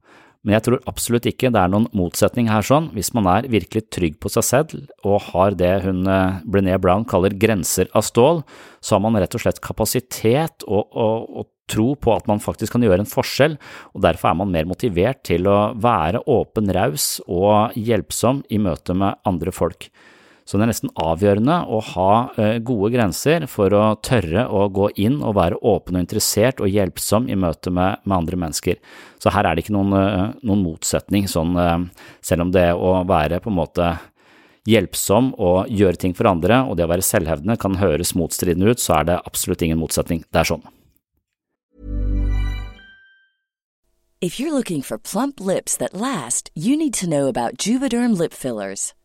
Men 0.48 0.56
jeg 0.56 0.64
tror 0.66 0.84
absolutt 0.88 1.28
ikke 1.28 1.50
det 1.52 1.60
er 1.60 1.72
noen 1.72 1.90
motsetning 1.96 2.48
her 2.48 2.64
sånn. 2.64 2.88
Hvis 2.96 3.12
man 3.16 3.28
er 3.28 3.50
virkelig 3.52 3.90
trygg 3.92 4.20
på 4.24 4.32
seg 4.32 4.46
selv 4.48 4.76
og 5.04 5.26
har 5.34 5.58
det 5.60 5.74
hun 5.84 6.06
eh, 6.08 6.40
Brené 6.48 6.78
Brown 6.80 7.04
kaller 7.08 7.36
grenser 7.36 7.90
av 7.92 8.06
stål, 8.08 8.44
så 8.80 8.96
har 8.96 9.04
man 9.04 9.20
rett 9.20 9.36
og 9.36 9.44
slett 9.44 9.60
kapasitet 9.64 10.64
og, 10.68 10.88
og, 10.96 11.28
og 11.42 11.50
tro 11.70 11.92
på 12.00 12.14
at 12.16 12.30
man 12.30 12.42
faktisk 12.42 12.74
kan 12.76 12.86
gjøre 12.86 13.04
en 13.04 13.10
forskjell, 13.10 13.58
og 13.94 14.06
derfor 14.06 14.32
er 14.32 14.40
man 14.40 14.54
mer 14.54 14.70
motivert 14.70 15.22
til 15.28 15.50
å 15.50 15.74
være 15.78 16.24
åpen, 16.32 16.72
raus 16.74 17.18
og 17.28 17.76
hjelpsom 17.78 18.42
i 18.50 18.62
møte 18.64 18.96
med 18.98 19.20
andre 19.30 19.54
folk. 19.54 19.90
Så 20.50 20.58
det 20.58 20.66
er 20.66 20.72
nesten 20.72 20.90
avgjørende 20.98 21.60
å 21.70 21.78
ha 21.92 22.12
eh, 22.42 22.56
gode 22.66 22.90
grenser 22.96 23.44
for 23.46 23.70
å 23.78 23.84
tørre 24.02 24.48
å 24.50 24.64
gå 24.74 24.88
inn 24.98 25.20
og 25.22 25.36
være 25.38 25.60
åpen 25.62 26.00
og 26.00 26.02
interessert 26.02 26.64
og 26.64 26.74
hjelpsom 26.74 27.28
i 27.30 27.38
møte 27.38 27.70
med, 27.70 28.02
med 28.02 28.16
andre 28.18 28.40
mennesker. 28.42 28.80
Så 29.22 29.30
her 29.36 29.46
er 29.46 29.54
det 29.54 29.68
ikke 29.68 29.76
noen, 29.78 29.94
eh, 29.94 30.24
noen 30.42 30.66
motsetning, 30.66 31.30
sånn, 31.30 31.54
eh, 31.54 32.10
selv 32.26 32.48
om 32.48 32.56
det 32.56 32.66
å 32.74 32.96
være 33.06 33.38
på 33.44 33.54
en 33.54 33.60
måte 33.60 33.92
hjelpsom 34.66 35.36
og 35.38 35.70
gjøre 35.70 36.02
ting 36.02 36.18
for 36.18 36.32
andre, 36.34 36.64
og 36.66 36.82
det 36.82 36.90
å 36.90 36.94
være 36.96 37.06
selvhevdende 37.06 37.60
kan 37.62 37.78
høres 37.78 38.18
motstridende 38.18 38.74
ut, 38.74 38.82
så 38.82 38.98
er 39.00 39.10
det 39.12 39.22
absolutt 39.30 39.62
ingen 39.62 39.78
motsetning. 39.78 40.26
Det 40.34 40.42
er 40.42 40.50
sånn. 40.56 40.66
If 44.20 44.40
you're 44.40 44.52
looking 44.52 44.82
for 44.82 44.98
plump 44.98 45.40
lips 45.40 45.78
that 45.78 45.94
last, 45.94 46.50
you 46.56 46.76
need 46.76 46.96
to 46.96 47.08
know 47.08 47.28
about 47.28 47.58
Juvederm 47.58 48.18
lip 48.18 48.34
fillers. 48.34 48.94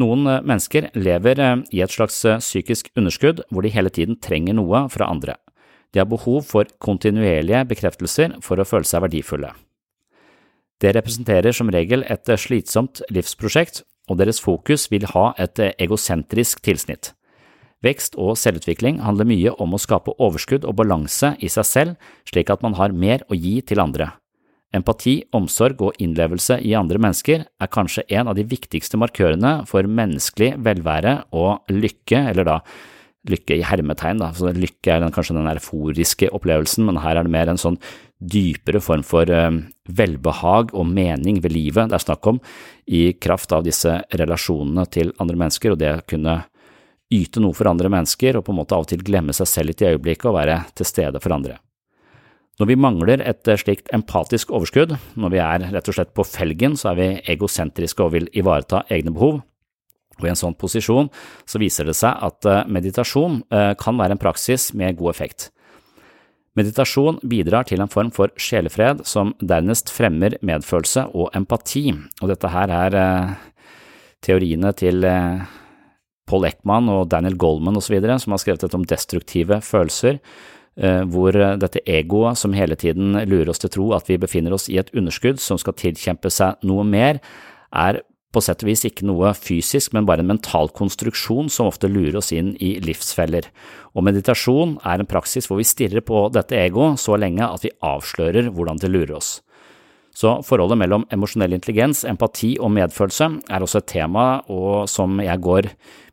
Noen 0.00 0.26
eh, 0.26 0.42
mennesker 0.42 0.88
lever 0.98 1.40
eh, 1.40 1.56
i 1.76 1.82
et 1.84 1.92
slags 1.92 2.16
eh, 2.26 2.40
psykisk 2.42 2.90
underskudd 2.98 3.44
hvor 3.50 3.62
de 3.62 3.72
hele 3.74 3.92
tiden 3.94 4.18
trenger 4.18 4.56
noe 4.58 4.86
fra 4.90 5.06
andre. 5.10 5.36
De 5.94 6.02
har 6.02 6.10
behov 6.10 6.42
for 6.48 6.66
kontinuerlige 6.82 7.62
bekreftelser 7.70 8.40
for 8.42 8.58
å 8.58 8.66
føle 8.66 8.88
seg 8.88 9.04
verdifulle. 9.04 9.52
Det 10.82 10.90
representerer 10.96 11.54
som 11.54 11.70
regel 11.70 12.02
et 12.10 12.32
slitsomt 12.42 13.04
livsprosjekt, 13.14 13.84
og 14.10 14.18
deres 14.18 14.42
fokus 14.42 14.88
vil 14.92 15.06
ha 15.14 15.30
et 15.40 15.62
egosentrisk 15.80 16.60
tilsnitt. 16.66 17.14
Vekst 17.84 18.18
og 18.20 18.34
selvutvikling 18.40 18.98
handler 19.04 19.28
mye 19.28 19.54
om 19.62 19.76
å 19.76 19.80
skape 19.80 20.12
overskudd 20.18 20.66
og 20.66 20.76
balanse 20.82 21.34
i 21.38 21.48
seg 21.52 21.68
selv, 21.68 22.10
slik 22.28 22.50
at 22.52 22.64
man 22.66 22.76
har 22.80 22.92
mer 22.92 23.22
å 23.30 23.38
gi 23.38 23.60
til 23.62 23.80
andre. 23.80 24.10
Empati, 24.74 25.20
omsorg 25.36 25.82
og 25.86 26.00
innlevelse 26.02 26.58
i 26.66 26.72
andre 26.74 26.98
mennesker 26.98 27.44
er 27.46 27.70
kanskje 27.70 28.06
en 28.16 28.30
av 28.30 28.38
de 28.38 28.46
viktigste 28.48 28.98
markørene 28.98 29.60
for 29.70 29.86
menneskelig 29.86 30.56
velvære 30.66 31.20
og 31.36 31.70
lykke, 31.70 32.24
eller 32.32 32.48
da 32.48 32.58
lykke 33.30 33.56
i 33.56 33.64
hermetegn, 33.64 34.20
da. 34.20 34.32
Så 34.36 34.52
lykke 34.52 34.96
er 34.96 35.04
kanskje 35.14 35.36
den 35.36 35.48
euforiske 35.48 36.28
opplevelsen, 36.34 36.84
men 36.88 37.00
her 37.00 37.16
er 37.16 37.26
det 37.26 37.32
mer 37.32 37.52
en 37.52 37.60
sånn 37.60 37.78
dypere 38.24 38.80
form 38.84 39.04
for 39.06 39.28
uh, 39.28 39.50
velbehag 39.88 40.72
og 40.72 40.88
mening 40.88 41.40
ved 41.44 41.52
livet 41.52 41.90
det 41.90 41.98
er 41.98 42.04
snakk 42.04 42.26
om, 42.30 42.40
i 42.86 43.12
kraft 43.20 43.52
av 43.52 43.64
disse 43.66 43.98
relasjonene 44.16 44.86
til 44.92 45.12
andre 45.20 45.38
mennesker 45.40 45.74
og 45.74 45.80
det 45.80 45.92
å 45.92 46.04
kunne 46.08 46.38
yte 47.14 47.42
noe 47.42 47.56
for 47.56 47.68
andre 47.70 47.90
mennesker 47.92 48.38
og 48.38 48.46
på 48.46 48.54
en 48.54 48.60
måte 48.62 48.76
av 48.76 48.86
og 48.86 48.90
til 48.90 49.04
glemme 49.04 49.34
seg 49.36 49.50
selv 49.50 49.72
litt 49.72 49.84
i 49.84 49.92
øyeblikket 49.92 50.30
og 50.30 50.38
være 50.38 50.62
til 50.74 50.88
stede 50.88 51.20
for 51.22 51.36
andre. 51.36 51.58
Når 52.60 52.68
vi 52.70 52.76
mangler 52.78 53.22
et 53.26 53.48
slikt 53.58 53.88
empatisk 53.96 54.52
overskudd, 54.54 54.94
når 55.18 55.32
vi 55.32 55.40
er 55.42 55.64
rett 55.74 55.88
og 55.90 55.96
slett 55.96 56.12
på 56.14 56.26
felgen, 56.28 56.76
så 56.78 56.92
er 56.92 57.00
vi 57.00 57.08
egosentriske 57.34 58.04
og 58.04 58.12
vil 58.14 58.28
ivareta 58.36 58.84
egne 58.94 59.10
behov. 59.14 59.40
Og 60.20 60.28
I 60.28 60.30
en 60.30 60.38
sånn 60.38 60.54
posisjon 60.54 61.10
så 61.50 61.58
viser 61.58 61.88
det 61.90 61.96
seg 61.98 62.14
at 62.22 62.46
meditasjon 62.70 63.40
kan 63.80 63.98
være 63.98 64.14
en 64.14 64.22
praksis 64.22 64.68
med 64.78 64.94
god 65.00 65.10
effekt. 65.10 65.48
Meditasjon 66.54 67.18
bidrar 67.26 67.66
til 67.66 67.82
en 67.82 67.90
form 67.90 68.12
for 68.14 68.30
sjelefred 68.38 69.02
som 69.10 69.32
dernest 69.42 69.90
fremmer 69.90 70.36
medfølelse 70.38 71.08
og 71.10 71.34
empati, 71.34 71.88
og 72.22 72.30
dette 72.30 72.52
her 72.54 72.70
er 72.70 72.98
teoriene 74.22 74.70
til 74.78 75.02
Paul 76.30 76.46
Ekman 76.46 76.86
og 76.94 77.08
Daniel 77.10 77.34
Goldman 77.34 77.82
osv., 77.82 77.98
som 78.22 78.36
har 78.36 78.44
skrevet 78.44 78.62
dette 78.62 78.78
om 78.78 78.86
destruktive 78.86 79.58
følelser, 79.66 80.22
hvor 80.74 81.36
dette 81.60 81.82
egoet 81.86 82.40
som 82.40 82.54
hele 82.56 82.74
tiden 82.74 83.14
lurer 83.30 83.52
oss 83.52 83.62
til 83.62 83.70
tro 83.70 83.92
at 83.94 84.08
vi 84.10 84.18
befinner 84.18 84.56
oss 84.56 84.66
i 84.66 84.80
et 84.80 84.90
underskudd 84.90 85.38
som 85.38 85.60
skal 85.60 85.76
tilkjempe 85.78 86.32
seg 86.34 86.58
noe 86.66 86.82
mer, 86.88 87.20
er 87.70 88.00
på 88.34 88.42
sett 88.42 88.64
og 88.64 88.70
vis 88.70 88.84
ikke 88.88 89.06
noe 89.06 89.32
fysisk, 89.38 89.92
men 89.94 90.06
bare 90.08 90.24
en 90.24 90.32
mental 90.32 90.70
konstruksjon 90.74 91.50
som 91.52 91.70
ofte 91.70 91.90
lurer 91.90 92.18
oss 92.18 92.32
inn 92.34 92.54
i 92.62 92.74
livsfeller. 92.82 93.46
Og 93.94 94.06
meditasjon 94.06 94.78
er 94.82 95.00
en 95.00 95.10
praksis 95.10 95.46
hvor 95.48 95.60
vi 95.60 95.68
stirrer 95.68 96.04
på 96.04 96.26
dette 96.34 96.58
egoet 96.58 97.00
så 97.02 97.18
lenge 97.20 97.46
at 97.46 97.64
vi 97.66 97.74
avslører 97.84 98.50
hvordan 98.50 98.82
det 98.82 98.90
lurer 98.90 99.16
oss. 99.20 99.36
Så 100.14 100.36
forholdet 100.46 100.78
mellom 100.78 101.04
emosjonell 101.12 101.56
intelligens, 101.56 102.04
empati 102.06 102.52
og 102.62 102.70
medfølelse 102.76 103.26
er 103.50 103.64
også 103.64 103.80
et 103.82 103.88
tema 103.90 104.26
og 104.52 104.86
som 104.90 105.18
jeg 105.22 105.42
går 105.42 105.68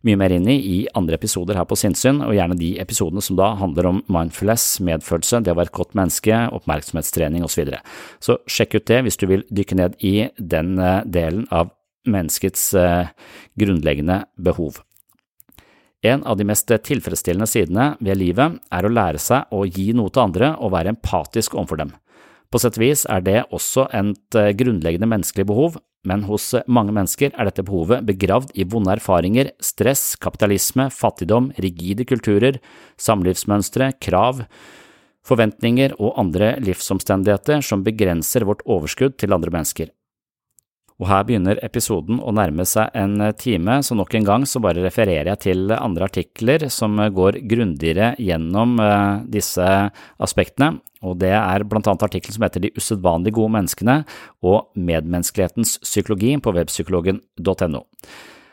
mye 0.08 0.18
mer 0.18 0.34
inn 0.34 0.48
i 0.50 0.58
i 0.58 0.78
andre 0.98 1.20
episoder 1.20 1.60
her 1.60 1.68
på 1.70 1.78
Sinnsyn, 1.78 2.24
og 2.26 2.34
gjerne 2.34 2.58
de 2.58 2.74
episodene 2.82 3.22
som 3.22 3.38
da 3.38 3.52
handler 3.60 3.92
om 3.92 4.02
mindfulness, 4.10 4.80
medfølelse, 4.82 5.44
det 5.46 5.54
å 5.54 5.60
være 5.60 5.70
et 5.70 5.78
godt 5.78 5.94
menneske, 5.98 6.40
oppmerksomhetstrening 6.58 7.46
osv. 7.46 7.54
Så, 7.54 7.62
videre. 7.62 7.82
så 8.24 8.40
sjekk 8.50 8.80
ut 8.80 8.90
det 8.90 9.02
hvis 9.06 9.22
du 9.22 9.28
vil 9.30 9.46
dykke 9.54 9.78
ned 9.78 10.00
i 10.02 10.16
den 10.38 10.80
delen 11.06 11.46
av 11.54 11.70
menneskets 12.10 12.72
grunnleggende 13.60 14.24
behov. 14.42 14.82
En 16.02 16.24
av 16.26 16.38
de 16.38 16.48
mest 16.50 16.66
tilfredsstillende 16.66 17.46
sidene 17.46 17.92
ved 18.02 18.18
livet 18.18 18.58
er 18.74 18.86
å 18.88 18.90
lære 18.90 19.22
seg 19.22 19.54
å 19.54 19.68
gi 19.70 19.92
noe 19.94 20.10
til 20.10 20.24
andre 20.24 20.56
og 20.58 20.74
være 20.74 20.96
empatisk 20.96 21.54
overfor 21.54 21.84
dem. 21.84 21.92
På 22.52 22.60
sett 22.60 22.76
og 22.76 22.84
vis 22.84 23.06
er 23.08 23.24
det 23.24 23.38
også 23.56 23.88
et 23.96 24.38
grunnleggende 24.60 25.08
menneskelig 25.08 25.46
behov, 25.48 25.78
men 26.04 26.26
hos 26.26 26.50
mange 26.66 26.92
mennesker 26.96 27.32
er 27.32 27.48
dette 27.48 27.64
behovet 27.64 28.04
begravd 28.08 28.52
i 28.58 28.66
vonde 28.68 28.92
erfaringer, 28.98 29.54
stress, 29.64 30.18
kapitalisme, 30.20 30.90
fattigdom, 30.92 31.52
rigide 31.62 32.08
kulturer, 32.10 32.58
samlivsmønstre, 33.00 33.94
krav, 34.02 34.44
forventninger 35.28 35.94
og 36.02 36.18
andre 36.20 36.56
livsomstendigheter 36.66 37.62
som 37.66 37.86
begrenser 37.86 38.48
vårt 38.50 38.66
overskudd 38.66 39.20
til 39.22 39.38
andre 39.38 39.54
mennesker. 39.54 39.94
Og 41.02 41.08
her 41.10 41.24
begynner 41.26 41.58
episoden 41.66 42.20
å 42.22 42.30
nærme 42.38 42.62
seg 42.70 42.94
en 42.94 43.18
time, 43.34 43.80
så 43.82 43.98
nok 43.98 44.14
en 44.14 44.28
gang 44.28 44.46
så 44.46 44.62
bare 44.62 44.84
refererer 44.86 45.32
jeg 45.32 45.42
til 45.48 45.74
andre 45.74 46.06
artikler 46.06 46.68
som 46.70 47.02
går 47.02 47.40
grundigere 47.50 48.12
gjennom 48.22 48.78
disse 49.34 49.66
aspektene, 50.22 50.76
og 51.02 51.18
det 51.24 51.34
er 51.34 51.66
blant 51.66 51.90
annet 51.90 52.06
artikkelen 52.06 52.38
som 52.38 52.46
heter 52.46 52.62
De 52.62 52.74
usedvanlig 52.78 53.34
gode 53.34 53.56
menneskene 53.56 53.96
og 54.46 54.70
medmenneskelighetens 54.78 55.80
psykologi 55.82 56.36
på 56.38 56.54
webpsykologen.no. 56.54 57.82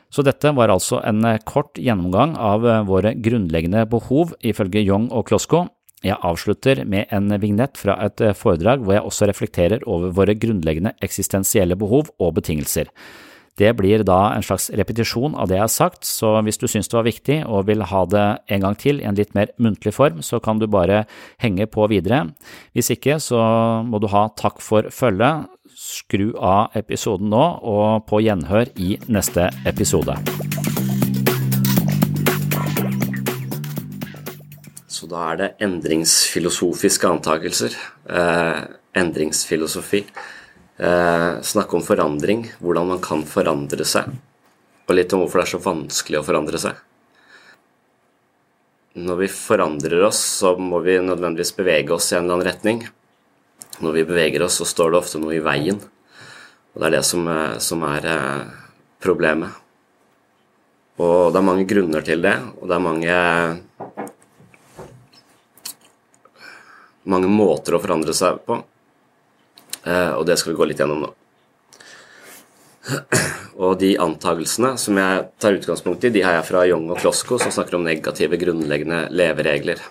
Så 0.08 0.24
dette 0.24 0.54
var 0.56 0.72
altså 0.72 1.02
en 1.04 1.20
kort 1.44 1.76
gjennomgang 1.76 2.32
av 2.40 2.64
våre 2.88 3.12
grunnleggende 3.12 3.84
behov 3.92 4.32
ifølge 4.40 4.80
Young 4.80 5.10
og 5.12 5.28
Klosko, 5.28 5.66
jeg 6.04 6.18
avslutter 6.22 6.84
med 6.86 7.10
en 7.14 7.32
vignett 7.42 7.78
fra 7.80 7.96
et 8.04 8.22
foredrag 8.38 8.84
hvor 8.84 8.94
jeg 8.94 9.06
også 9.08 9.30
reflekterer 9.30 9.82
over 9.90 10.14
våre 10.14 10.36
grunnleggende 10.38 10.94
eksistensielle 11.02 11.78
behov 11.78 12.12
og 12.22 12.36
betingelser. 12.38 12.92
Det 13.58 13.72
blir 13.74 14.04
da 14.06 14.18
en 14.36 14.44
slags 14.46 14.68
repetisjon 14.78 15.34
av 15.34 15.48
det 15.50 15.56
jeg 15.58 15.64
har 15.64 15.72
sagt, 15.72 16.06
så 16.06 16.36
hvis 16.46 16.60
du 16.62 16.68
syns 16.70 16.90
det 16.90 16.98
var 16.98 17.08
viktig 17.08 17.38
og 17.42 17.66
vil 17.66 17.82
ha 17.90 18.04
det 18.06 18.26
en 18.54 18.62
gang 18.62 18.78
til 18.78 19.02
i 19.02 19.08
en 19.08 19.18
litt 19.18 19.34
mer 19.34 19.50
muntlig 19.58 19.96
form, 19.96 20.22
så 20.22 20.38
kan 20.42 20.62
du 20.62 20.68
bare 20.70 21.04
henge 21.42 21.66
på 21.66 21.88
videre. 21.90 22.28
Hvis 22.76 22.92
ikke, 22.94 23.18
så 23.18 23.40
må 23.82 23.98
du 23.98 24.06
ha 24.14 24.28
takk 24.38 24.62
for 24.62 24.92
følget. 24.94 25.50
Skru 25.78 26.32
av 26.42 26.74
episoden 26.78 27.30
nå, 27.30 27.44
og 27.62 28.06
på 28.10 28.22
gjenhør 28.24 28.70
i 28.78 28.96
neste 29.10 29.50
episode. 29.66 30.18
Så 34.98 35.06
da 35.06 35.20
er 35.30 35.36
det 35.38 35.48
endringsfilosofiske 35.62 37.06
antakelser. 37.06 37.74
Eh, 38.10 38.62
endringsfilosofi. 38.98 40.00
Eh, 40.78 41.32
snakke 41.42 41.76
om 41.78 41.84
forandring, 41.86 42.48
hvordan 42.58 42.88
man 42.88 43.02
kan 43.02 43.22
forandre 43.22 43.86
seg. 43.86 44.10
Og 44.88 44.96
litt 44.96 45.14
om 45.14 45.22
hvorfor 45.22 45.38
det 45.38 45.44
er 45.46 45.52
så 45.52 45.62
vanskelig 45.62 46.18
å 46.18 46.24
forandre 46.26 46.58
seg. 46.58 46.80
Når 48.98 49.20
vi 49.20 49.30
forandrer 49.30 50.02
oss, 50.08 50.18
så 50.40 50.56
må 50.58 50.82
vi 50.82 50.98
nødvendigvis 50.98 51.54
bevege 51.54 51.94
oss 51.94 52.10
i 52.10 52.16
en 52.16 52.24
eller 52.24 52.40
annen 52.40 52.48
retning. 52.48 52.82
Når 53.78 54.00
vi 54.00 54.06
beveger 54.08 54.48
oss, 54.48 54.58
så 54.58 54.66
står 54.66 54.90
det 54.90 55.02
ofte 55.04 55.22
noe 55.22 55.36
i 55.38 55.44
veien. 55.44 55.78
Og 56.74 56.82
det 56.82 56.90
er 56.90 56.98
det 56.98 57.04
som, 57.06 57.22
som 57.62 57.86
er 57.86 58.10
eh, 58.16 58.50
problemet. 58.98 59.62
Og 60.98 61.30
det 61.30 61.38
er 61.38 61.50
mange 61.52 61.70
grunner 61.70 62.02
til 62.02 62.26
det, 62.26 62.34
og 62.58 62.66
det 62.66 62.74
er 62.74 62.88
mange 62.88 63.18
mange 67.10 67.30
måter 67.32 67.76
å 67.76 67.80
forandre 67.82 68.14
seg 68.16 68.42
på. 68.46 68.58
Og 69.88 70.24
det 70.28 70.36
skal 70.36 70.52
vi 70.52 70.58
gå 70.58 70.66
litt 70.68 70.80
gjennom 70.82 71.06
nå. 71.06 71.10
Og 73.64 73.78
de 73.80 73.92
antagelsene 74.00 74.74
som 74.80 74.98
jeg 75.00 75.26
tar 75.42 75.56
utgangspunkt 75.58 76.04
i, 76.06 76.12
de 76.14 76.24
har 76.24 76.38
jeg 76.38 76.48
fra 76.48 76.64
Young 76.68 76.88
og 76.92 77.00
Klosko, 77.02 77.40
som 77.42 77.52
snakker 77.54 77.78
om 77.78 77.86
negative 77.86 78.38
grunnleggende 78.40 79.06
leveregler. 79.14 79.82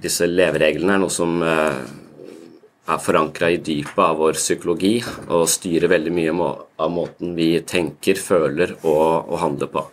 Disse 0.00 0.28
levereglene 0.28 0.96
er 0.96 1.02
noe 1.02 1.12
som 1.12 1.40
eh, 1.44 1.80
er 2.90 3.02
forankra 3.04 3.52
i 3.52 3.60
dypet 3.62 4.00
av 4.02 4.18
vår 4.20 4.38
psykologi 4.38 4.96
og 5.28 5.48
styrer 5.50 5.92
veldig 5.92 6.14
mye 6.16 6.36
av 6.80 6.92
måten 6.94 7.34
vi 7.36 7.52
tenker, 7.66 8.18
føler 8.20 8.76
og, 8.80 9.30
og 9.30 9.36
handler 9.44 9.72
på. 9.72 9.84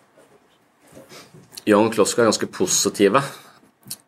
Young 1.68 1.90
og 1.90 1.98
Klosko 1.98 2.24
er 2.24 2.32
ganske 2.32 2.48
positive. 2.52 3.22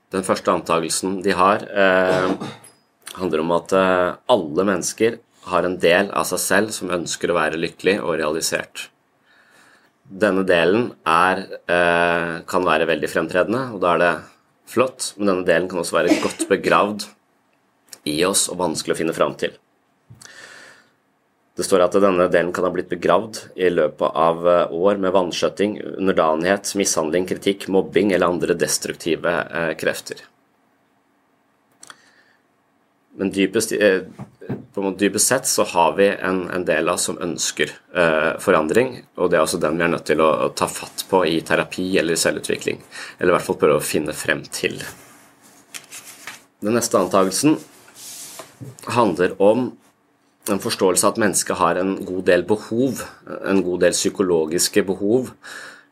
Den 0.09 0.25
første 0.25 0.49
antakelsen 0.49 1.19
de 1.21 1.33
har, 1.37 1.61
eh, 1.69 2.31
handler 3.13 3.43
om 3.43 3.51
at 3.53 3.73
eh, 3.77 4.15
alle 4.33 4.65
mennesker 4.65 5.19
har 5.49 5.65
en 5.65 5.77
del 5.77 6.09
av 6.09 6.25
seg 6.29 6.41
selv 6.41 6.73
som 6.73 6.89
ønsker 6.93 7.29
å 7.29 7.37
være 7.37 7.61
lykkelig 7.61 7.99
og 8.01 8.17
realisert. 8.17 8.89
Denne 10.09 10.41
delen 10.49 10.89
er, 11.05 11.45
eh, 11.69 12.41
kan 12.49 12.65
være 12.65 12.89
veldig 12.89 13.09
fremtredende, 13.11 13.73
og 13.75 13.81
da 13.81 13.93
er 13.93 13.99
det 13.99 14.13
flott, 14.65 15.13
men 15.17 15.29
denne 15.29 15.45
delen 15.45 15.69
kan 15.69 15.83
også 15.83 15.99
være 15.99 16.21
godt 16.23 16.47
begravd 16.49 17.05
i 18.09 18.23
oss 18.25 18.47
og 18.49 18.57
vanskelig 18.57 18.95
å 18.95 19.01
finne 19.03 19.13
fram 19.13 19.37
til. 19.37 19.53
Det 21.59 21.65
står 21.67 21.81
at 21.83 21.95
denne 21.99 22.29
delen 22.31 22.53
kan 22.55 22.63
ha 22.63 22.69
blitt 22.71 22.87
begravd 22.87 23.41
i 23.59 23.67
løpet 23.67 24.15
av 24.15 24.45
eh, 24.47 24.75
år 24.79 24.99
med 25.03 25.11
vanskjøtting, 25.11 25.73
underdanighet, 25.99 26.69
mishandling, 26.79 27.25
kritikk, 27.27 27.65
mobbing 27.67 28.13
eller 28.15 28.31
andre 28.31 28.55
destruktive 28.55 29.33
eh, 29.43 29.73
krefter. 29.75 30.21
Men 33.19 33.33
dypest, 33.35 33.73
eh, 33.75 34.07
dypest, 35.01 35.25
sett 35.25 35.49
så 35.51 35.65
har 35.73 35.97
vi 35.97 36.07
en, 36.13 36.45
en 36.47 36.63
del 36.63 36.87
av 36.87 36.95
oss 36.95 37.09
som 37.09 37.19
ønsker 37.19 37.75
forandring, 38.39 38.93
og 39.19 39.27
det 39.27 39.41
er 39.41 39.43
også 39.43 39.59
den 39.59 39.75
vi 39.75 39.83
er 39.83 39.91
nødt 39.91 40.07
til 40.07 40.23
å, 40.23 40.29
ta 40.55 40.69
fatt 40.71 41.03
på 41.09 41.25
i 41.27 41.41
terapi 41.43 41.89
eller 41.99 42.15
selvutvikling. 42.15 42.79
Eller 43.17 43.33
i 43.33 43.35
hvert 43.35 43.49
fall 43.49 43.59
prøve 43.59 43.81
å 43.81 43.89
finne 43.89 44.15
frem 44.15 44.45
til. 44.47 44.79
Den 46.63 46.79
neste 46.79 47.03
antakelsen 47.03 47.59
handler 48.95 49.35
om 49.43 49.73
en 50.53 50.61
forståelse 50.63 51.07
av 51.07 51.15
at 51.15 51.23
mennesket 51.23 51.59
har 51.59 51.79
en 51.79 51.95
god 52.05 52.23
del 52.29 52.45
behov, 52.49 53.03
en 53.47 53.63
god 53.65 53.83
del 53.85 53.97
psykologiske 53.97 54.83
behov, 54.87 55.33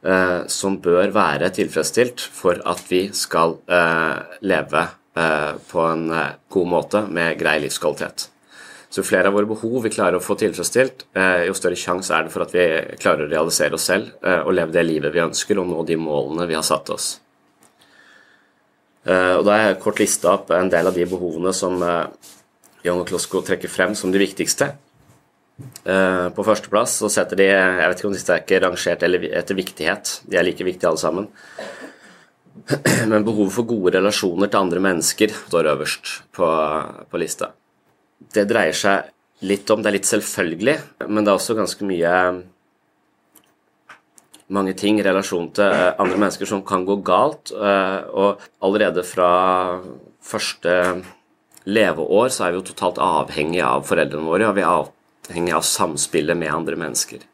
eh, 0.04 0.46
som 0.52 0.80
bør 0.84 1.12
være 1.16 1.52
tilfredsstilt 1.58 2.24
for 2.34 2.62
at 2.66 2.86
vi 2.90 3.08
skal 3.16 3.60
eh, 3.68 4.40
leve 4.42 4.88
Eh, 5.18 5.54
på 5.72 5.82
en 5.82 6.12
eh, 6.12 6.34
god 6.50 6.68
måte 6.68 7.02
med 7.10 7.38
grei 7.40 7.58
livskvalitet. 7.64 8.28
Så 8.90 9.02
jo 9.02 9.08
flere 9.08 9.32
av 9.32 9.36
våre 9.36 9.50
behov 9.50 9.82
vi 9.84 9.92
klarer 9.92 10.20
å 10.20 10.24
få 10.24 10.36
tilfredsstilt, 10.38 11.08
eh, 11.18 11.48
jo 11.48 11.56
større 11.58 11.80
sjanse 11.80 12.14
er 12.14 12.28
det 12.28 12.34
for 12.34 12.46
at 12.46 12.54
vi 12.54 12.66
klarer 13.02 13.26
å 13.26 13.32
realisere 13.32 13.76
oss 13.76 13.88
selv 13.90 14.14
og 14.22 14.54
leve 14.54 14.76
det 14.76 14.86
livet 14.86 15.16
vi 15.16 15.24
ønsker, 15.24 15.60
og 15.60 15.68
nå 15.72 15.86
de 15.88 15.98
målene 16.00 16.48
vi 16.48 16.56
har 16.56 16.66
satt 16.66 16.92
oss. 16.94 17.08
Og 19.08 19.44
Da 19.48 19.52
har 19.56 19.70
jeg 19.70 19.80
kort 19.80 20.00
lista 20.02 20.34
opp 20.34 20.50
en 20.52 20.70
del 20.70 20.88
av 20.88 20.94
de 20.94 21.06
behovene 21.08 21.54
som 21.56 21.80
Og 22.86 23.08
Klosko 23.10 23.42
trekker 23.44 23.72
frem 23.72 23.96
som 23.98 24.14
de 24.14 24.22
viktigste. 24.22 24.70
På 25.58 26.44
førsteplass 26.46 27.00
så 27.02 27.10
setter 27.10 27.40
de 27.40 27.48
Jeg 27.50 27.88
vet 27.90 27.98
ikke 27.98 28.08
om 28.08 28.14
disse 28.14 28.30
er 28.30 28.44
ikke 28.44 28.60
rangert 28.62 29.02
etter 29.02 29.58
viktighet, 29.58 30.12
de 30.30 30.38
er 30.38 30.46
like 30.46 30.64
viktige 30.64 30.92
alle 30.92 31.02
sammen. 31.02 31.28
Men 33.12 33.26
behovet 33.26 33.56
for 33.56 33.68
gode 33.68 33.96
relasjoner 33.96 34.52
til 34.52 34.60
andre 34.60 34.84
mennesker 34.84 35.34
står 35.38 35.72
øverst 35.74 36.12
på, 36.36 36.48
på, 37.10 37.22
lista. 37.22 37.52
Det 38.34 38.48
dreier 38.50 38.76
seg 38.76 39.10
litt 39.48 39.70
om 39.70 39.84
Det 39.84 39.92
er 39.92 39.98
litt 40.00 40.10
selvfølgelig, 40.10 40.78
men 41.06 41.22
det 41.22 41.30
er 41.30 41.38
også 41.38 41.54
ganske 41.54 41.86
mye 41.86 42.14
mange 44.50 44.74
ting 44.80 44.98
i 44.98 45.04
relasjon 45.06 45.52
til 45.54 45.68
eh, 45.68 45.92
andre 46.02 46.18
mennesker 46.18 46.50
som 46.50 46.64
kan 46.66 46.86
gå 46.88 46.96
galt. 47.06 47.52
Eh, 47.52 48.00
og 48.18 48.42
allerede 48.66 49.04
fra 49.06 49.30
første 50.26 50.74
leveår 51.68 52.30
så 52.34 52.46
er 52.48 52.54
vi 52.54 52.62
jo 52.62 52.68
totalt 52.70 53.02
avhengig 53.04 53.62
av 53.66 53.86
foreldrene 53.88 54.28
våre, 54.28 54.50
og 54.50 54.58
vi 54.58 54.64
er 54.64 54.72
avhengig 54.74 55.56
av 55.58 55.66
samspillet 55.68 56.40
med 56.40 56.54
andre 56.54 56.80
mennesker. 56.80 57.26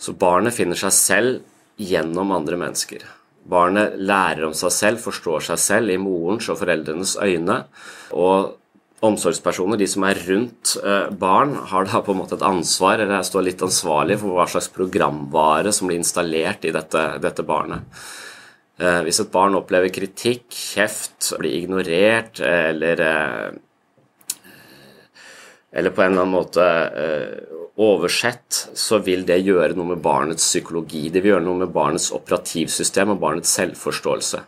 Så 0.00 0.14
barnet 0.16 0.56
finner 0.56 0.78
seg 0.80 0.94
selv 0.96 1.80
gjennom 1.80 2.32
andre 2.32 2.58
mennesker. 2.60 3.02
Barnet 3.50 3.96
lærer 3.98 4.46
om 4.46 4.54
seg 4.56 4.72
selv, 4.74 5.02
forstår 5.02 5.44
seg 5.50 5.60
selv 5.60 5.92
i 5.92 6.00
morens 6.00 6.48
og 6.52 6.60
foreldrenes 6.60 7.16
øyne. 7.20 7.62
Og 8.12 8.56
omsorgspersoner, 9.04 9.80
de 9.80 9.88
som 9.88 10.04
er 10.04 10.20
rundt 10.28 10.74
eh, 10.84 11.08
barn, 11.20 11.54
har 11.72 11.88
da 11.88 12.02
på 12.04 12.12
en 12.14 12.20
måte 12.20 12.36
et 12.36 12.46
ansvar, 12.46 13.00
eller 13.00 13.24
står 13.24 13.46
litt 13.48 13.64
ansvarlig 13.64 14.18
for 14.20 14.36
hva 14.36 14.46
slags 14.50 14.68
programvare 14.74 15.72
som 15.72 15.88
blir 15.88 16.00
installert 16.00 16.66
i 16.68 16.74
dette, 16.76 17.06
dette 17.24 17.46
barnet. 17.48 18.04
Eh, 18.80 19.00
hvis 19.04 19.20
et 19.20 19.32
barn 19.32 19.58
opplever 19.58 19.92
kritikk, 19.92 20.46
kjeft, 20.50 21.34
blir 21.38 21.58
ignorert 21.58 22.40
eller 22.44 23.04
eh, 23.06 23.50
eller 25.70 25.94
på 25.94 26.02
en 26.02 26.10
eller 26.10 26.24
annen 26.24 26.34
måte 26.34 26.64
oversett, 27.78 28.56
så 28.74 28.98
vil 29.06 29.22
det 29.22 29.36
gjøre 29.46 29.76
noe 29.78 29.92
med 29.92 30.00
barnets 30.02 30.42
psykologi. 30.42 31.04
Det 31.14 31.22
vil 31.22 31.36
gjøre 31.36 31.44
noe 31.46 31.60
med 31.62 31.70
barnets 31.70 32.08
operativsystem 32.16 33.14
og 33.14 33.20
barnets 33.22 33.52
selvforståelse. 33.54 34.40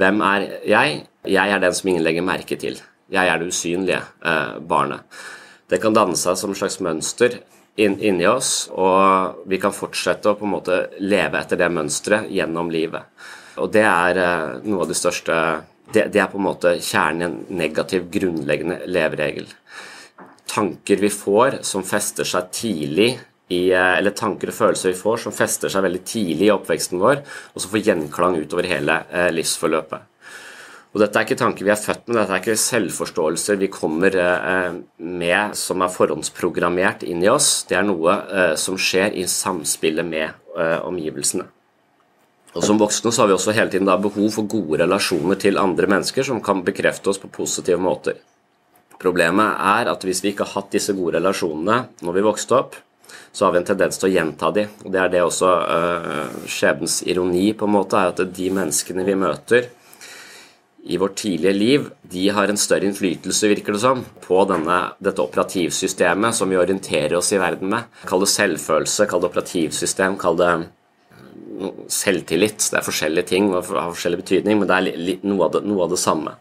Hvem 0.00 0.22
er 0.24 0.46
jeg? 0.68 1.02
Jeg 1.26 1.52
er 1.52 1.62
den 1.62 1.74
som 1.74 1.90
ingen 1.90 2.04
legger 2.04 2.24
merke 2.26 2.58
til. 2.60 2.78
Jeg 3.12 3.30
er 3.30 3.38
det 3.40 3.48
usynlige 3.52 4.00
eh, 4.00 4.56
barnet. 4.60 5.04
Det 5.70 5.80
kan 5.82 5.94
danne 5.94 6.18
seg 6.18 6.38
som 6.38 6.52
et 6.52 6.60
slags 6.60 6.78
mønster 6.84 7.40
inni 7.76 8.26
oss, 8.28 8.68
og 8.72 9.42
vi 9.50 9.58
kan 9.60 9.74
fortsette 9.74 10.30
å 10.30 10.36
på 10.38 10.46
en 10.46 10.54
måte 10.54 10.78
leve 11.02 11.40
etter 11.40 11.60
det 11.60 11.68
mønsteret 11.72 12.30
gjennom 12.32 12.70
livet. 12.72 13.04
Og 13.62 13.72
det 13.72 13.84
er 13.86 14.20
eh, 14.20 14.58
noe 14.66 14.84
av 14.84 14.92
det 14.92 14.98
største 14.98 15.38
det, 15.94 16.08
det 16.10 16.18
er 16.18 16.30
på 16.32 16.40
en 16.40 16.48
måte 16.48 16.72
kjernen 16.82 17.20
i 17.22 17.26
en 17.28 17.60
negativ, 17.60 18.08
grunnleggende 18.10 18.80
leveregel 18.90 19.46
tanker 20.56 20.96
vi 20.96 21.10
får 21.12 21.60
som 21.66 21.84
fester 21.84 22.26
seg 22.26 22.50
tidlig 22.54 23.10
i, 23.52 23.70
eh, 23.70 23.94
eller 23.98 24.14
tanker 24.16 24.50
og 24.50 24.56
følelser 24.56 24.94
vi 24.94 24.98
får 24.98 25.24
som 25.26 25.34
fester 25.36 25.72
seg 25.72 25.84
veldig 25.84 26.02
tidlig 26.08 26.48
i 26.48 26.54
oppveksten 26.54 27.02
vår, 27.02 27.22
og 27.54 27.62
som 27.62 27.72
får 27.72 27.84
gjenklang 27.90 28.38
utover 28.40 28.68
hele 28.70 29.02
eh, 29.12 29.30
livsforløpet. 29.34 30.12
Og 30.94 31.02
Dette 31.02 31.20
er 31.20 31.26
ikke 31.26 31.36
tanker 31.42 31.66
vi 31.66 31.72
er 31.74 31.82
født 31.82 32.06
med, 32.08 32.16
dette 32.22 32.32
er 32.32 32.40
ikke 32.40 32.62
selvforståelser 32.62 33.58
vi 33.60 33.68
kommer 33.68 34.14
med 34.96 35.58
som 35.60 35.84
er 35.84 35.92
forhåndsprogrammert 35.92 37.04
inn 37.04 37.20
i 37.20 37.28
oss. 37.28 37.66
Det 37.68 37.76
er 37.76 37.84
noe 37.84 38.14
som 38.56 38.80
skjer 38.80 39.12
i 39.12 39.26
samspillet 39.28 40.08
med 40.08 40.56
omgivelsene. 40.88 41.50
Og 42.56 42.64
Som 42.64 42.78
voksne 42.80 43.12
så 43.12 43.22
har 43.22 43.28
vi 43.28 43.36
også 43.36 43.52
hele 43.52 43.70
tiden 43.72 43.90
behov 44.00 44.30
for 44.32 44.48
gode 44.48 44.80
relasjoner 44.80 45.36
til 45.40 45.60
andre 45.60 45.90
mennesker 45.92 46.24
som 46.24 46.40
kan 46.40 46.64
bekrefte 46.64 47.12
oss 47.12 47.20
på 47.20 47.28
positive 47.28 47.78
måter. 47.78 48.16
Problemet 48.96 49.60
er 49.60 49.90
at 49.92 50.04
hvis 50.08 50.22
vi 50.24 50.32
ikke 50.32 50.46
har 50.46 50.62
hatt 50.62 50.72
disse 50.72 50.94
gode 50.96 51.18
relasjonene 51.18 51.82
når 52.00 52.16
vi 52.16 52.24
vokste 52.24 52.56
opp, 52.56 52.78
så 53.32 53.44
har 53.44 53.52
vi 53.52 53.60
en 53.60 53.68
tendens 53.68 54.00
til 54.00 54.08
å 54.08 54.14
gjenta 54.14 54.50
de. 54.56 54.64
Og 54.86 54.92
Det 54.92 55.00
er 55.02 55.10
det 55.12 55.22
også 55.22 55.50
uh, 55.68 56.36
skjebnens 56.48 57.02
ironi, 57.04 57.50
på 57.52 57.68
en 57.68 57.74
måte, 57.76 58.00
er 58.00 58.14
at 58.14 58.22
de 58.38 58.48
menneskene 58.56 59.04
vi 59.04 59.18
møter 59.20 59.68
i 60.86 60.96
vårt 61.02 61.16
tidlige 61.18 61.52
liv, 61.52 61.86
de 62.06 62.28
har 62.30 62.48
en 62.48 62.60
større 62.60 62.86
innflytelse, 62.86 63.50
virker 63.50 63.74
det 63.74 63.82
som, 63.82 64.04
på 64.22 64.38
denne, 64.48 64.78
dette 65.02 65.22
operativsystemet 65.22 66.36
som 66.38 66.48
vi 66.48 66.58
orienterer 66.60 67.16
oss 67.18 67.32
i 67.34 67.40
verden 67.42 67.72
med. 67.72 67.88
Kall 68.06 68.22
det 68.22 68.30
selvfølelse, 68.30 69.08
kall 69.10 69.24
det 69.24 69.32
operativsystem, 69.32 70.14
kall 70.22 70.38
det 70.38 70.52
selvtillit. 71.92 72.70
Det 72.70 72.80
er 72.80 72.86
forskjellige 72.86 73.30
ting 73.32 73.50
og 73.52 73.62
har 73.64 73.92
forskjellig 73.92 74.22
betydning, 74.22 74.60
men 74.60 74.70
det 74.70 74.76
er 74.76 75.22
noe 75.26 75.46
av 75.48 75.56
det, 75.56 75.62
noe 75.68 75.86
av 75.86 75.94
det 75.94 76.00
samme. 76.02 76.34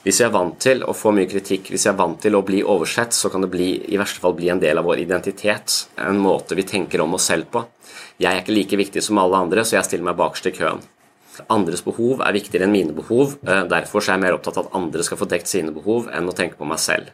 Hvis 0.00 0.22
vi 0.22 0.24
er 0.24 0.32
vant 0.32 0.54
til 0.56 0.80
å 0.88 0.94
få 0.96 1.10
mye 1.12 1.28
kritikk, 1.28 1.66
hvis 1.68 1.84
vi 1.84 1.90
er 1.90 1.98
vant 1.98 2.16
til 2.22 2.38
å 2.38 2.40
bli 2.46 2.62
oversett, 2.64 3.12
så 3.12 3.28
kan 3.28 3.44
det 3.44 3.50
bli, 3.52 3.68
i 3.92 3.98
verste 4.00 4.22
fall 4.22 4.32
bli 4.38 4.48
en 4.48 4.62
del 4.62 4.80
av 4.80 4.86
vår 4.88 5.02
identitet. 5.02 5.74
En 6.00 6.22
måte 6.22 6.56
vi 6.56 6.64
tenker 6.64 7.04
om 7.04 7.18
oss 7.18 7.28
selv 7.28 7.50
på. 7.52 7.66
Jeg 8.16 8.30
er 8.30 8.40
ikke 8.40 8.56
like 8.56 8.80
viktig 8.80 9.02
som 9.04 9.20
alle 9.20 9.42
andre, 9.44 9.64
så 9.64 9.76
jeg 9.76 9.90
stiller 9.90 10.08
meg 10.08 10.16
bakerst 10.16 10.48
i 10.48 10.54
køen. 10.56 10.80
Andres 11.52 11.84
behov 11.84 12.24
er 12.24 12.36
viktigere 12.36 12.64
enn 12.66 12.72
mine 12.72 12.96
behov. 12.96 13.36
Eh, 13.44 13.64
derfor 13.68 14.00
er 14.00 14.14
jeg 14.14 14.24
mer 14.24 14.38
opptatt 14.38 14.56
av 14.60 14.70
at 14.70 14.78
andre 14.80 15.04
skal 15.04 15.20
få 15.20 15.28
dekt 15.28 15.52
sine 15.52 15.72
behov, 15.76 16.08
enn 16.08 16.28
å 16.28 16.36
tenke 16.36 16.56
på 16.56 16.68
meg 16.68 16.80
selv. 16.80 17.12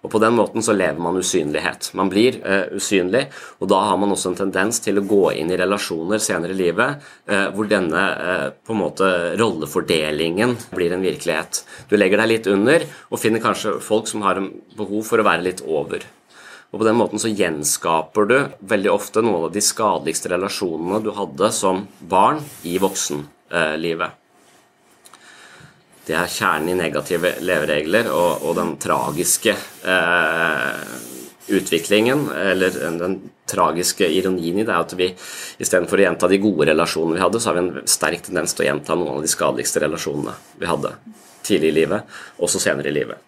Og 0.00 0.10
På 0.10 0.20
den 0.22 0.32
måten 0.32 0.64
så 0.64 0.72
lever 0.72 1.00
man 1.02 1.18
usynlighet. 1.20 1.90
Man 1.98 2.08
blir 2.12 2.38
eh, 2.40 2.70
usynlig, 2.72 3.26
og 3.60 3.68
da 3.68 3.82
har 3.90 3.98
man 4.00 4.14
også 4.14 4.30
en 4.30 4.38
tendens 4.38 4.80
til 4.80 4.96
å 4.96 5.04
gå 5.04 5.24
inn 5.36 5.52
i 5.52 5.58
relasjoner 5.60 6.22
senere 6.22 6.54
i 6.54 6.60
livet 6.60 7.10
eh, 7.28 7.50
hvor 7.52 7.68
denne 7.68 8.04
eh, 8.14 8.46
på 8.64 8.72
en 8.72 8.80
måte 8.80 9.10
rollefordelingen 9.40 10.56
blir 10.72 10.94
en 10.96 11.04
virkelighet. 11.04 11.64
Du 11.90 11.98
legger 12.00 12.22
deg 12.22 12.32
litt 12.32 12.48
under 12.48 12.86
og 13.10 13.20
finner 13.20 13.44
kanskje 13.44 13.76
folk 13.84 14.08
som 14.08 14.24
har 14.24 14.40
behov 14.78 15.04
for 15.10 15.20
å 15.20 15.26
være 15.26 15.44
litt 15.50 15.60
over. 15.68 16.06
Og 16.70 16.78
På 16.78 16.86
den 16.86 16.96
måten 16.96 17.20
så 17.20 17.28
gjenskaper 17.28 18.30
du 18.30 18.38
veldig 18.72 18.92
ofte 18.94 19.24
noen 19.26 19.50
av 19.50 19.52
de 19.52 19.64
skadeligste 19.64 20.30
relasjonene 20.32 21.02
du 21.04 21.10
hadde 21.16 21.50
som 21.52 21.84
barn 22.00 22.40
i 22.64 22.78
voksenlivet. 22.80 24.19
Det 26.10 26.16
er 26.18 26.30
kjernen 26.32 26.72
i 26.72 26.74
negative 26.74 27.36
leveregler 27.46 28.08
og, 28.10 28.42
og 28.42 28.56
den 28.58 28.72
tragiske 28.82 29.52
eh, 29.54 30.80
utviklingen, 31.54 32.24
eller 32.34 32.74
den 32.98 33.14
tragiske 33.50 34.08
ironien 34.10 34.58
i 34.58 34.64
det 34.66 34.74
er 34.74 34.82
at 34.82 34.94
vi 34.98 35.06
istedenfor 35.62 36.00
å 36.00 36.04
gjenta 36.08 36.30
de 36.30 36.40
gode 36.42 36.66
relasjonene 36.66 37.14
vi 37.14 37.22
hadde, 37.22 37.38
så 37.38 37.50
har 37.52 37.58
vi 37.60 37.62
en 37.62 37.88
sterk 37.94 38.24
tendens 38.26 38.54
til 38.56 38.64
å 38.64 38.68
gjenta 38.72 38.96
noen 38.98 39.20
av 39.20 39.22
de 39.22 39.30
skadeligste 39.30 39.82
relasjonene 39.84 40.34
vi 40.58 40.70
hadde 40.70 40.94
tidlig 41.46 41.70
i 41.70 41.76
livet, 41.78 42.16
også 42.42 42.62
senere 42.62 42.90
i 42.90 42.96
livet. 42.96 43.26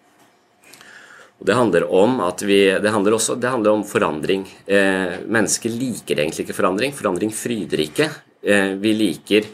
Og 1.39 1.47
det 1.47 1.55
handler 1.55 1.87
om 1.87 2.19
at 2.27 2.43
vi, 2.47 2.59
det 2.83 2.91
handler 2.91 3.15
også 3.15 3.37
det 3.39 3.51
handler 3.51 3.79
om 3.79 3.87
forandring. 3.87 4.43
Eh, 4.67 5.23
mennesker 5.23 5.71
liker 5.71 6.19
egentlig 6.19 6.45
ikke 6.45 6.59
forandring. 6.59 6.91
Forandring 6.95 7.31
fryder 7.35 7.83
ikke. 7.83 8.11
Eh, 8.43 8.75
vi 8.79 8.93
liker 8.95 9.47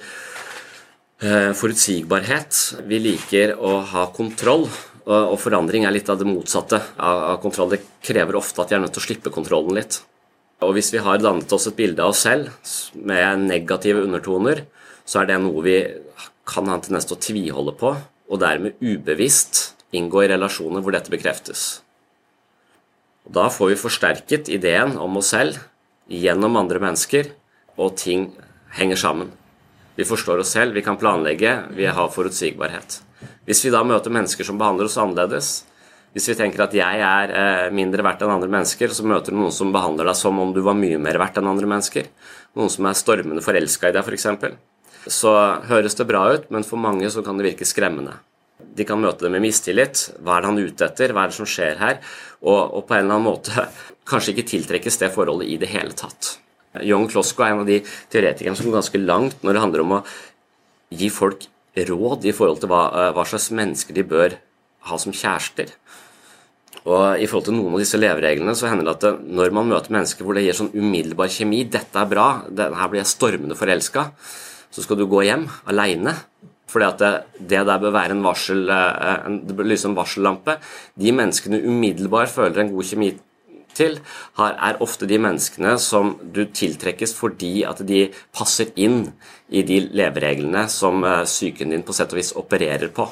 forutsigbarhet. 1.20 2.58
Vi 2.88 3.00
liker 3.04 3.56
å 3.60 3.80
ha 3.92 4.06
kontroll. 4.16 4.68
Og, 5.10 5.36
forandring 5.42 5.88
er 5.88 5.94
litt 5.96 6.10
av 6.12 6.20
det 6.20 6.28
motsatte 6.30 6.78
av 7.02 7.40
kontroll. 7.42 7.74
Det 7.74 7.82
krever 8.06 8.38
ofte 8.38 8.62
at 8.62 8.70
vi 8.70 8.78
er 8.78 8.84
nødt 8.84 8.94
til 8.94 9.02
å 9.02 9.08
slippe 9.08 9.34
kontrollen 9.34 9.80
litt. 9.80 10.02
Og 10.62 10.76
hvis 10.76 10.92
vi 10.94 11.02
har 11.02 11.22
dannet 11.22 11.52
oss 11.56 11.70
et 11.70 11.78
bilde 11.78 12.04
av 12.04 12.12
oss 12.14 12.26
selv 12.28 12.52
med 12.94 13.48
negative 13.48 14.04
undertoner, 14.04 14.66
så 15.08 15.22
er 15.22 15.30
det 15.30 15.40
noe 15.42 15.64
vi 15.66 15.78
kan 16.50 16.68
ha 16.68 16.78
en 16.78 16.84
tendens 16.84 17.08
til 17.08 17.16
å 17.16 17.24
tviholde 17.24 17.74
på, 17.80 17.94
og 18.30 18.42
dermed 18.42 18.78
ubevisst 18.84 19.80
inngå 19.96 20.26
i 20.26 20.30
relasjoner 20.34 20.84
hvor 20.84 20.94
dette 20.94 21.14
bekreftes. 21.14 21.82
Og 23.26 23.34
da 23.40 23.48
får 23.54 23.72
vi 23.72 23.80
forsterket 23.80 24.52
ideen 24.54 24.98
om 25.02 25.18
oss 25.22 25.32
selv 25.34 25.58
gjennom 26.10 26.58
andre 26.60 26.82
mennesker, 26.84 27.32
og 27.80 27.96
ting 27.98 28.30
henger 28.76 29.00
sammen. 29.00 29.32
Vi 30.00 30.06
forstår 30.08 30.40
oss 30.40 30.54
selv, 30.56 30.74
vi 30.74 30.82
kan 30.82 30.96
planlegge, 30.98 31.58
vi 31.76 31.86
har 31.86 32.12
forutsigbarhet. 32.14 33.02
Hvis 33.44 33.66
vi 33.66 33.72
da 33.74 33.82
møter 33.84 34.14
mennesker 34.16 34.48
som 34.48 34.56
behandler 34.56 34.88
oss 34.88 34.96
annerledes, 35.02 35.50
hvis 36.16 36.30
vi 36.32 36.36
tenker 36.40 36.64
at 36.64 36.78
jeg 36.78 37.02
er 37.04 37.34
eh, 37.36 37.66
mindre 37.76 38.06
verdt 38.08 38.24
enn 38.24 38.32
andre 38.32 38.48
mennesker, 38.48 38.94
så 38.96 39.04
møter 39.04 39.36
du 39.36 39.42
noen 39.42 39.52
som 39.52 39.74
behandler 39.76 40.08
deg 40.08 40.16
som 40.16 40.40
om 40.40 40.56
du 40.56 40.62
var 40.64 40.80
mye 40.80 41.02
mer 41.04 41.20
verdt 41.20 41.42
enn 41.42 41.52
andre 41.52 41.68
mennesker. 41.68 42.08
Noen 42.56 42.72
som 42.72 42.88
er 42.88 42.96
stormende 42.96 43.44
forelska 43.44 43.92
i 43.92 43.98
deg, 44.00 44.08
f.eks. 44.08 45.12
Så 45.20 45.36
høres 45.68 46.00
det 46.00 46.08
bra 46.08 46.26
ut, 46.32 46.48
men 46.48 46.64
for 46.64 46.80
mange 46.80 47.12
så 47.12 47.26
kan 47.26 47.36
det 47.36 47.50
virke 47.52 47.68
skremmende. 47.68 48.16
De 48.80 48.88
kan 48.88 49.04
møte 49.04 49.28
det 49.28 49.36
med 49.36 49.44
mistillit. 49.44 50.10
Hva 50.24 50.38
er 50.38 50.46
det 50.48 50.54
han 50.54 50.64
ute 50.64 50.88
etter? 50.88 51.12
Hva 51.12 51.28
er 51.28 51.34
det 51.34 51.42
som 51.44 51.56
skjer 51.58 51.84
her? 51.84 52.00
Og, 52.40 52.62
og 52.64 52.88
på 52.88 52.96
en 52.96 53.04
eller 53.04 53.20
annen 53.20 53.34
måte 53.34 53.68
kanskje 54.08 54.38
ikke 54.38 54.52
tiltrekkes 54.56 55.04
det 55.04 55.12
forholdet 55.12 55.52
i 55.52 55.60
det 55.60 55.76
hele 55.76 55.92
tatt. 55.92 56.38
Young 56.86 57.08
Klosko 57.12 57.46
er 57.46 57.54
en 57.54 57.64
av 57.64 57.70
de 57.70 57.80
teoretikerne 58.12 58.58
som 58.58 58.70
går 58.70 58.80
ganske 58.80 59.02
langt 59.04 59.44
når 59.44 59.56
det 59.56 59.64
handler 59.64 59.86
om 59.86 59.96
å 60.00 60.04
gi 60.90 61.10
folk 61.14 61.48
råd 61.90 62.26
i 62.26 62.36
forhold 62.36 62.62
til 62.64 62.72
hva, 62.72 62.84
eh, 62.92 63.12
hva 63.16 63.26
slags 63.28 63.52
mennesker 63.56 63.96
de 63.96 64.04
bør 64.04 64.38
ha 64.90 64.98
som 64.98 65.14
kjærester. 65.14 65.74
Og 66.88 67.20
I 67.20 67.28
forhold 67.28 67.50
til 67.50 67.58
noen 67.58 67.76
av 67.76 67.82
disse 67.82 68.00
levereglene 68.00 68.56
så 68.56 68.70
hender 68.70 68.88
det 68.88 68.96
at 68.96 69.04
det, 69.04 69.14
når 69.36 69.52
man 69.56 69.68
møter 69.70 69.94
mennesker 69.94 70.26
hvor 70.26 70.38
det 70.38 70.46
gir 70.46 70.58
sånn 70.58 70.72
umiddelbar 70.74 71.30
kjemi 71.30 71.66
'Dette 71.68 72.00
er 72.00 72.10
bra. 72.10 72.28
Her 72.48 72.88
blir 72.90 73.04
jeg 73.04 73.14
stormende 73.14 73.58
forelska.' 73.60 74.12
Så 74.72 74.84
skal 74.86 74.98
du 74.98 75.08
gå 75.10 75.24
hjem 75.26 75.48
aleine. 75.68 76.14
Fordi 76.70 76.86
at 76.86 77.00
det, 77.02 77.14
det, 77.40 77.64
der 77.66 77.82
bør 77.82 77.96
være 77.96 78.14
en 78.14 78.22
varsel, 78.22 78.70
eh, 78.70 79.26
en, 79.26 79.40
det 79.48 79.56
bør 79.58 79.66
lyse 79.66 79.88
en 79.90 79.98
varsellampe. 79.98 80.60
De 80.94 81.12
menneskene 81.12 81.64
umiddelbart 81.66 82.30
føler 82.30 82.62
en 82.62 82.74
god 82.76 82.86
kjemi 82.86 83.10
til, 83.80 84.00
er 84.40 84.82
ofte 84.84 85.08
de 85.10 85.20
menneskene 85.22 85.78
som 85.82 86.14
du 86.22 86.44
tiltrekkes 86.46 87.16
fordi 87.18 87.64
at 87.68 87.82
de 87.88 88.08
passer 88.36 88.74
inn 88.80 89.06
i 89.50 89.64
de 89.66 89.82
levereglene 89.98 90.68
som 90.72 91.04
eh, 91.04 91.24
psyken 91.26 91.74
din 91.74 91.86
på 91.86 91.96
sett 91.96 92.14
og 92.14 92.20
vis 92.22 92.36
opererer 92.38 92.92
på. 92.94 93.08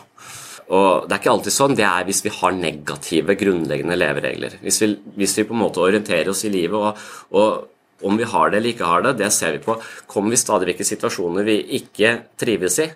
Og 0.68 1.08
Det 1.08 1.16
er 1.16 1.22
ikke 1.22 1.32
alltid 1.32 1.56
sånn. 1.56 1.76
Det 1.80 1.86
er 1.88 2.06
hvis 2.08 2.26
vi 2.26 2.34
har 2.42 2.56
negative, 2.56 3.38
grunnleggende 3.40 3.96
leveregler. 3.96 4.58
Hvis 4.62 4.82
vi, 4.84 4.92
hvis 5.16 5.38
vi 5.40 5.48
på 5.48 5.56
en 5.56 5.64
måte 5.64 5.84
orienterer 5.84 6.34
oss 6.34 6.44
i 6.44 6.52
livet, 6.52 6.76
og, 6.76 7.00
og 7.32 8.08
om 8.08 8.18
vi 8.20 8.28
har 8.30 8.52
det 8.52 8.60
eller 8.60 8.76
ikke 8.76 8.90
har 8.90 9.06
det, 9.06 9.16
det 9.22 9.32
ser 9.34 9.56
vi 9.56 9.64
på. 9.64 9.78
Kommer 10.10 10.36
vi 10.36 10.42
stadig 10.42 10.70
vekk 10.70 10.84
i 10.84 10.90
situasjoner 10.92 11.48
vi 11.48 11.58
ikke 11.80 12.14
trives 12.40 12.78
i? 12.84 12.90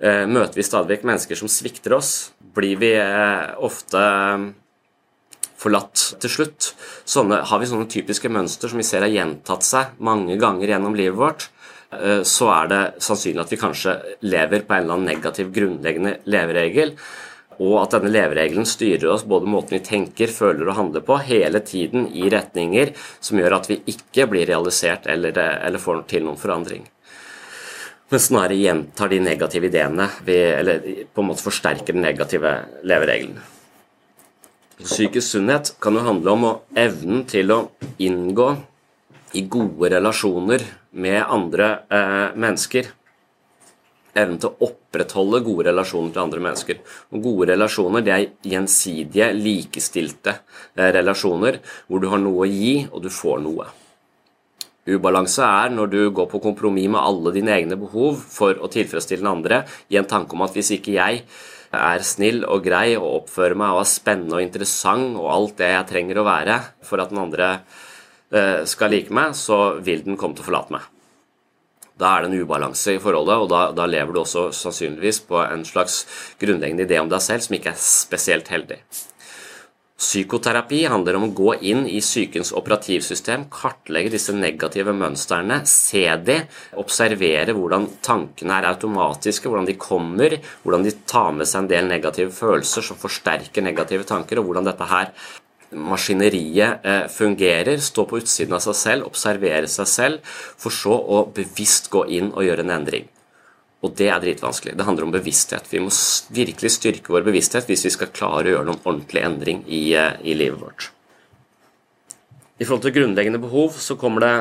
Eh, 0.00 0.24
møter 0.30 0.56
vi 0.56 0.64
stadig 0.64 0.94
vekk 0.94 1.08
mennesker 1.10 1.36
som 1.36 1.50
svikter 1.50 1.98
oss? 1.98 2.30
Blir 2.56 2.78
vi 2.80 2.94
eh, 2.96 3.50
ofte 3.60 4.00
forlatt 5.60 6.02
til 6.22 6.32
slutt? 6.32 6.72
Sånne, 7.08 7.42
har 7.46 7.60
vi 7.60 7.68
sånne 7.68 7.88
typiske 7.90 8.30
mønster 8.32 8.70
som 8.70 8.80
vi 8.80 8.86
ser 8.86 9.04
har 9.04 9.12
gjentatt 9.12 9.66
seg 9.66 9.96
mange 10.02 10.38
ganger 10.40 10.74
gjennom 10.74 10.96
livet 10.96 11.18
vårt? 11.20 11.48
Eh, 11.92 12.22
så 12.22 12.50
er 12.54 12.70
det 12.70 12.82
sannsynlig 13.02 13.44
at 13.44 13.52
vi 13.52 13.60
kanskje 13.60 13.96
lever 14.26 14.64
på 14.64 14.76
en 14.76 14.84
eller 14.84 14.96
annen 14.96 15.10
negativ 15.10 15.50
grunnleggende 15.54 16.20
leveregel. 16.30 16.94
Og 17.60 17.74
at 17.82 17.92
denne 17.92 18.12
leveregelen 18.12 18.64
styrer 18.64 19.10
oss 19.12 19.26
både 19.28 19.50
måten 19.50 19.76
vi 19.76 19.82
tenker, 19.84 20.32
føler 20.32 20.70
og 20.70 20.78
handler 20.78 21.04
på, 21.04 21.18
hele 21.28 21.60
tiden 21.60 22.06
i 22.16 22.30
retninger 22.32 22.94
som 23.20 23.36
gjør 23.36 23.58
at 23.58 23.68
vi 23.68 23.82
ikke 23.92 24.30
blir 24.30 24.48
realisert 24.48 25.10
eller, 25.12 25.36
eller 25.36 25.82
får 25.82 26.06
til 26.08 26.24
noen 26.24 26.40
forandring. 26.40 26.88
Men 28.10 28.22
snarere 28.22 28.56
gjentar 28.58 29.12
de 29.12 29.20
negative 29.22 29.68
ideene, 29.68 30.08
eller 30.26 30.80
på 31.14 31.22
en 31.22 31.28
måte 31.28 31.44
forsterker 31.44 31.94
den 31.94 32.02
negative 32.02 32.56
leveregelen. 32.82 33.36
Psykisk 34.80 35.34
sunnhet 35.34 35.74
kan 35.80 35.96
jo 35.96 36.02
handle 36.06 36.32
om 36.32 36.44
evnen 36.78 37.26
til 37.28 37.52
å 37.52 37.58
inngå 38.00 38.46
i 39.36 39.42
gode 39.44 39.90
relasjoner 39.92 40.64
med 40.96 41.20
andre 41.20 41.68
eh, 41.92 42.30
mennesker. 42.40 42.88
Evnen 44.16 44.40
til 44.40 44.48
å 44.48 44.70
opprettholde 44.70 45.42
gode 45.44 45.68
relasjoner 45.68 46.14
til 46.14 46.22
andre 46.24 46.42
mennesker. 46.46 46.80
Og 47.12 47.28
gode 47.28 47.50
relasjoner 47.52 48.06
det 48.06 48.14
er 48.14 48.26
gjensidige, 48.54 49.28
likestilte 49.36 50.38
eh, 50.40 50.88
relasjoner 50.96 51.60
hvor 51.86 52.00
du 52.00 52.08
har 52.10 52.24
noe 52.24 52.48
å 52.48 52.50
gi, 52.50 52.74
og 52.88 53.04
du 53.04 53.12
får 53.12 53.44
noe. 53.44 53.68
Ubalanse 54.88 55.44
er 55.44 55.76
når 55.76 55.92
du 55.92 56.00
går 56.16 56.26
på 56.32 56.40
kompromiss 56.40 56.88
med 56.88 57.04
alle 57.04 57.36
dine 57.36 57.52
egne 57.52 57.76
behov 57.78 58.24
for 58.32 58.56
å 58.56 58.72
tilfredsstille 58.72 59.20
den 59.20 59.34
andre, 59.36 59.66
i 59.92 60.00
en 60.00 60.08
tanke 60.08 60.34
om 60.34 60.48
at 60.48 60.56
hvis 60.56 60.72
ikke 60.80 60.96
jeg 60.96 61.26
er 61.76 62.02
snill 62.06 62.42
og 62.46 62.64
grei 62.64 62.96
og 62.96 63.22
oppfører 63.22 63.58
meg 63.58 63.76
og 63.76 63.84
er 63.84 63.92
spennende 63.92 64.38
og 64.38 64.42
interessant 64.42 65.14
og 65.14 65.28
alt 65.30 65.56
det 65.60 65.70
jeg 65.70 65.88
trenger 65.92 66.18
å 66.18 66.26
være 66.26 66.58
for 66.86 67.02
at 67.02 67.12
den 67.12 67.22
andre 67.22 67.52
Eh, 68.30 68.62
skal 68.64 68.92
like 68.94 69.10
meg, 69.10 69.34
så 69.34 69.80
vil 69.82 70.04
den 70.06 70.18
komme 70.18 70.38
til 70.38 70.44
å 70.44 70.48
forlate 70.50 70.76
meg. 70.76 70.86
Da 72.00 72.14
er 72.14 72.24
det 72.24 72.30
en 72.30 72.44
ubalanse 72.46 72.94
i 72.94 73.00
forholdet, 73.02 73.42
og 73.42 73.48
da, 73.50 73.62
da, 73.76 73.88
lever 73.90 74.14
du 74.14 74.20
også 74.22 74.46
sannsynligvis 74.56 75.24
på 75.28 75.40
en 75.42 75.66
slags 75.68 76.04
grunnleggende 76.40 76.86
idé 76.86 77.00
om 77.02 77.10
deg 77.10 77.24
selv 77.24 77.44
som 77.44 77.58
ikke 77.58 77.74
er 77.74 77.82
spesielt 77.82 78.48
heldig. 78.54 78.78
Psykoterapi 80.00 80.78
handler 80.88 81.18
om 81.18 81.26
å 81.26 81.34
gå 81.36 81.50
inn 81.68 81.82
i 81.84 81.98
psykens 82.00 82.54
operativsystem, 82.56 83.42
kartlegge 83.52 84.14
disse 84.14 84.32
negative 84.32 84.94
mønstrene, 84.96 85.58
se 85.68 86.06
de, 86.24 86.38
observere 86.80 87.52
hvordan 87.52 87.84
tankene 88.00 88.56
er 88.56 88.70
automatiske, 88.70 89.44
hvordan 89.50 89.68
de 89.68 89.76
kommer, 89.76 90.38
hvordan 90.64 90.88
de 90.88 90.94
tar 91.04 91.36
med 91.36 91.50
seg 91.50 91.66
en 91.66 91.70
del 91.74 91.92
negative 91.92 92.32
følelser 92.32 92.88
som 92.88 93.00
forsterker 93.02 93.66
negative 93.66 94.08
tanker, 94.08 94.40
og 94.40 94.48
hvordan 94.48 94.72
dette 94.72 94.88
her 94.88 95.12
maskineriet 95.70 96.80
eh, 96.80 97.06
fungerer, 97.12 97.76
stå 97.84 98.08
på 98.08 98.24
utsiden 98.24 98.56
av 98.56 98.64
seg 98.64 98.80
selv, 98.80 99.12
observere 99.12 99.68
seg 99.68 99.94
selv, 99.98 100.36
for 100.56 100.72
så 100.72 100.96
å 100.96 101.26
bevisst 101.28 101.92
gå 101.92 102.08
inn 102.08 102.32
og 102.32 102.48
gjøre 102.48 102.64
en 102.64 102.78
endring. 102.80 103.10
Og 103.80 103.94
det 103.96 104.10
er 104.12 104.20
dritvanskelig. 104.20 104.74
Det 104.76 104.84
handler 104.84 105.06
om 105.06 105.12
bevissthet. 105.14 105.68
Vi 105.72 105.80
må 105.80 105.92
virkelig 106.36 106.74
styrke 106.74 107.14
vår 107.14 107.24
bevissthet 107.24 107.68
hvis 107.70 107.86
vi 107.88 107.92
skal 107.94 108.12
klare 108.12 108.50
å 108.50 108.54
gjøre 108.54 108.68
noen 108.68 108.82
ordentlig 108.84 109.22
endring 109.24 109.62
i, 109.66 109.94
eh, 109.96 110.18
i 110.20 110.36
livet 110.36 110.60
vårt. 110.60 110.90
I 112.60 112.66
forhold 112.66 112.84
til 112.84 112.92
grunnleggende 112.98 113.40
behov 113.40 113.78
så 113.80 113.96
kommer 113.96 114.20
det 114.20 114.34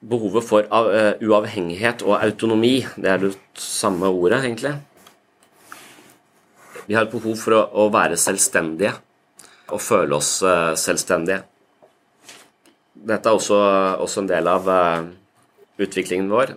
behovet 0.00 0.46
for 0.48 0.64
uh, 0.64 1.12
uavhengighet 1.20 2.00
og 2.06 2.16
autonomi. 2.16 2.78
Det 2.96 3.10
er 3.12 3.20
det 3.20 3.34
samme 3.60 4.08
ordet, 4.08 4.40
egentlig. 4.40 4.72
Vi 6.86 6.96
har 6.96 7.04
et 7.04 7.12
behov 7.12 7.36
for 7.38 7.54
å, 7.60 7.90
være 7.92 8.16
selvstendige 8.18 8.94
og 9.70 9.78
føle 9.78 10.16
oss 10.16 10.40
eh, 10.42 10.72
selvstendige. 10.74 11.44
Dette 13.06 13.30
er 13.30 13.36
også, 13.36 13.58
også 14.02 14.24
en 14.24 14.30
del 14.32 14.48
av 14.50 14.66
eh, 14.74 15.04
utviklingen 15.86 16.32
vår. 16.32 16.56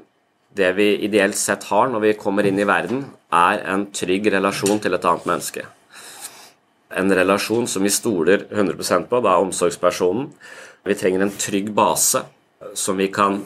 Det 0.53 0.69
vi 0.77 0.89
ideelt 1.07 1.37
sett 1.39 1.65
har 1.71 1.89
når 1.89 2.03
vi 2.03 2.17
kommer 2.19 2.45
inn 2.45 2.59
i 2.61 2.67
verden, 2.69 3.07
er 3.33 3.63
en 3.73 3.87
trygg 3.95 4.29
relasjon 4.35 4.81
til 4.83 4.93
et 4.93 5.07
annet 5.09 5.25
menneske. 5.29 5.65
En 6.93 7.09
relasjon 7.09 7.65
som 7.69 7.85
vi 7.85 7.89
stoler 7.93 8.45
100% 8.51 9.09
på, 9.09 9.21
da 9.25 9.39
omsorgspersonen. 9.41 10.29
Vi 10.85 10.97
trenger 10.99 11.25
en 11.25 11.33
trygg 11.33 11.71
base 11.73 12.21
som 12.77 12.99
vi 12.99 13.09
kan 13.13 13.41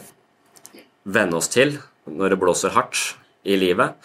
venne 1.08 1.40
oss 1.40 1.48
til 1.54 1.78
når 2.08 2.34
det 2.34 2.42
blåser 2.42 2.76
hardt 2.76 3.16
i 3.48 3.56
livet. 3.60 3.96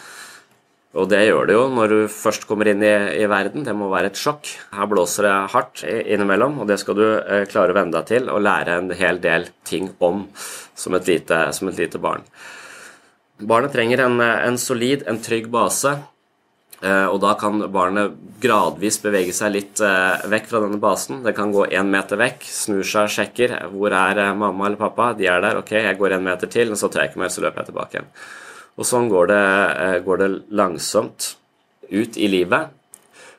Og 0.93 1.09
det 1.09 1.23
gjør 1.25 1.47
det 1.49 1.55
jo 1.57 1.67
når 1.73 1.89
du 1.89 1.99
først 2.13 2.45
kommer 2.47 2.69
inn 2.69 2.83
i, 2.85 2.93
i, 3.23 3.27
verden. 3.31 3.65
Det 3.65 3.73
må 3.75 3.89
være 3.91 4.13
et 4.13 4.19
sjokk. 4.21 4.51
Her 4.77 4.91
blåser 4.91 5.25
det 5.27 5.37
hardt 5.55 5.85
innimellom, 5.89 6.59
og 6.61 6.69
det 6.69 6.77
skal 6.83 6.99
du 6.99 7.07
eh, 7.09 7.47
klare 7.49 7.73
å 7.73 7.79
venne 7.79 7.97
deg 7.97 8.11
til 8.11 8.29
og 8.29 8.43
lære 8.45 8.77
en 8.77 8.93
hel 8.99 9.23
del 9.25 9.49
ting 9.69 9.89
om 10.05 10.27
som 10.37 10.99
et 10.99 11.09
lite, 11.09 11.47
som 11.57 11.73
et 11.73 11.81
lite 11.81 12.01
barn. 12.03 12.27
Barnet 13.41 13.73
trenger 13.73 14.05
en, 14.05 14.21
en, 14.21 14.59
solid, 14.61 15.07
en 15.09 15.19
trygg 15.23 15.49
base 15.51 15.97
Eh, 16.83 17.07
og 17.07 17.21
da 17.23 17.37
kan 17.39 17.61
barnet 17.71 18.17
gradvis 18.43 18.99
bevege 19.05 19.31
seg 19.37 19.53
litt 19.55 19.81
eh, 19.87 20.25
vekk 20.31 20.49
fra 20.51 20.63
denne 20.65 20.81
basen. 20.83 21.21
Det 21.23 21.35
kan 21.37 21.53
gå 21.55 21.69
én 21.71 21.91
meter 21.91 22.19
vekk, 22.19 22.43
snur 22.51 22.83
seg, 22.83 23.11
sjekker 23.13 23.55
hvor 23.71 23.95
er 23.95 24.19
eh, 24.19 24.35
mamma 24.35 24.67
eller 24.67 24.81
pappa. 24.81 25.13
De 25.19 25.29
er 25.31 25.45
der, 25.45 25.61
ok, 25.63 25.77
jeg 25.79 25.99
går 26.01 26.17
en 26.17 26.27
meter 26.27 26.51
til, 26.51 26.73
og 26.75 26.81
så 26.81 26.91
tar 26.91 27.05
jeg 27.05 27.13
ikke 27.13 27.23
mer, 27.23 27.31
så 27.31 27.45
løper 27.45 27.63
jeg 27.63 27.71
tilbake 27.71 27.99
igjen. 27.99 28.11
Og 28.81 28.89
sånn 28.89 29.07
går 29.13 29.29
det, 29.31 29.43
går 30.07 30.23
det 30.23 30.29
langsomt 30.59 31.35
ut 31.93 32.17
i 32.17 32.31
livet. 32.33 32.73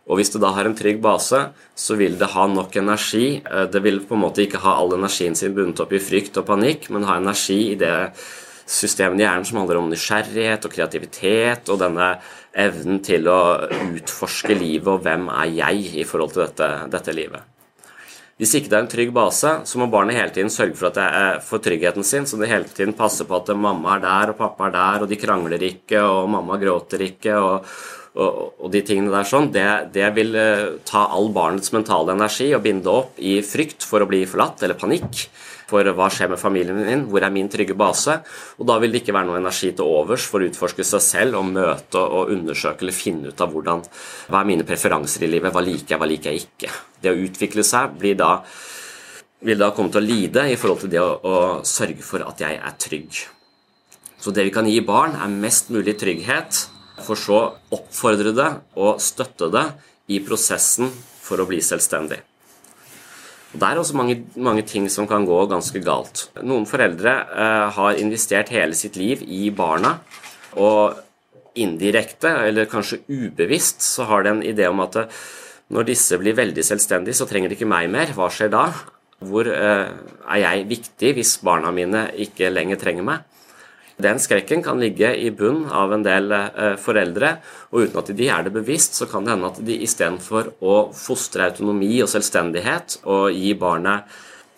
Og 0.07 0.19
hvis 0.19 0.29
det 0.31 0.43
da 0.43 0.51
har 0.53 0.67
en 0.69 0.77
trygg 0.77 1.01
base, 1.03 1.39
så 1.75 1.97
vil 1.99 2.15
det 2.19 2.29
ha 2.35 2.45
nok 2.47 2.75
energi. 2.77 3.41
Det 3.73 3.81
vil 3.81 3.97
på 4.05 4.13
en 4.13 4.21
måte 4.27 4.43
ikke 4.43 4.61
ha 4.61 4.75
all 4.77 4.93
energien 4.93 5.33
sin 5.35 5.55
bundet 5.57 5.81
opp 5.81 5.95
i 5.95 6.03
frykt 6.03 6.37
og 6.37 6.45
panikk, 6.51 6.85
men 6.93 7.07
ha 7.09 7.17
energi 7.17 7.57
i 7.71 7.79
det 7.81 7.95
systemet 8.73 9.21
i 9.21 9.25
hjernen 9.25 9.47
som 9.47 9.61
handler 9.61 9.79
om 9.79 9.89
nysgjerrighet 9.91 10.67
og 10.67 10.73
kreativitet 10.73 11.71
og 11.71 11.81
denne 11.81 12.09
evnen 12.65 13.01
til 13.05 13.29
å 13.29 13.39
utforske 13.93 14.57
livet 14.57 14.89
og 14.91 15.03
hvem 15.05 15.29
er 15.33 15.55
jeg 15.61 15.89
i 16.03 16.05
forhold 16.07 16.35
til 16.35 16.45
dette, 16.45 16.69
dette 16.93 17.15
livet. 17.15 17.49
Hvis 18.41 18.55
ikke 18.57 18.71
det 18.71 18.77
er 18.77 18.83
en 18.83 18.89
trygg 18.89 19.11
base, 19.13 19.49
så 19.69 19.79
må 19.79 19.85
barnet 19.93 20.17
hele 20.17 20.33
tiden 20.33 20.49
sørge 20.51 20.75
for 20.75 20.89
at 20.89 20.97
er 20.99 21.35
for 21.45 21.61
tryggheten 21.63 22.05
sin, 22.05 22.25
så 22.25 22.39
det 22.41 22.49
hele 22.49 22.65
tiden 22.65 22.95
passer 22.97 23.29
på 23.29 23.37
at 23.37 23.51
mamma 23.53 23.95
er 23.95 24.01
der 24.03 24.33
og 24.33 24.39
pappa 24.39 24.67
er 24.67 24.73
der, 24.73 25.05
og 25.05 25.11
de 25.11 25.19
krangler 25.21 25.61
ikke, 25.69 26.01
og 26.01 26.31
mamma 26.33 26.57
gråter 26.61 27.05
ikke, 27.05 27.37
og, 27.37 27.69
og, 28.13 28.59
og 28.61 28.69
de 28.73 28.83
tingene 28.85 29.13
der 29.13 29.25
sånn, 29.25 29.49
det, 29.53 29.65
det, 29.95 30.05
vil 30.13 30.35
eh, 30.37 30.75
ta 30.85 31.07
all 31.15 31.31
barnets 31.33 31.73
mentale 31.73 32.13
energi 32.13 32.51
og 32.53 32.61
binde 32.65 32.91
opp 32.91 33.17
i 33.17 33.39
frykt 33.45 33.85
for 33.87 34.03
å 34.03 34.09
bli 34.09 34.21
forlatt 34.29 34.61
eller 34.65 34.77
panikk 34.77 35.25
for 35.73 35.87
hva 35.97 36.09
skjer 36.11 36.29
med 36.29 36.41
familien 36.41 36.77
min, 36.77 37.05
hvor 37.09 37.23
er 37.25 37.33
min 37.33 37.49
trygge 37.49 37.73
base? 37.77 38.19
Og 38.59 38.67
da 38.69 38.77
vil 38.81 38.93
det 38.93 39.01
ikke 39.01 39.15
være 39.15 39.29
noe 39.31 39.39
energi 39.41 39.71
til 39.73 39.89
overs 39.89 40.27
for 40.29 40.43
å 40.43 40.49
utforske 40.49 40.85
seg 40.85 41.01
selv 41.05 41.39
og 41.39 41.49
møte 41.55 42.01
og 42.03 42.33
undersøke 42.35 42.85
eller 42.85 42.97
finne 42.97 43.31
ut 43.31 43.41
av 43.41 43.53
hvordan, 43.53 43.81
hva 44.29 44.41
er 44.41 44.49
mine 44.51 44.67
preferanser 44.67 45.25
i 45.25 45.31
livet, 45.31 45.53
hva 45.55 45.63
liker 45.65 45.95
jeg, 45.95 46.01
hva 46.03 46.09
liker 46.11 46.29
jeg 46.29 46.45
ikke. 46.45 46.73
Det 47.01 47.13
å 47.13 47.23
utvikle 47.25 47.65
seg 47.65 47.97
da, 48.19 48.33
vil 49.43 49.63
da 49.63 49.71
komme 49.75 49.93
til 49.93 50.03
å 50.03 50.05
lide 50.05 50.45
i 50.51 50.59
forhold 50.59 50.83
til 50.83 50.93
det 50.93 51.01
å, 51.01 51.09
å 51.17 51.39
sørge 51.65 52.05
for 52.05 52.27
at 52.27 52.43
jeg 52.43 52.59
er 52.59 52.77
trygg. 52.77 53.23
Så 54.23 54.31
det 54.31 54.45
vi 54.47 54.53
kan 54.55 54.69
gi 54.69 54.77
barn, 54.85 55.17
er 55.19 55.31
mest 55.31 55.73
mulig 55.73 55.97
trygghet, 55.99 56.67
for 57.01 57.17
så 57.19 57.39
oppfordre 57.73 58.33
det 58.35 58.49
og 58.77 59.01
støtte 59.01 59.49
det 59.53 59.65
i 60.13 60.19
prosessen 60.23 60.91
for 61.23 61.41
å 61.41 61.47
bli 61.49 61.61
selvstendig. 61.63 62.19
Og 63.53 63.61
Det 63.61 63.69
er 63.69 63.79
også 63.79 63.95
mange, 63.97 64.17
mange, 64.35 64.63
ting 64.65 64.87
som 64.89 65.07
kan 65.07 65.25
gå 65.25 65.37
ganske 65.49 65.79
galt. 65.85 66.27
Noen 66.41 66.65
foreldre 66.65 67.13
eh, 67.29 67.67
har 67.75 67.99
investert 68.01 68.49
hele 68.49 68.73
sitt 68.73 68.97
liv 68.97 69.21
i 69.21 69.49
barna, 69.53 69.99
og 70.57 70.97
indirekte, 71.53 72.31
eller 72.47 72.69
kanskje 72.69 73.03
ubevisst, 73.07 73.81
så 73.85 74.07
har 74.09 74.25
de 74.25 74.31
en 74.33 74.41
idé 74.45 74.65
om 74.69 74.81
at 74.81 74.97
eh, 75.03 75.21
når 75.73 75.85
disse 75.87 76.17
blir 76.21 76.35
veldig 76.37 76.65
selvstendige, 76.65 77.17
så 77.17 77.29
trenger 77.29 77.49
de 77.49 77.57
ikke 77.57 77.69
meg 77.69 77.91
mer. 77.93 78.11
Hva 78.17 78.29
skjer 78.33 78.49
da? 78.53 78.65
Hvor 79.23 79.47
eh, 79.47 79.93
er 80.33 80.41
jeg 80.41 80.65
viktig 80.73 81.13
hvis 81.19 81.37
barna 81.45 81.71
mine 81.73 82.07
ikke 82.25 82.49
lenger 82.51 82.81
trenger 82.81 83.05
meg? 83.05 83.29
Den 84.01 84.19
skrekken 84.19 84.63
kan 84.65 84.81
ligge 84.81 85.11
i 85.15 85.29
bunn 85.31 85.67
av 85.69 85.93
en 85.93 86.03
del 86.05 86.31
eh, 86.33 86.75
foreldre, 86.81 87.35
og 87.71 87.85
uten 87.85 88.01
at 88.01 88.11
de 88.17 88.29
er 88.29 88.45
det 88.45 88.53
bevisst, 88.55 88.97
så 88.97 89.07
kan 89.09 89.25
det 89.25 89.35
hende 89.35 89.51
at 89.51 89.61
de 89.65 89.79
istedenfor 89.85 90.53
å 90.65 90.77
fostre 90.97 91.51
autonomi 91.51 91.95
og 92.01 92.09
selvstendighet 92.11 93.03
og 93.03 93.29
gi 93.35 93.53
barnet 93.59 94.09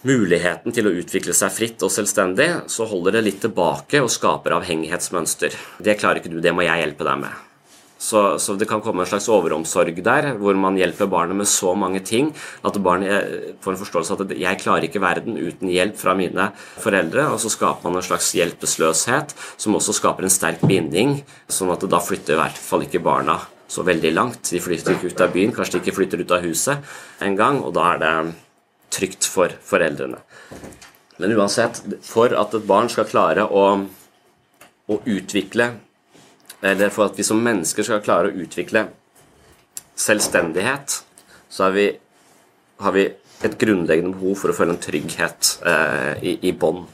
muligheten 0.05 0.75
til 0.75 0.87
å 0.87 0.93
utvikle 1.01 1.33
seg 1.33 1.51
fritt 1.51 1.83
og 1.83 1.91
selvstendig, 1.91 2.47
så 2.71 2.87
holder 2.87 3.17
det 3.17 3.25
litt 3.25 3.41
tilbake 3.43 4.03
og 4.05 4.13
skaper 4.13 4.59
avhengighetsmønster. 4.59 5.57
Det 5.81 5.97
klarer 5.99 6.21
ikke 6.21 6.35
du, 6.35 6.39
det 6.43 6.53
må 6.55 6.65
jeg 6.67 6.85
hjelpe 6.85 7.07
deg 7.07 7.25
med. 7.25 7.45
Så, 7.97 8.39
så, 8.43 8.53
det 8.59 8.67
kan 8.67 8.81
komme 8.83 9.05
en 9.05 9.07
slags 9.07 9.29
overomsorg 9.31 10.01
der, 10.03 10.33
hvor 10.35 10.57
man 10.59 10.75
hjelper 10.75 11.07
barnet 11.07 11.37
med 11.39 11.47
så 11.47 11.71
mange 11.79 12.01
ting 12.03 12.33
at 12.67 12.75
barnet 12.83 13.13
eh, 13.13 13.55
får 13.63 13.71
en 13.71 13.79
forståelse 13.79 14.13
av 14.13 14.23
at 14.25 14.35
'jeg 14.35 14.59
klarer 14.59 14.83
ikke 14.89 15.01
verden 15.01 15.39
uten 15.39 15.71
hjelp 15.71 15.95
fra 15.97 16.13
mine 16.13 16.51
foreldre', 16.83 17.31
og 17.31 17.39
så 17.39 17.49
skaper 17.49 17.87
man 17.87 17.95
en 17.95 18.09
slags 18.09 18.33
hjelpeløshet 18.35 19.33
som 19.57 19.75
også 19.79 19.95
skaper 19.95 20.27
en 20.27 20.29
sterk 20.29 20.59
binding, 20.67 21.23
sånn 21.47 21.71
at 21.71 21.87
da 21.87 21.99
flytter 22.03 22.35
i 22.35 22.41
hvert 22.43 22.59
fall 22.59 22.83
ikke 22.83 22.99
barna 22.99 23.39
så 23.67 23.81
veldig 23.83 24.11
langt. 24.13 24.51
De 24.51 24.59
flytter 24.59 24.93
ikke 24.93 25.13
ut 25.13 25.21
av 25.21 25.31
byen, 25.31 25.55
kanskje 25.55 25.79
de 25.79 25.83
ikke 25.85 25.95
flytter 25.95 26.19
ut 26.19 26.31
av 26.35 26.43
huset 26.43 26.77
en 27.21 27.35
gang, 27.35 27.63
og 27.63 27.73
da 27.73 27.93
er 27.93 28.03
det 28.03 28.35
trygt 28.91 29.25
for 29.25 29.55
foreldrene. 29.63 30.19
Men 31.17 31.31
uansett, 31.31 31.79
for 32.03 32.35
at 32.35 32.53
et 32.53 32.67
barn 32.67 32.91
skal 32.91 33.07
klare 33.07 33.47
å, 33.47 33.65
å 34.91 34.95
utvikle 34.99 35.71
eller 36.65 36.89
for 36.93 37.09
at 37.09 37.19
vi 37.19 37.25
som 37.25 37.41
mennesker 37.43 37.85
skal 37.85 38.03
klare 38.05 38.31
å 38.31 38.41
utvikle 38.45 38.87
selvstendighet, 39.95 40.97
så 41.49 41.69
vi, 41.75 41.87
har 42.81 42.95
vi 42.95 43.05
et 43.45 43.57
grunnleggende 43.59 44.15
behov 44.15 44.39
for 44.41 44.51
å 44.51 44.57
føle 44.57 44.75
en 44.75 44.81
trygghet 44.81 45.55
eh, 45.67 46.25
i, 46.25 46.35
i 46.49 46.53
bånd. 46.57 46.87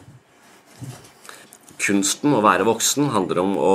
Kunsten 1.82 2.36
å 2.38 2.43
være 2.45 2.67
voksen 2.67 3.09
handler 3.15 3.41
om 3.41 3.57
å 3.57 3.74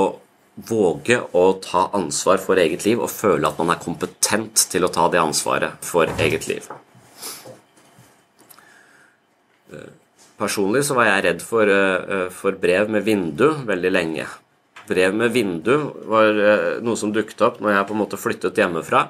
våge 0.67 1.19
å 1.37 1.45
ta 1.61 1.87
ansvar 1.97 2.39
for 2.41 2.57
eget 2.61 2.87
liv 2.87 3.01
og 3.03 3.11
føle 3.13 3.49
at 3.49 3.59
man 3.59 3.73
er 3.73 3.83
kompetent 3.83 4.63
til 4.71 4.87
å 4.87 4.91
ta 4.93 5.05
det 5.11 5.21
ansvaret 5.21 5.85
for 5.85 6.09
eget 6.23 6.47
liv. 6.49 6.69
Eh, 9.73 9.93
personlig 10.39 10.85
så 10.87 10.97
var 10.97 11.11
jeg 11.11 11.25
redd 11.27 11.45
for, 11.45 11.67
eh, 11.69 12.27
for 12.33 12.57
brev 12.57 12.89
med 12.89 13.05
vindu 13.05 13.49
veldig 13.67 13.93
lenge 13.93 14.27
brev 14.87 15.15
med 15.15 15.33
vindu 15.35 15.73
var 16.09 16.39
eh, 16.39 16.69
noe 16.83 16.99
som 16.99 17.11
dukket 17.13 17.43
opp 17.45 17.59
når 17.63 17.75
jeg 17.75 17.89
på 17.89 17.95
en 17.95 18.01
måte 18.01 18.19
flyttet 18.19 18.61
hjemmefra. 18.61 19.07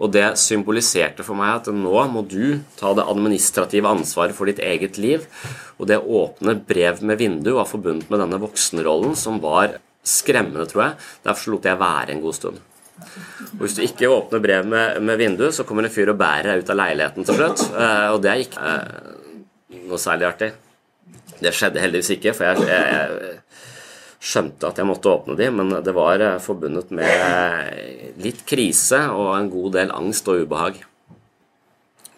Og 0.00 0.08
det 0.14 0.24
symboliserte 0.40 1.24
for 1.26 1.36
meg 1.36 1.58
at 1.58 1.68
nå 1.76 2.04
må 2.08 2.22
du 2.24 2.62
ta 2.80 2.94
det 2.96 3.04
administrative 3.04 3.90
ansvaret 3.90 4.36
for 4.36 4.48
ditt 4.48 4.62
eget 4.64 4.96
liv. 5.00 5.26
Og 5.76 5.90
det 5.90 6.00
åpne 6.00 6.56
brev 6.66 7.02
med 7.04 7.20
vindu 7.20 7.52
var 7.58 7.68
forbundet 7.68 8.08
med 8.08 8.22
denne 8.24 8.40
voksenrollen 8.40 9.12
som 9.18 9.42
var 9.44 9.76
skremmende, 10.00 10.64
tror 10.70 10.86
jeg. 10.86 10.98
Derfor 11.28 11.54
lot 11.54 11.68
jeg 11.68 11.80
være 11.80 12.14
en 12.14 12.24
god 12.24 12.38
stund. 12.38 12.64
Og 13.00 13.60
Hvis 13.64 13.76
du 13.76 13.84
ikke 13.84 14.08
åpner 14.12 14.40
brev 14.40 14.66
med, 14.68 15.02
med 15.04 15.20
vindu, 15.20 15.46
så 15.52 15.64
kommer 15.68 15.84
en 15.84 15.92
fyr 15.92 16.12
og 16.12 16.18
bærer 16.20 16.54
deg 16.54 16.64
ut 16.64 16.72
av 16.72 16.80
leiligheten 16.80 17.28
til 17.28 17.36
slutt. 17.36 17.64
Eh, 17.68 18.08
og 18.14 18.20
det 18.24 18.32
er 18.32 18.44
ikke 18.44 18.72
eh, 18.72 19.78
noe 19.84 20.00
særlig 20.00 20.28
artig. 20.30 20.50
Det 21.40 21.52
skjedde 21.56 21.80
heldigvis 21.80 22.12
ikke, 22.16 22.34
for 22.36 22.48
jeg, 22.48 22.68
jeg, 22.68 23.36
skjønte 24.20 24.68
at 24.68 24.78
jeg 24.78 24.88
måtte 24.88 25.10
åpne 25.10 25.34
de, 25.38 25.48
men 25.54 25.72
det 25.84 25.94
var 25.96 26.20
eh, 26.20 26.38
forbundet 26.44 26.92
med 26.92 28.20
litt 28.20 28.44
krise 28.48 29.06
og 29.14 29.32
en 29.38 29.48
god 29.52 29.76
del 29.78 29.94
angst 29.96 30.28
og 30.28 30.44
ubehag. 30.44 30.82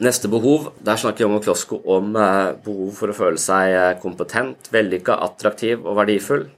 Neste 0.03 0.27
behov, 0.27 0.73
der 0.83 0.99
snakker 0.99 1.23
Young 1.23 1.37
og 1.39 1.45
Klosko 1.47 1.79
om 1.95 2.17
eh, 2.19 2.57
behov 2.65 2.91
for 2.99 3.13
å 3.13 3.17
føle 3.17 3.39
seg 3.39 3.77
eh, 3.77 3.93
kompetent, 4.03 4.73
vellykka, 4.75 5.21
attraktiv 5.29 5.87
og 5.87 6.01
verdifull. 6.01 6.49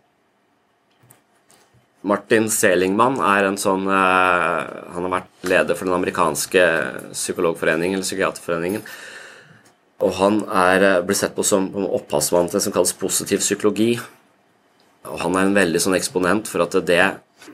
Martin 2.05 2.51
Selingman 2.53 3.17
er 3.25 3.47
en 3.49 3.57
sånn 3.57 3.87
Han 3.89 5.07
har 5.07 5.13
vært 5.15 5.47
leder 5.49 5.73
for 5.73 5.89
den 5.89 5.97
amerikanske 5.97 6.65
psykologforeningen, 7.15 7.97
eller 7.97 8.05
psykiaterforeningen. 8.05 8.83
Og 10.05 10.13
han 10.19 10.43
er, 10.53 10.85
blir 11.01 11.17
sett 11.17 11.33
på 11.33 11.47
som 11.49 11.71
opphavsmann 11.73 12.51
til 12.51 12.59
det 12.59 12.67
som 12.67 12.75
kalles 12.77 12.93
positiv 13.01 13.41
psykologi. 13.41 13.95
Og 15.11 15.21
han 15.21 15.37
er 15.37 15.49
en 15.49 15.57
veldig 15.57 15.83
sånn 15.83 15.97
eksponent 15.99 16.49
for 16.51 16.65
at 16.65 16.77
det 16.89 17.03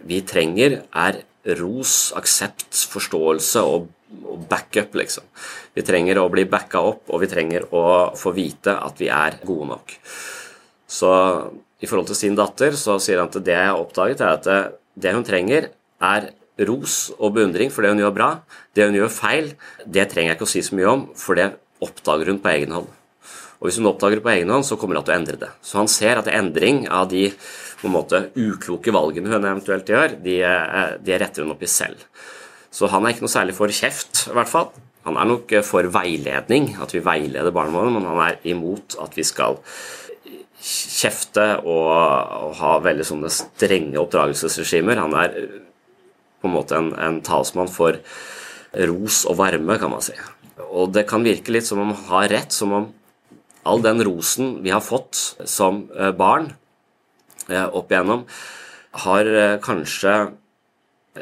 vi 0.06 0.20
trenger, 0.26 0.82
er 0.94 1.22
ros, 1.58 2.12
aksept, 2.18 2.68
forståelse 2.92 3.62
og, 3.66 3.88
og 4.22 4.44
backup, 4.50 4.94
liksom. 4.98 5.26
Vi 5.74 5.84
trenger 5.86 6.20
å 6.20 6.28
bli 6.32 6.44
backa 6.50 6.82
opp, 6.92 7.08
og 7.10 7.22
vi 7.22 7.30
trenger 7.30 7.66
å 7.74 7.84
få 8.18 8.34
vite 8.36 8.76
at 8.76 9.00
vi 9.00 9.10
er 9.12 9.40
gode 9.46 9.70
nok. 9.72 9.96
Så 10.90 11.10
i 11.80 11.88
forhold 11.88 12.10
til 12.10 12.18
sin 12.18 12.36
datter 12.38 12.76
så 12.78 12.98
sier 13.02 13.22
han 13.22 13.30
at 13.30 13.40
det 13.46 13.56
jeg 13.56 13.70
har 13.70 13.80
oppdaget, 13.80 14.20
er 14.20 14.36
at 14.36 14.78
det 15.00 15.16
hun 15.16 15.26
trenger, 15.26 15.70
er 16.00 16.30
ros 16.68 17.08
og 17.16 17.34
beundring 17.36 17.72
for 17.72 17.84
det 17.84 17.94
hun 17.94 18.02
gjør 18.04 18.16
bra. 18.16 18.30
Det 18.76 18.86
hun 18.88 18.98
gjør 18.98 19.12
feil, 19.14 19.52
det 19.86 20.10
trenger 20.12 20.34
jeg 20.34 20.40
ikke 20.40 20.48
å 20.48 20.54
si 20.54 20.64
så 20.66 20.76
mye 20.76 20.94
om, 20.94 21.06
for 21.16 21.40
det 21.40 21.52
oppdager 21.80 22.32
hun 22.32 22.42
på 22.42 22.52
egen 22.52 22.76
hånd. 22.76 22.90
Og 23.60 23.68
hvis 23.68 23.76
hun 23.76 23.90
oppdager 23.90 24.18
det 24.18 24.24
på 24.24 24.32
egen 24.32 24.50
hånd, 24.52 24.64
så 24.64 24.78
kommer 24.80 24.96
hun 24.96 25.04
til 25.04 25.14
å 25.14 25.18
endre 25.18 25.40
det. 25.40 25.50
Så 25.60 25.76
han 25.76 25.90
ser 25.92 26.20
at 26.20 26.30
endring 26.32 26.86
av 26.88 27.10
de 27.12 27.26
på 27.80 27.88
en 27.88 27.94
måte 27.94 28.22
ukloke 28.36 28.92
valgene 28.92 29.32
hun 29.32 29.44
eventuelt 29.44 29.88
gjør, 29.88 30.16
de, 30.24 30.40
eh, 30.44 30.94
de 31.00 31.18
retter 31.20 31.44
hun 31.44 31.52
opp 31.52 31.64
i 31.64 31.68
selv. 31.68 32.00
Så 32.72 32.88
han 32.88 33.04
er 33.04 33.12
ikke 33.12 33.26
noe 33.26 33.32
særlig 33.32 33.56
for 33.56 33.72
kjeft, 33.74 34.26
i 34.30 34.36
hvert 34.36 34.48
fall. 34.48 34.70
Han 35.04 35.16
er 35.16 35.28
nok 35.28 35.52
for 35.64 35.88
veiledning, 35.92 36.74
at 36.80 36.92
vi 36.92 37.02
veileder 37.04 37.52
barna 37.52 37.72
våre, 37.76 37.92
men 37.92 38.08
han 38.08 38.20
er 38.26 38.40
imot 38.52 38.96
at 39.00 39.16
vi 39.16 39.24
skal 39.26 39.58
kjefte 40.60 41.46
og, 41.64 41.88
og 42.44 42.52
ha 42.60 42.74
veldig 42.84 43.06
sånne 43.08 43.32
strenge 43.32 44.00
oppdragelsesregimer. 44.00 45.00
Han 45.00 45.16
er 45.16 45.36
på 46.40 46.48
en 46.48 46.54
måte 46.54 46.76
en, 46.76 46.92
en 47.00 47.20
talsmann 47.24 47.72
for 47.72 47.96
ros 48.90 49.24
og 49.28 49.40
varme, 49.40 49.78
kan 49.80 49.92
man 49.92 50.04
si. 50.04 50.16
Og 50.70 50.92
det 50.94 51.06
kan 51.10 51.24
virke 51.24 51.52
litt 51.52 51.68
som 51.68 51.80
om 51.82 51.94
han 51.94 52.08
har 52.10 52.32
rett, 52.36 52.54
som 52.54 52.76
om 52.76 52.90
all 53.62 53.82
den 53.82 54.02
rosen 54.04 54.58
vi 54.64 54.72
har 54.72 54.84
fått 54.84 55.18
som 55.48 55.84
eh, 55.96 56.12
barn 56.16 56.52
eh, 57.48 57.66
opp 57.66 57.90
igjennom, 57.92 58.26
har 59.04 59.26
eh, 59.26 59.56
kanskje 59.62 60.14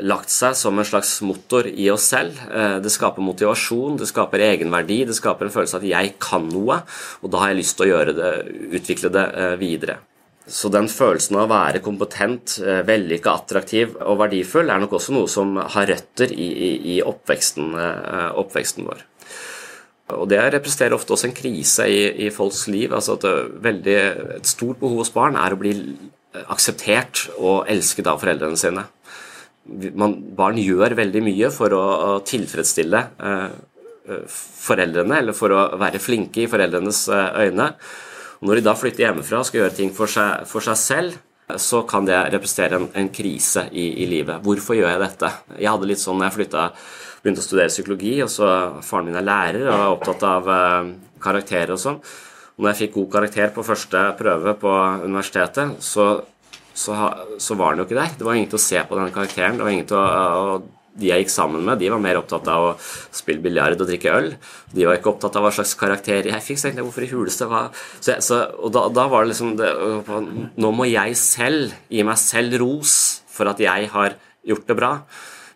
lagt 0.05 0.30
seg 0.30 0.55
som 0.55 0.78
en 0.78 0.86
slags 0.86 1.14
motor 1.24 1.66
i 1.66 1.86
oss 1.91 2.11
selv. 2.12 2.36
Det 2.84 2.91
skaper 2.93 3.24
motivasjon, 3.24 3.97
det 3.99 4.07
skaper 4.11 4.43
egenverdi, 4.45 4.99
det 5.09 5.16
skaper 5.16 5.49
en 5.49 5.55
følelse 5.55 5.78
av 5.78 5.80
at 5.80 5.89
jeg 5.89 6.12
kan 6.20 6.45
noe, 6.53 6.76
og 7.24 7.32
da 7.32 7.41
har 7.41 7.51
jeg 7.51 7.59
lyst 7.62 7.78
til 7.80 7.95
å 7.97 8.03
det, 8.05 8.28
utvikle 8.78 9.11
det 9.16 9.24
videre. 9.59 9.97
Så 10.45 10.68
den 10.70 10.91
følelsen 10.93 11.41
av 11.41 11.49
å 11.49 11.55
være 11.55 11.80
kompetent, 11.82 12.59
vellykka, 12.86 13.32
attraktiv 13.32 13.97
og 14.05 14.20
verdifull 14.20 14.68
er 14.68 14.84
nok 14.84 14.99
også 15.01 15.16
noe 15.16 15.32
som 15.32 15.57
har 15.57 15.89
røtter 15.89 16.36
i, 16.36 16.53
i, 16.53 16.72
i 16.99 17.01
oppveksten, 17.09 17.72
oppveksten, 18.45 18.93
vår. 18.93 19.07
Og 20.16 20.28
det 20.30 20.40
representerer 20.54 20.96
ofte 20.96 21.12
også 21.12 21.28
en 21.28 21.36
krise 21.36 21.84
i, 21.90 22.04
i 22.26 22.30
folks 22.32 22.66
liv. 22.72 22.92
altså 22.92 23.18
at 23.18 23.26
veldig, 23.64 23.96
Et 24.38 24.46
stort 24.46 24.80
behov 24.80 25.02
hos 25.02 25.12
barn 25.12 25.36
er 25.36 25.52
å 25.52 25.61
bli 25.61 25.74
akseptert 26.48 27.26
og 27.36 27.68
elsket 27.68 28.06
av 28.06 28.20
foreldrene 28.22 28.56
sine 28.56 28.86
man, 29.68 30.14
barn 30.36 30.59
gjør 30.61 30.96
veldig 30.98 31.22
mye 31.24 31.50
for 31.54 31.74
å, 31.76 31.84
å 32.09 32.11
tilfredsstille 32.26 33.00
eh, 33.18 33.48
foreldrene, 34.32 35.20
eller 35.20 35.36
for 35.36 35.52
å 35.52 35.64
være 35.80 36.00
flinke 36.00 36.44
i 36.44 36.50
foreldrenes 36.50 37.02
øyne. 37.12 37.72
Og 38.38 38.48
når 38.48 38.61
de 38.61 38.68
da 38.68 38.76
flytter 38.78 39.04
hjemmefra 39.04 39.42
og 39.42 39.48
skal 39.48 39.64
gjøre 39.64 39.76
ting 39.76 39.90
for 39.94 40.11
seg, 40.11 40.46
for 40.48 40.64
seg 40.64 40.78
selv, 40.80 41.18
så 41.61 41.82
kan 41.88 42.04
det 42.09 42.16
representere 42.32 42.76
en, 42.76 42.88
en 42.96 43.11
krise 43.12 43.66
i, 43.72 43.86
i, 44.04 44.09
livet. 44.09 44.40
Hvorfor 44.44 44.76
gjør 44.76 44.90
jeg 44.92 45.02
dette? 45.02 45.30
Jeg 45.56 45.70
hadde 45.72 45.88
litt 45.88 46.00
sånn 46.00 46.18
når 46.20 46.28
jeg 46.28 46.36
flytta, 46.38 46.64
begynte 47.22 47.42
å 47.42 47.46
studere 47.46 47.72
psykologi, 47.72 48.14
og 48.24 48.32
så 48.32 48.48
faren 48.86 49.10
min 49.10 49.18
er 49.18 49.26
lærer 49.26 49.66
og 49.66 49.74
er 49.76 49.92
opptatt 49.92 50.26
av 50.28 50.50
eh, 50.54 50.90
karakterer 51.22 51.74
og 51.74 51.82
sånn. 51.82 52.00
Og 52.56 52.64
når 52.64 52.72
jeg 52.72 52.80
fikk 52.84 52.96
god 52.98 53.12
karakter 53.16 53.54
på 53.54 53.66
første 53.66 54.02
prøve 54.18 54.56
på 54.58 54.74
universitetet, 55.04 55.78
så 55.84 56.10
så, 56.78 56.94
så, 57.42 57.56
var 57.58 57.74
den 57.74 57.82
jo 57.82 57.88
ikke 57.88 57.98
der. 57.98 58.12
Det 58.14 58.26
var 58.26 58.36
ingen 58.38 58.50
til 58.52 58.58
å 58.58 58.62
se 58.62 58.82
på 58.86 58.94
den 58.94 59.14
karakteren. 59.14 59.56
Det 59.58 59.64
var 59.66 59.72
ingen 59.74 59.88
til 59.90 59.98
å, 59.98 60.58
de 60.98 61.08
jeg 61.10 61.24
gikk 61.24 61.32
sammen 61.32 61.64
med, 61.66 61.78
de 61.78 61.90
var 61.92 62.02
mer 62.02 62.18
opptatt 62.20 62.48
av 62.50 62.66
å 62.68 62.74
spille 62.80 63.42
biljard 63.42 63.78
og 63.78 63.88
drikke 63.88 64.14
øl. 64.14 64.28
De 64.74 64.86
var 64.86 64.98
ikke 64.98 65.12
opptatt 65.12 65.38
av 65.38 65.46
hva 65.46 65.52
slags 65.54 65.74
karakter 65.78 66.30
jeg 66.30 66.44
fikk. 66.44 66.60
Så 66.60 66.70
jeg 66.70 66.78
hvorfor 66.82 67.06
i 67.06 67.10
huleste 67.10 67.48
var 67.50 67.72
så, 67.74 68.18
så, 68.24 68.40
Og 68.58 68.74
da, 68.74 68.86
da, 68.94 69.06
var 69.10 69.24
det 69.24 69.32
liksom 69.32 69.56
det, 69.58 69.72
Nå 70.58 70.72
må 70.74 70.88
jeg 70.90 71.18
selv 71.18 71.74
gi 71.90 72.06
meg 72.06 72.20
selv 72.22 72.58
ros 72.62 72.94
for 73.30 73.50
at 73.50 73.62
jeg 73.62 73.90
har 73.94 74.18
gjort 74.46 74.70
det 74.70 74.78
bra. 74.78 74.92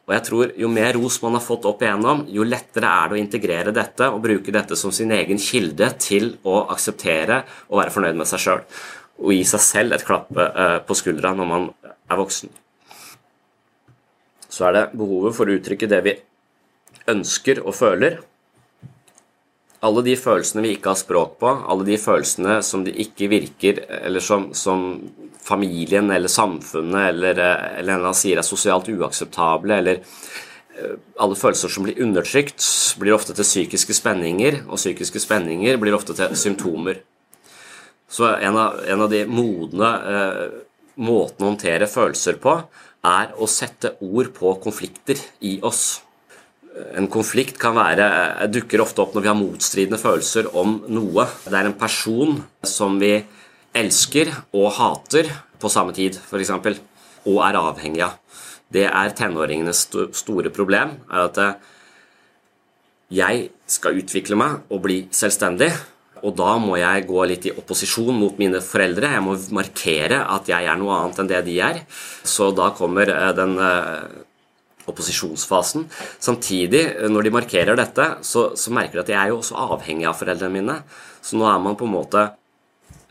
Og 0.08 0.14
jeg 0.16 0.24
tror 0.26 0.54
Jo 0.58 0.68
mer 0.72 0.96
ros 0.98 1.20
man 1.22 1.36
har 1.38 1.44
fått 1.44 1.66
opp 1.68 1.82
igjennom, 1.84 2.24
jo 2.32 2.46
lettere 2.46 2.88
er 2.90 3.10
det 3.10 3.16
å 3.16 3.20
integrere 3.20 3.74
dette 3.74 4.08
og 4.10 4.22
bruke 4.24 4.54
dette 4.54 4.78
som 4.78 4.90
sin 4.94 5.12
egen 5.14 5.38
kilde 5.38 5.92
til 6.02 6.34
å 6.42 6.64
akseptere 6.74 7.42
og 7.68 7.78
være 7.78 7.94
fornøyd 7.94 8.18
med 8.18 8.30
seg 8.30 8.42
sjøl 8.42 8.64
og 9.22 9.30
gi 9.36 9.44
seg 9.46 9.62
selv 9.62 9.94
et 9.94 10.04
klapp 10.06 10.32
eh, 10.40 10.78
på 10.82 10.96
skuldra 10.98 11.32
når 11.36 11.48
man 11.48 11.68
er 11.86 12.18
voksen. 12.18 12.50
Så 14.52 14.66
er 14.68 14.76
det 14.76 14.84
behovet 14.98 15.36
for 15.36 15.48
å 15.48 15.56
uttrykke 15.56 15.88
det 15.88 16.00
vi 16.04 16.16
ønsker 17.12 17.62
og 17.62 17.76
føler. 17.76 18.18
Alle 19.82 20.02
de 20.06 20.16
følelsene 20.18 20.64
vi 20.66 20.74
ikke 20.76 20.92
har 20.92 21.00
språk 21.00 21.38
på, 21.40 21.50
alle 21.50 21.86
de 21.86 21.98
følelsene 21.98 22.60
som 22.66 22.84
de 22.86 22.92
ikke 23.04 23.30
virker, 23.32 23.80
eller 24.02 24.22
som, 24.22 24.50
som 24.54 25.00
familien 25.42 26.10
eller 26.10 26.30
samfunnet 26.30 27.08
eller, 27.08 27.38
eh, 27.38 27.78
eller 27.80 27.98
en 27.98 28.16
sier 28.16 28.40
er 28.40 28.46
sosialt 28.46 28.90
uakseptable, 28.92 29.78
eller 29.78 30.02
eh, 30.02 30.98
alle 31.20 31.38
følelser 31.38 31.72
som 31.72 31.86
blir 31.86 32.00
undertrykt, 32.02 32.62
blir 33.00 33.16
ofte 33.16 33.34
til 33.36 33.48
psykiske 33.48 33.96
spenninger, 33.98 34.62
og 34.68 34.80
psykiske 34.80 35.22
spenninger 35.22 35.80
blir 35.82 35.96
ofte 35.96 36.16
til 36.18 36.36
symptomer. 36.38 37.02
Så 38.12 38.28
en 38.28 38.56
av, 38.60 38.80
en 38.84 39.02
av 39.06 39.10
de 39.10 39.24
modne 39.24 39.90
eh, 40.12 40.46
måtene 41.00 41.46
å 41.46 41.52
håndtere 41.54 41.88
følelser 41.88 42.38
på, 42.42 42.58
er 43.02 43.32
å 43.34 43.48
sette 43.50 43.96
ord 44.04 44.30
på 44.36 44.52
konflikter 44.62 45.18
i 45.48 45.56
oss. 45.64 46.02
En 46.96 47.08
konflikt 47.12 47.58
kan 47.60 47.74
være, 47.76 48.04
eh, 48.04 48.48
dukker 48.52 48.80
ofte 48.84 49.02
opp 49.02 49.14
når 49.14 49.22
vi 49.22 49.28
har 49.28 49.40
motstridende 49.40 50.00
følelser 50.00 50.54
om 50.56 50.82
noe. 50.88 51.26
Det 51.44 51.54
er 51.54 51.66
en 51.66 51.78
person 51.78 52.44
som 52.62 52.98
vi 52.98 53.24
elsker 53.76 54.30
og 54.52 54.72
hater 54.76 55.30
på 55.62 55.70
samme 55.72 55.94
tid, 55.96 56.18
f.eks., 56.18 56.52
og 57.22 57.38
er 57.46 57.58
avhengig 57.60 58.02
av. 58.04 58.18
Det 58.72 58.86
er 58.88 59.14
tenåringenes 59.14 59.84
store 60.16 60.50
problem. 60.54 60.96
er 61.12 61.28
at 61.28 61.38
eh, 61.38 61.54
jeg 63.12 63.48
skal 63.68 63.98
utvikle 64.00 64.38
meg 64.40 64.72
og 64.72 64.82
bli 64.86 64.98
selvstendig, 65.12 65.70
og 66.22 66.34
da 66.38 66.54
må 66.62 66.78
jeg 66.78 67.06
gå 67.08 67.24
litt 67.26 67.46
i 67.50 67.54
opposisjon 67.54 68.14
mot 68.14 68.36
mine 68.38 68.60
foreldre. 68.62 69.10
Jeg 69.10 69.24
må 69.26 69.36
markere 69.54 70.22
at 70.34 70.50
jeg 70.50 70.68
er 70.70 70.78
noe 70.78 70.94
annet 70.96 71.18
enn 71.18 71.30
det 71.30 71.40
de 71.48 71.56
er. 71.66 71.80
Så 72.24 72.52
da 72.56 72.70
kommer 72.78 73.10
eh, 73.10 73.32
den 73.36 73.56
eh, 73.58 74.20
opposisjonsfasen. 74.90 75.88
Samtidig, 76.22 76.84
når 77.10 77.26
de 77.26 77.34
markerer 77.38 77.78
dette, 77.78 78.08
så, 78.26 78.50
så 78.58 78.74
merker 78.74 79.00
de 79.00 79.04
at 79.04 79.12
jeg 79.14 79.20
er 79.20 79.32
jo 79.32 79.40
også 79.42 79.58
avhengig 79.68 80.08
av 80.10 80.18
foreldrene 80.18 80.58
mine. 80.58 80.78
Så 81.22 81.38
nå 81.38 81.46
er 81.50 81.60
man 81.62 81.78
på 81.78 81.86
en 81.86 81.94
måte 81.94 82.30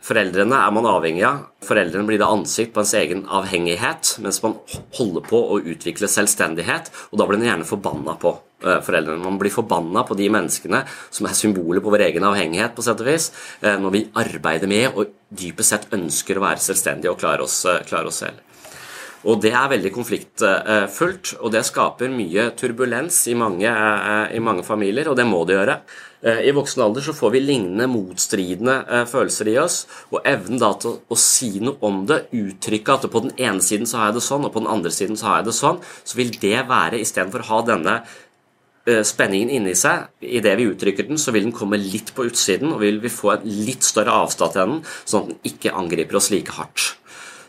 Foreldrene 0.02 0.58
er 0.58 0.72
man 0.74 0.86
avhengig 0.90 1.22
av. 1.26 1.44
Foreldrene 1.62 2.08
blir 2.08 2.18
det 2.18 2.26
ansikt 2.26 2.72
på 2.74 2.82
ens 2.82 2.94
egen 2.98 3.22
avhengighet, 3.30 4.16
mens 4.24 4.40
man 4.42 4.56
holder 4.98 5.22
på 5.28 5.38
å 5.54 5.60
utvikle 5.62 6.10
selvstendighet, 6.10 6.90
og 7.12 7.20
da 7.20 7.28
blir 7.28 7.38
man 7.38 7.46
gjerne 7.46 7.68
forbanna 7.68 8.16
på 8.18 8.32
eh, 8.66 8.80
foreldrene. 8.82 9.22
Man 9.22 9.38
blir 9.38 9.54
forbanna 9.54 10.02
på 10.08 10.18
de 10.18 10.26
menneskene 10.34 10.82
som 11.06 11.28
er 11.30 11.38
symboler 11.38 11.84
på 11.84 11.92
vår 11.94 12.08
egen 12.08 12.26
avhengighet, 12.26 12.74
på 12.74 12.82
sett 12.82 13.02
og 13.04 13.12
vis, 13.12 13.30
eh, 13.62 13.78
når 13.78 13.94
vi 13.94 14.06
arbeider 14.24 14.70
med 14.74 14.98
og 14.98 15.14
dypest 15.30 15.76
sett 15.76 15.94
ønsker 15.94 16.40
å 16.40 16.48
være 16.48 16.66
selvstendige 16.66 17.14
og 17.14 17.22
klare 17.22 17.46
oss, 17.46 17.62
eh, 17.70 17.84
klare 17.86 18.10
oss 18.10 18.24
selv. 18.24 18.42
Og 19.22 19.42
det 19.42 19.52
er 19.54 19.68
veldig 19.70 19.92
konfliktfullt, 19.94 21.36
og 21.38 21.52
det 21.54 21.62
skaper 21.68 22.10
mye 22.10 22.48
turbulens 22.58 23.20
i 23.30 23.36
mange, 23.38 23.70
i 24.34 24.40
mange 24.42 24.64
familier, 24.66 25.12
og 25.12 25.18
det 25.18 25.28
må 25.28 25.44
det 25.46 25.60
gjøre. 25.60 25.76
Eh, 26.22 26.44
I 26.48 26.54
voksen 26.54 26.82
alder 26.84 27.02
så 27.02 27.14
får 27.18 27.32
vi 27.34 27.42
lignende 27.42 27.88
motstridende 27.90 28.76
eh, 28.86 29.06
følelser 29.10 29.48
i 29.50 29.56
oss, 29.58 29.80
og 30.14 30.22
evnen 30.28 30.60
da 30.62 30.70
til 30.78 31.00
å, 31.02 31.18
si 31.18 31.56
noe 31.58 31.80
om 31.82 32.04
det, 32.06 32.28
uttrykke 32.38 32.94
at 32.94 33.08
på 33.10 33.24
den 33.24 33.34
ene 33.42 33.64
siden 33.64 33.90
så 33.90 33.98
har 33.98 34.12
jeg 34.12 34.20
det 34.20 34.26
sånn, 34.28 34.46
og 34.46 34.54
på 34.54 34.62
den 34.62 34.70
andre 34.70 34.92
siden 34.94 35.18
så 35.18 35.28
har 35.28 35.40
jeg 35.40 35.50
det 35.50 35.56
sånn, 35.58 35.80
så 35.82 36.20
vil 36.20 36.30
det 36.44 36.60
være 36.70 37.02
istedenfor 37.02 37.42
å 37.42 37.48
ha 37.50 37.60
denne 37.72 37.96
eh, 38.86 39.02
spenningen 39.08 39.50
inni 39.58 39.74
seg, 39.78 40.12
idet 40.22 40.54
vi 40.60 40.68
uttrykker 40.70 41.10
den, 41.10 41.18
så 41.18 41.34
vil 41.34 41.48
den 41.48 41.56
komme 41.58 41.80
litt 41.82 42.14
på 42.14 42.28
utsiden, 42.30 42.70
og 42.76 42.84
vil 42.86 43.02
vi 43.02 43.10
få 43.10 43.34
en 43.34 43.48
litt 43.66 43.82
større 43.86 44.14
avstand 44.22 44.54
til 44.54 44.62
den, 44.76 44.80
sånn 45.02 45.26
at 45.26 45.32
den 45.34 45.54
ikke 45.54 45.74
angriper 45.74 46.22
oss 46.22 46.30
like 46.30 46.54
hardt. 46.54 46.92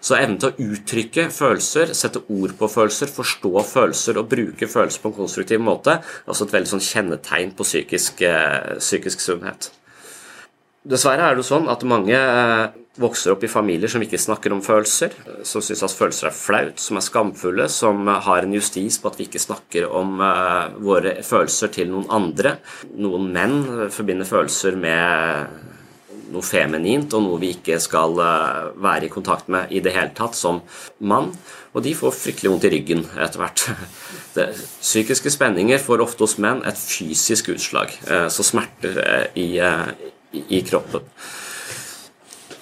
Så 0.03 0.17
evnen 0.17 0.35
til 0.41 0.51
å 0.51 0.67
uttrykke 0.73 1.29
følelser, 1.31 1.93
sette 1.95 2.19
ord 2.27 2.57
på 2.59 2.67
følelser, 2.71 3.11
forstå 3.13 3.53
følelser 3.69 4.19
og 4.19 4.27
bruke 4.33 4.67
følelser 4.67 4.99
på 4.99 5.11
en 5.13 5.15
konstruktiv 5.21 5.63
måte, 5.63 5.95
er 6.01 6.33
også 6.33 6.49
et 6.49 6.55
veldig 6.57 6.73
sånn 6.73 6.83
kjennetegn 6.83 7.55
på 7.55 7.67
psykisk, 7.67 8.21
eh, 8.27 8.75
psykisk 8.83 9.23
sunnhet. 9.23 9.71
Dessverre 10.83 11.29
er 11.31 11.39
det 11.39 11.47
sånn 11.47 11.69
at 11.71 11.85
mange 11.87 12.19
eh, 12.19 12.73
vokser 12.99 13.31
opp 13.31 13.45
i 13.47 13.49
familier 13.49 13.87
som 13.87 14.03
ikke 14.03 14.19
snakker 14.19 14.53
om 14.53 14.61
følelser, 14.61 15.15
som 15.47 15.63
syns 15.63 15.85
at 15.87 15.95
følelser 15.95 16.29
er 16.29 16.35
flaut, 16.35 16.83
som 16.83 16.99
er 16.99 17.05
skamfulle, 17.07 17.69
som 17.71 18.03
har 18.27 18.43
en 18.43 18.53
justis 18.53 18.99
på 18.99 19.09
at 19.09 19.17
vi 19.17 19.29
ikke 19.29 19.41
snakker 19.41 19.87
om 19.89 20.19
uh, 20.21 20.69
våre 20.77 21.15
følelser 21.25 21.71
til 21.73 21.89
noen 21.89 22.05
andre. 22.13 22.57
Noen 22.93 23.31
menn 23.33 23.55
forbinder 23.95 24.29
følelser 24.29 24.77
med 24.77 25.72
noe 26.33 26.45
feminint 26.45 27.13
og 27.15 27.25
noe 27.25 27.41
vi 27.41 27.53
ikke 27.55 27.79
skal 27.81 28.17
eh, 28.23 28.71
være 28.83 29.07
i 29.07 29.11
kontakt 29.13 29.51
med 29.53 29.71
i 29.73 29.81
det 29.83 29.93
hele 29.95 30.13
tatt 30.17 30.37
som 30.37 30.61
mann. 30.99 31.31
Og 31.73 31.85
de 31.85 31.93
får 31.97 32.15
fryktelig 32.17 32.51
vondt 32.51 32.67
i 32.69 32.73
ryggen 32.75 33.05
etter 33.17 33.43
hvert. 33.43 33.67
Det, 34.33 34.47
psykiske 34.81 35.29
spenninger 35.29 35.77
får 35.81 36.01
ofte 36.01 36.25
hos 36.25 36.39
menn 36.41 36.63
et 36.65 36.79
fysisk 36.79 37.51
utslag, 37.53 37.93
eh, 38.09 38.27
så 38.33 38.45
smerter 38.45 38.97
eh, 39.03 39.25
i, 39.37 39.49
i 40.57 40.61
kroppen. 40.65 41.05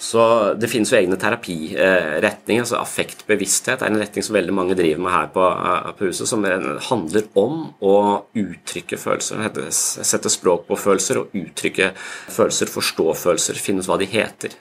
Så 0.02 0.22
Det 0.58 0.68
finnes 0.68 0.90
jo 0.90 0.98
egne 0.98 1.18
terapiretninger. 1.20 2.64
altså 2.64 2.80
Affektbevissthet 2.82 3.84
er 3.84 3.92
en 3.92 4.00
retning 4.02 4.26
som 4.26 4.34
veldig 4.34 4.54
mange 4.54 4.76
driver 4.76 5.04
med 5.06 5.14
her 5.14 5.28
på, 5.28 5.44
eh, 5.46 5.92
på 5.94 6.10
huset, 6.10 6.28
som 6.28 6.44
handler 6.44 7.28
om 7.36 7.74
å 7.82 8.24
uttrykke 8.34 8.98
følelser. 8.98 9.70
Sette 9.70 10.30
språk 10.30 10.66
på 10.68 10.78
følelser 10.78 11.22
og 11.22 11.30
uttrykke 11.38 11.94
følelser, 12.30 12.66
forstå 12.66 13.16
følelser, 13.16 13.62
finne 13.62 13.80
ut 13.80 13.86
hva 13.86 14.00
de 14.00 14.06
heter. 14.06 14.58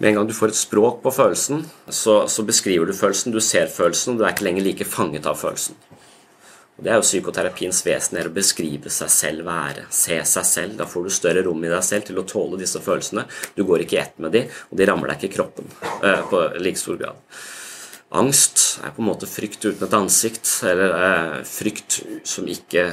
Med 0.00 0.08
en 0.08 0.14
gang 0.16 0.26
du 0.26 0.34
får 0.34 0.48
et 0.48 0.58
språk 0.58 1.02
på 1.02 1.12
følelsen, 1.14 1.64
så, 1.88 2.26
så 2.26 2.42
beskriver 2.42 2.86
du 2.86 2.92
følelsen, 2.92 3.32
du 3.32 3.40
ser 3.40 3.70
følelsen, 3.70 4.14
og 4.14 4.18
du 4.18 4.24
er 4.24 4.34
ikke 4.34 4.48
lenger 4.48 4.66
like 4.66 4.84
fanget 4.84 5.26
av 5.26 5.38
følelsen. 5.38 5.78
Det 6.74 6.90
er 6.90 6.98
jo 6.98 7.04
psykoterapiens 7.06 7.78
vesen, 7.86 8.16
er 8.18 8.26
å 8.26 8.34
beskrive 8.34 8.90
seg 8.90 9.10
selv, 9.12 9.46
være, 9.46 9.84
se 9.94 10.16
seg 10.26 10.46
selv. 10.48 10.76
Da 10.80 10.88
får 10.90 11.06
du 11.06 11.12
større 11.14 11.44
rom 11.46 11.62
i 11.62 11.70
deg 11.70 11.84
selv 11.86 12.08
til 12.08 12.18
å 12.18 12.26
tåle 12.26 12.58
disse 12.58 12.82
følelsene. 12.82 13.28
Du 13.54 13.62
går 13.68 13.84
ikke 13.84 13.98
i 13.98 14.00
ett 14.02 14.18
med 14.18 14.34
dem, 14.34 14.50
og 14.70 14.80
de 14.80 14.88
rammer 14.90 15.12
deg 15.12 15.20
ikke 15.20 15.30
i 15.30 15.36
kroppen 15.36 15.70
øh, 16.02 16.24
på 16.32 16.42
like 16.58 16.82
stor 16.82 16.98
grad. 16.98 17.38
Angst 18.14 18.64
er 18.82 18.94
på 18.94 19.02
en 19.02 19.08
måte 19.08 19.30
frykt 19.30 19.62
uten 19.68 19.86
et 19.86 19.96
ansikt, 20.00 20.50
eller 20.66 20.98
øh, 20.98 21.38
frykt 21.46 22.00
som 22.26 22.50
ikke 22.50 22.88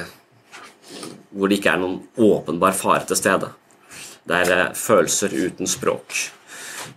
Hvor 1.32 1.48
det 1.48 1.62
ikke 1.62 1.72
er 1.72 1.80
noen 1.80 2.02
åpenbar 2.20 2.74
fare 2.76 3.06
til 3.08 3.16
stede. 3.16 3.48
Det 4.28 4.42
er 4.44 4.58
øh, 4.58 4.74
følelser 4.76 5.34
uten 5.34 5.70
språk. 5.70 6.18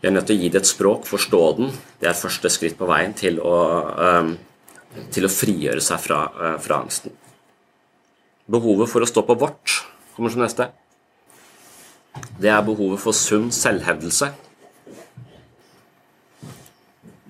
Vi 0.01 0.09
er 0.09 0.13
nødt 0.13 0.27
til 0.29 0.37
å 0.37 0.43
gi 0.43 0.49
det 0.51 0.65
et 0.65 0.69
språk, 0.69 1.07
forstå 1.07 1.45
den. 1.57 1.71
Det 2.01 2.11
er 2.11 2.19
første 2.19 2.51
skritt 2.51 2.77
på 2.77 2.89
veien 2.91 3.15
til 3.17 3.39
å 3.41 3.55
til 5.15 5.27
å 5.27 5.33
frigjøre 5.33 5.83
seg 5.83 6.01
fra, 6.03 6.21
eh, 6.41 6.57
fra 6.63 6.81
angsten. 6.83 7.13
Behovet 8.51 8.91
for 8.91 9.01
å 9.01 9.09
stå 9.09 9.23
på 9.25 9.39
vårt 9.39 9.83
kommer 10.17 10.31
som 10.31 10.43
neste. 10.45 10.69
Det 12.39 12.51
er 12.51 12.63
behovet 12.63 13.01
for 13.03 13.17
sunn 13.17 13.51
selvhevdelse. 13.51 14.33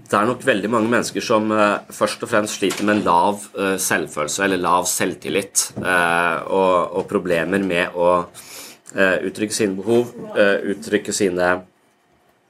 Det 0.05 0.21
er 0.21 0.29
nok 0.29 0.45
veldig 0.47 0.69
mange 0.71 0.91
mennesker 0.93 1.25
som 1.25 1.49
eh, 1.51 1.79
først 1.91 2.23
og 2.23 2.31
fremst 2.31 2.59
sliter 2.61 2.85
med 2.85 2.99
en 2.99 3.07
lav 3.07 3.47
eh, 3.59 3.77
selvfølelse 3.81 4.45
eller 4.45 4.61
lav 4.63 4.85
selvtillit, 4.87 5.71
og, 5.81 6.75
og, 6.95 7.07
problemer 7.11 7.65
med 7.65 7.97
å 7.97 8.11
uttrykke 8.95 9.57
sine 9.57 9.75
behov, 9.75 10.13
eh, 10.39 10.69
uttrykke 10.71 11.11
sine 11.11 11.49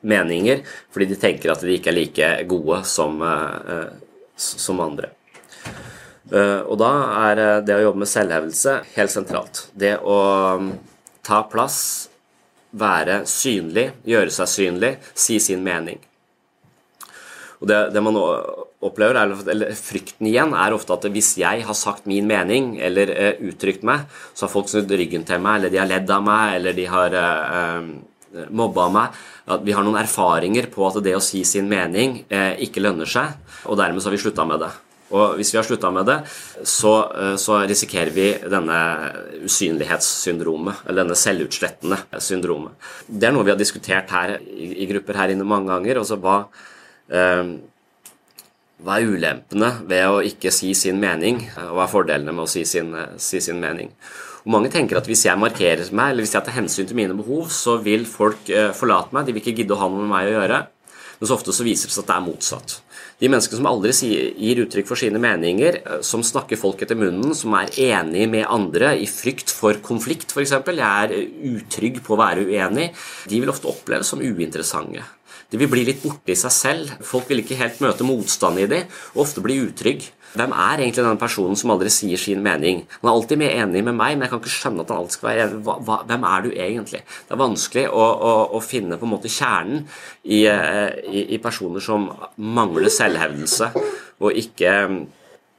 meninger, 0.05 0.61
fordi 0.93 1.07
de 1.15 1.16
tenker 1.23 1.55
at 1.55 1.62
de 1.65 1.78
ikke 1.78 1.89
er 1.89 1.97
like 1.97 2.32
gode 2.51 2.82
som, 2.85 3.23
som 4.36 4.81
andre. 4.82 5.12
og 6.35 6.74
da 6.81 6.90
er 7.31 7.40
det 7.66 7.77
å 7.77 7.82
jobbe 7.85 8.02
med 8.02 8.11
selvhevelse 8.11 8.73
helt 8.97 9.12
sentralt. 9.12 9.66
Det 9.74 9.93
å 10.01 10.19
mm, 10.59 10.70
ta 11.23 11.43
plass, 11.51 12.09
være 12.74 13.23
synlig, 13.31 13.90
gjøre 14.09 14.32
seg 14.35 14.51
synlig, 14.51 14.93
si 15.15 15.39
sin 15.43 15.62
mening. 15.62 16.01
Og 17.62 17.69
det, 17.70 17.78
det 17.94 18.02
man 18.02 18.19
opplever, 18.85 19.16
er, 19.16 19.35
eller 19.55 19.77
frykten 19.78 20.28
igjen, 20.28 20.52
er 20.59 20.74
ofte 20.77 20.97
at 20.97 21.06
hvis 21.12 21.35
jeg 21.40 21.62
har 21.65 21.78
sagt 21.78 22.09
min 22.11 22.27
mening 22.28 22.74
eller 22.82 23.12
uh, 23.15 23.44
uttrykt 23.48 23.86
meg, 23.86 24.09
så 24.35 24.47
har 24.47 24.52
folk 24.52 24.69
snudd 24.70 24.93
ryggen 24.93 25.24
til 25.28 25.40
meg, 25.44 25.61
eller 25.61 25.73
de 25.73 25.81
har 25.81 25.89
ledd 25.89 26.11
av 26.12 26.27
meg, 26.27 26.59
eller 26.59 26.77
de 26.77 26.89
har 26.93 27.16
uh, 27.16 28.44
mobba 28.51 28.89
meg. 28.93 29.23
At 29.45 29.65
vi 29.65 29.75
har 29.77 29.85
noen 29.85 30.01
erfaringer 30.01 30.71
på 30.73 30.87
at 30.89 31.03
det 31.05 31.16
å 31.16 31.23
si 31.23 31.43
sin 31.45 31.69
mening 31.69 32.23
eh, 32.33 32.55
ikke 32.65 32.83
lønner 32.85 33.09
seg, 33.09 33.35
og 33.69 33.77
dermed 33.81 34.01
så 34.01 34.09
har 34.09 34.16
vi 34.16 34.23
slutta 34.23 34.47
med 34.49 34.62
det. 34.65 34.73
Og 35.15 35.37
hvis 35.39 35.53
vi 35.53 35.59
har 35.61 35.66
slutta 35.66 35.91
med 35.95 36.09
det, 36.09 36.16
så, 36.66 36.93
så, 37.39 37.59
risikerer 37.69 38.11
vi 38.11 38.25
denne 38.51 38.79
usynlighetssyndromet, 39.45 40.87
eller 40.89 41.05
denne 41.05 41.19
selvutslettende 41.19 42.01
syndromet. 42.25 42.73
Det 43.07 43.29
er 43.29 43.37
noe 43.37 43.45
vi 43.45 43.53
har 43.53 43.61
diskutert 43.61 44.11
her 44.11 44.39
i, 44.41 44.73
i 44.83 44.89
grupper 44.91 45.21
her 45.21 45.35
inne 45.35 45.47
mange 45.47 45.71
ganger. 45.71 46.01
altså 46.01 46.19
hva 46.25 46.41
eh, 47.12 47.55
hva 48.85 48.99
er 48.99 49.09
ulempene 49.09 49.71
ved 49.89 50.05
å 50.11 50.23
ikke 50.27 50.51
si 50.53 50.75
sin 50.77 50.99
mening, 51.01 51.39
og 51.62 51.77
hva 51.79 51.87
er 51.87 51.93
fordelene 51.93 52.35
med 52.35 52.45
å 52.45 52.51
si 52.51 52.65
sin, 52.69 52.91
si 53.23 53.41
sin 53.41 53.61
mening? 53.62 53.93
Og 54.45 54.53
mange 54.53 54.69
tenker 54.73 54.99
at 55.01 55.07
hvis 55.09 55.25
jeg 55.25 55.41
markerer 55.41 55.89
meg, 55.97 56.12
eller 56.12 56.27
hvis 56.27 56.35
jeg 56.37 56.45
tar 56.45 56.59
hensyn 56.59 56.89
til 56.89 56.99
mine 56.99 57.16
behov, 57.16 57.49
så 57.53 57.79
vil 57.81 58.05
folk 58.09 58.51
eh, 58.53 58.73
forlate 58.77 59.16
meg, 59.16 59.25
de 59.25 59.33
vil 59.33 59.41
ikke 59.41 59.57
gidde 59.62 59.73
å 59.77 59.81
ha 59.81 59.89
noe 59.89 60.05
med 60.05 60.12
meg 60.12 60.29
å 60.29 60.35
gjøre. 60.37 60.59
Men 61.19 61.31
så 61.31 61.39
ofte 61.39 61.55
så 61.57 61.65
viser 61.65 61.89
det 61.89 61.95
seg 61.95 62.05
at 62.05 62.11
det 62.11 62.16
er 62.19 62.27
motsatt. 62.27 62.75
De 63.23 63.31
menneskene 63.31 63.61
som 63.61 63.69
aldri 63.71 63.93
gir 63.95 64.61
uttrykk 64.65 64.89
for 64.91 65.01
sine 65.01 65.21
meninger, 65.23 65.79
eh, 65.81 66.03
som 66.05 66.25
snakker 66.27 66.61
folk 66.61 66.85
etter 66.85 66.99
munnen, 67.01 67.33
som 67.39 67.57
er 67.57 67.73
enige 67.87 68.29
med 68.35 68.45
andre 68.53 68.93
i 69.01 69.09
frykt 69.09 69.55
for 69.55 69.81
konflikt, 69.87 70.35
f.eks., 70.35 70.53
jeg 70.53 70.83
er 70.85 71.16
utrygg 71.55 72.03
på 72.05 72.12
å 72.12 72.21
være 72.21 72.45
uenig, 72.45 72.91
de 73.31 73.41
vil 73.41 73.53
ofte 73.55 73.71
oppleves 73.71 74.12
som 74.12 74.21
uinteressante. 74.21 75.07
De 75.49 75.61
vil 75.61 75.71
bli 75.71 75.87
litt 75.87 76.03
borte 76.03 76.33
i 76.35 76.37
seg 76.37 76.53
selv. 76.53 76.93
Folk 77.07 77.29
vil 77.31 77.41
ikke 77.45 77.59
helt 77.61 77.81
møte 77.85 78.05
motstand 78.07 78.59
i 78.61 78.69
dem, 78.69 78.89
og 79.15 79.25
ofte 79.25 79.45
bli 79.45 79.61
utrygg. 79.62 80.05
Hvem 80.35 80.51
er 80.51 80.81
egentlig 80.82 81.05
den 81.06 81.19
personen 81.20 81.59
som 81.59 81.70
aldri 81.70 81.90
sier 81.94 82.19
sin 82.19 82.40
mening? 82.43 82.81
Han 83.01 83.11
er 83.11 83.12
alltid 83.12 83.39
mer 83.39 83.52
enig 83.55 83.85
med 83.86 83.94
meg, 83.94 84.16
men 84.16 84.27
jeg 84.27 84.32
kan 84.32 84.40
ikke 84.43 84.55
skjønne 84.55 84.82
at 84.82 84.90
han 84.90 85.02
alltid 85.02 85.15
skal 85.15 85.28
være 85.28 85.44
enig. 85.44 85.61
Hva, 85.69 85.77
hva, 85.86 85.98
hvem 86.09 86.27
er 86.27 86.43
du 86.43 86.48
egentlig? 86.51 87.02
Det 87.06 87.36
er 87.36 87.43
vanskelig 87.44 87.85
å, 87.86 88.02
å, 88.02 88.32
å 88.59 88.62
finne 88.65 88.98
på 88.98 89.06
en 89.06 89.12
måte 89.12 89.31
kjernen 89.31 89.85
i, 90.24 90.40
eh, 90.51 90.90
i, 91.06 91.23
i, 91.36 91.39
personer 91.43 91.85
som 91.85 92.09
mangler 92.59 92.90
selvhevdelse, 92.90 93.70
og 94.27 94.40
ikke 94.43 94.74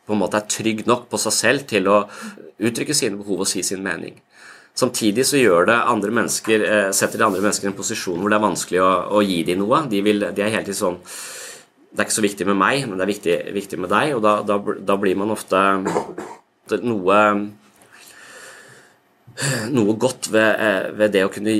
på 0.05 0.13
en 0.13 0.21
måte 0.21 0.41
er 0.41 0.51
trygg 0.51 0.83
nok 0.89 1.07
på 1.11 1.21
seg 1.23 1.37
selv 1.39 1.67
til 1.71 1.87
å 1.89 2.01
uttrykke 2.59 2.95
sine 2.95 3.19
behov 3.21 3.45
og 3.45 3.49
si 3.49 3.63
sin 3.63 3.83
mening. 3.85 4.19
Samtidig 4.75 5.23
så 5.23 5.39
gjør 5.39 5.69
det 5.69 5.79
andre 5.87 6.11
mennesker, 6.11 6.67
eh, 6.67 6.91
setter 6.91 7.21
de 7.21 7.29
andre 7.29 7.39
mennesker 7.39 7.69
i 7.69 7.71
en 7.71 7.79
posisjon 7.79 8.19
hvor 8.19 8.27
det 8.27 8.35
er 8.35 8.43
vanskelig 8.43 8.83
å, 8.83 8.91
å 9.15 9.23
gi 9.23 9.39
dem 9.47 9.63
noe. 9.63 9.85
De, 9.87 10.03
vil, 10.03 10.19
de, 10.27 10.43
er 10.43 10.51
hele 10.51 10.67
tiden 10.67 10.81
sånn 10.81 10.97
Det 11.95 12.03
er 12.03 12.09
ikke 12.09 12.17
så 12.17 12.25
viktig 12.25 12.47
med 12.49 12.57
meg, 12.59 12.81
men 12.89 12.99
det 12.99 13.05
er 13.05 13.13
viktig, 13.13 13.35
viktig 13.55 13.79
med 13.79 13.91
deg. 13.93 14.17
Og 14.17 14.23
da, 14.25 14.33
da, 14.43 14.59
da, 14.59 14.97
blir 14.99 15.15
man 15.15 15.31
ofte 15.35 15.61
noe 16.83 17.19
Noe 19.67 19.93
godt 19.99 20.29
ved, 20.31 20.61
eh, 20.63 20.85
ved 20.95 21.11
det 21.11 21.25
å 21.25 21.31
kunne 21.31 21.53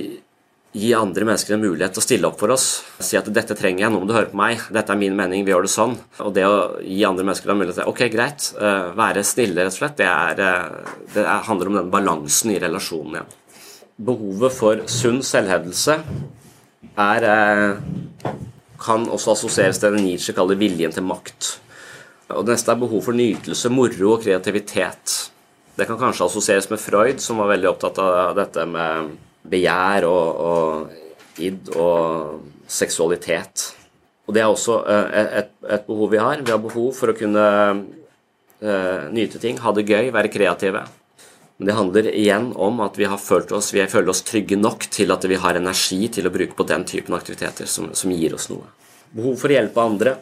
gi 0.76 0.92
andre 0.96 1.26
mennesker 1.28 1.56
en 1.56 1.64
mulighet 1.64 1.96
til 1.96 2.02
å 2.02 2.06
stille 2.06 2.30
opp 2.30 2.38
for 2.40 2.52
oss. 2.52 2.68
Si 3.04 3.18
at 3.20 3.28
'dette 3.32 3.56
trenger 3.56 3.86
jeg, 3.86 3.92
nå 3.92 4.00
må 4.00 4.08
du 4.08 4.16
høre 4.16 4.32
på 4.32 4.40
meg', 4.40 4.64
'dette 4.72 4.92
er 4.92 5.00
min 5.00 5.16
mening, 5.16 5.46
vi 5.46 5.52
gjør 5.52 5.68
det 5.68 5.72
sånn'. 5.72 5.96
Og 6.20 6.34
det 6.36 6.44
å 6.44 6.80
gi 6.80 7.04
andre 7.04 7.24
mennesker 7.24 7.52
en 7.52 7.60
mulighet 7.60 7.80
til 7.80 7.92
'ok, 7.92 8.02
greit', 8.12 8.48
uh, 8.60 8.92
være 8.96 9.24
snille, 9.24 9.64
rett 9.64 9.76
og 9.76 9.80
slett, 9.80 9.98
det, 9.98 10.08
er, 10.08 10.40
uh, 10.40 10.96
det 11.14 11.24
er, 11.24 11.44
handler 11.48 11.68
om 11.68 11.76
den 11.80 11.92
balansen 11.92 12.52
i 12.52 12.60
relasjonen 12.60 13.16
igjen. 13.16 13.32
Behovet 14.00 14.52
for 14.52 14.76
sunn 14.88 15.22
selvhevdelse 15.24 16.00
er 16.98 17.22
uh, 17.24 17.78
kan 18.82 19.08
også 19.12 19.36
assosieres 19.36 19.80
til 19.82 19.96
det 19.96 20.04
Nietzsche 20.04 20.36
kaller 20.36 20.60
viljen 20.60 20.94
til 20.94 21.06
makt. 21.08 21.56
Og 22.34 22.46
det 22.46 22.56
neste 22.56 22.74
er 22.74 22.82
behov 22.82 23.04
for 23.06 23.18
nytelse, 23.18 23.70
moro 23.70 24.16
og 24.16 24.24
kreativitet. 24.26 25.16
Det 25.76 25.86
kan 25.88 26.00
kanskje 26.00 26.26
assosieres 26.26 26.70
med 26.72 26.82
Freud, 26.82 27.22
som 27.22 27.42
var 27.42 27.52
veldig 27.52 27.70
opptatt 27.70 28.00
av 28.02 28.36
dette 28.38 28.66
med 28.70 29.16
begjær 29.46 30.08
og, 30.10 30.46
og 30.50 31.42
id 31.44 31.70
og 31.76 32.40
seksualitet. 32.72 33.68
Og 34.26 34.34
det 34.34 34.42
er 34.42 34.50
også 34.50 34.80
eh, 34.90 35.20
et, 35.44 35.52
et, 35.70 35.86
behov 35.86 36.14
vi 36.16 36.22
har. 36.22 36.42
Vi 36.42 36.54
har 36.54 36.62
behov 36.64 36.96
for 36.98 37.12
å 37.12 37.18
kunne 37.18 37.46
uh, 38.66 39.02
nyte 39.14 39.42
ting, 39.42 39.60
ha 39.62 39.74
det 39.76 39.86
gøy, 39.86 40.10
være 40.16 40.32
kreative. 40.34 40.86
Men 41.58 41.70
det 41.70 41.78
handler 41.78 42.08
igjen 42.12 42.50
om 42.60 42.82
at 42.84 42.98
vi 43.00 43.08
oss, 43.08 43.74
vi 43.74 43.86
føler 43.88 44.12
oss 44.12 44.26
trygge 44.28 44.58
nok 44.60 44.90
til 44.92 45.14
at 45.16 45.24
vi 45.24 45.40
har 45.40 45.56
energi 45.56 46.02
til 46.12 46.28
å 46.28 46.34
bruke 46.34 46.58
på 46.58 46.68
den 46.68 46.84
typen 46.88 47.16
aktiviteter 47.16 47.70
som, 47.70 47.94
som 47.96 48.12
gir 48.12 48.36
oss 48.36 48.50
noe. 48.52 48.68
Behov 49.16 49.38
for 49.40 49.52
å 49.52 49.56
hjelpe 49.56 49.84
andre 49.84 50.18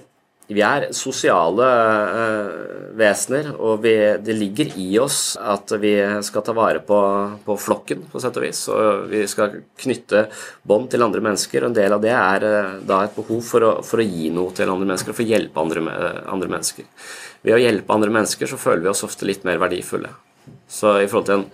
vi 0.52 0.60
er 0.60 0.90
sosiale 0.92 1.68
uh, 2.12 2.96
vesener, 3.00 3.54
og 3.56 3.80
vi, 3.86 3.94
det 4.20 4.36
ligger 4.36 4.74
i 4.80 4.90
oss 5.00 5.38
at 5.40 5.72
vi 5.80 5.94
skal 6.26 6.44
ta 6.44 6.56
vare 6.58 6.82
på, 6.84 6.98
på, 7.46 7.56
flokken, 7.56 8.04
på 8.12 8.20
sett 8.20 8.40
og 8.40 8.44
vis. 8.44 8.66
Og 8.74 9.06
vi 9.12 9.24
skal 9.32 9.56
knytte 9.80 10.26
bånd 10.68 10.90
til 10.92 11.06
andre 11.06 11.24
mennesker. 11.24 11.64
og 11.64 11.72
En 11.72 11.78
del 11.78 11.96
av 11.96 12.04
det 12.04 12.12
er 12.12 12.48
uh, 12.48 12.76
da 12.84 13.06
et 13.06 13.16
behov 13.16 13.40
for 13.48 13.70
å, 13.70 13.72
for 13.88 14.04
å, 14.04 14.08
gi 14.08 14.34
noe 14.36 14.52
til 14.56 14.68
andre 14.68 14.90
mennesker, 14.92 15.14
og 15.14 15.20
for 15.22 15.26
å 15.26 15.32
hjelpe 15.32 15.64
andre, 15.64 15.86
uh, 15.88 16.22
andre, 16.36 16.52
mennesker. 16.58 16.92
Ved 17.48 17.56
å 17.56 17.64
hjelpe 17.64 17.96
andre 17.96 18.14
mennesker 18.20 18.52
så 18.52 18.60
føler 18.60 18.84
vi 18.84 18.92
oss 18.92 19.08
ofte 19.08 19.30
litt 19.30 19.48
mer 19.48 19.64
verdifulle. 19.64 20.12
Så 20.74 20.98
i 21.04 21.08
forhold 21.08 21.30
til 21.30 21.42
en 21.42 21.48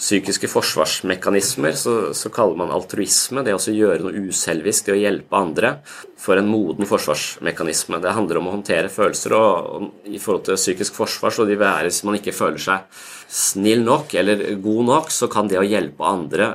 psykiske 0.00 0.48
forsvarsmekanismer, 0.48 1.74
så, 1.76 1.94
så, 2.16 2.30
kaller 2.32 2.56
man 2.56 2.72
altruisme 2.72 3.42
det 3.44 3.52
å 3.52 3.60
gjøre 3.60 4.06
noe 4.06 4.22
uselvisk, 4.30 4.86
det 4.86 4.94
å 4.94 5.00
hjelpe 5.00 5.36
andre, 5.36 5.74
for 6.20 6.40
en 6.40 6.48
moden 6.48 6.88
forsvarsmekanisme. 6.88 8.00
Det 8.00 8.14
handler 8.16 8.40
om 8.40 8.48
å 8.48 8.54
håndtere 8.54 8.92
følelser, 8.92 9.34
og, 9.36 9.68
og 9.76 10.08
i 10.08 10.20
forhold 10.22 10.46
til 10.48 10.60
psykisk 10.60 10.96
forsvar 10.96 11.36
så 11.36 11.48
vil 11.48 11.60
være 11.60 11.90
hvis 11.90 12.02
man 12.08 12.16
ikke 12.16 12.36
føler 12.36 12.62
seg 12.64 13.02
snill 13.30 13.84
nok 13.86 14.16
eller 14.18 14.46
god 14.62 14.88
nok, 14.88 15.12
så 15.14 15.28
kan 15.30 15.50
det 15.50 15.60
å 15.60 15.66
hjelpe 15.66 16.06
andre 16.06 16.54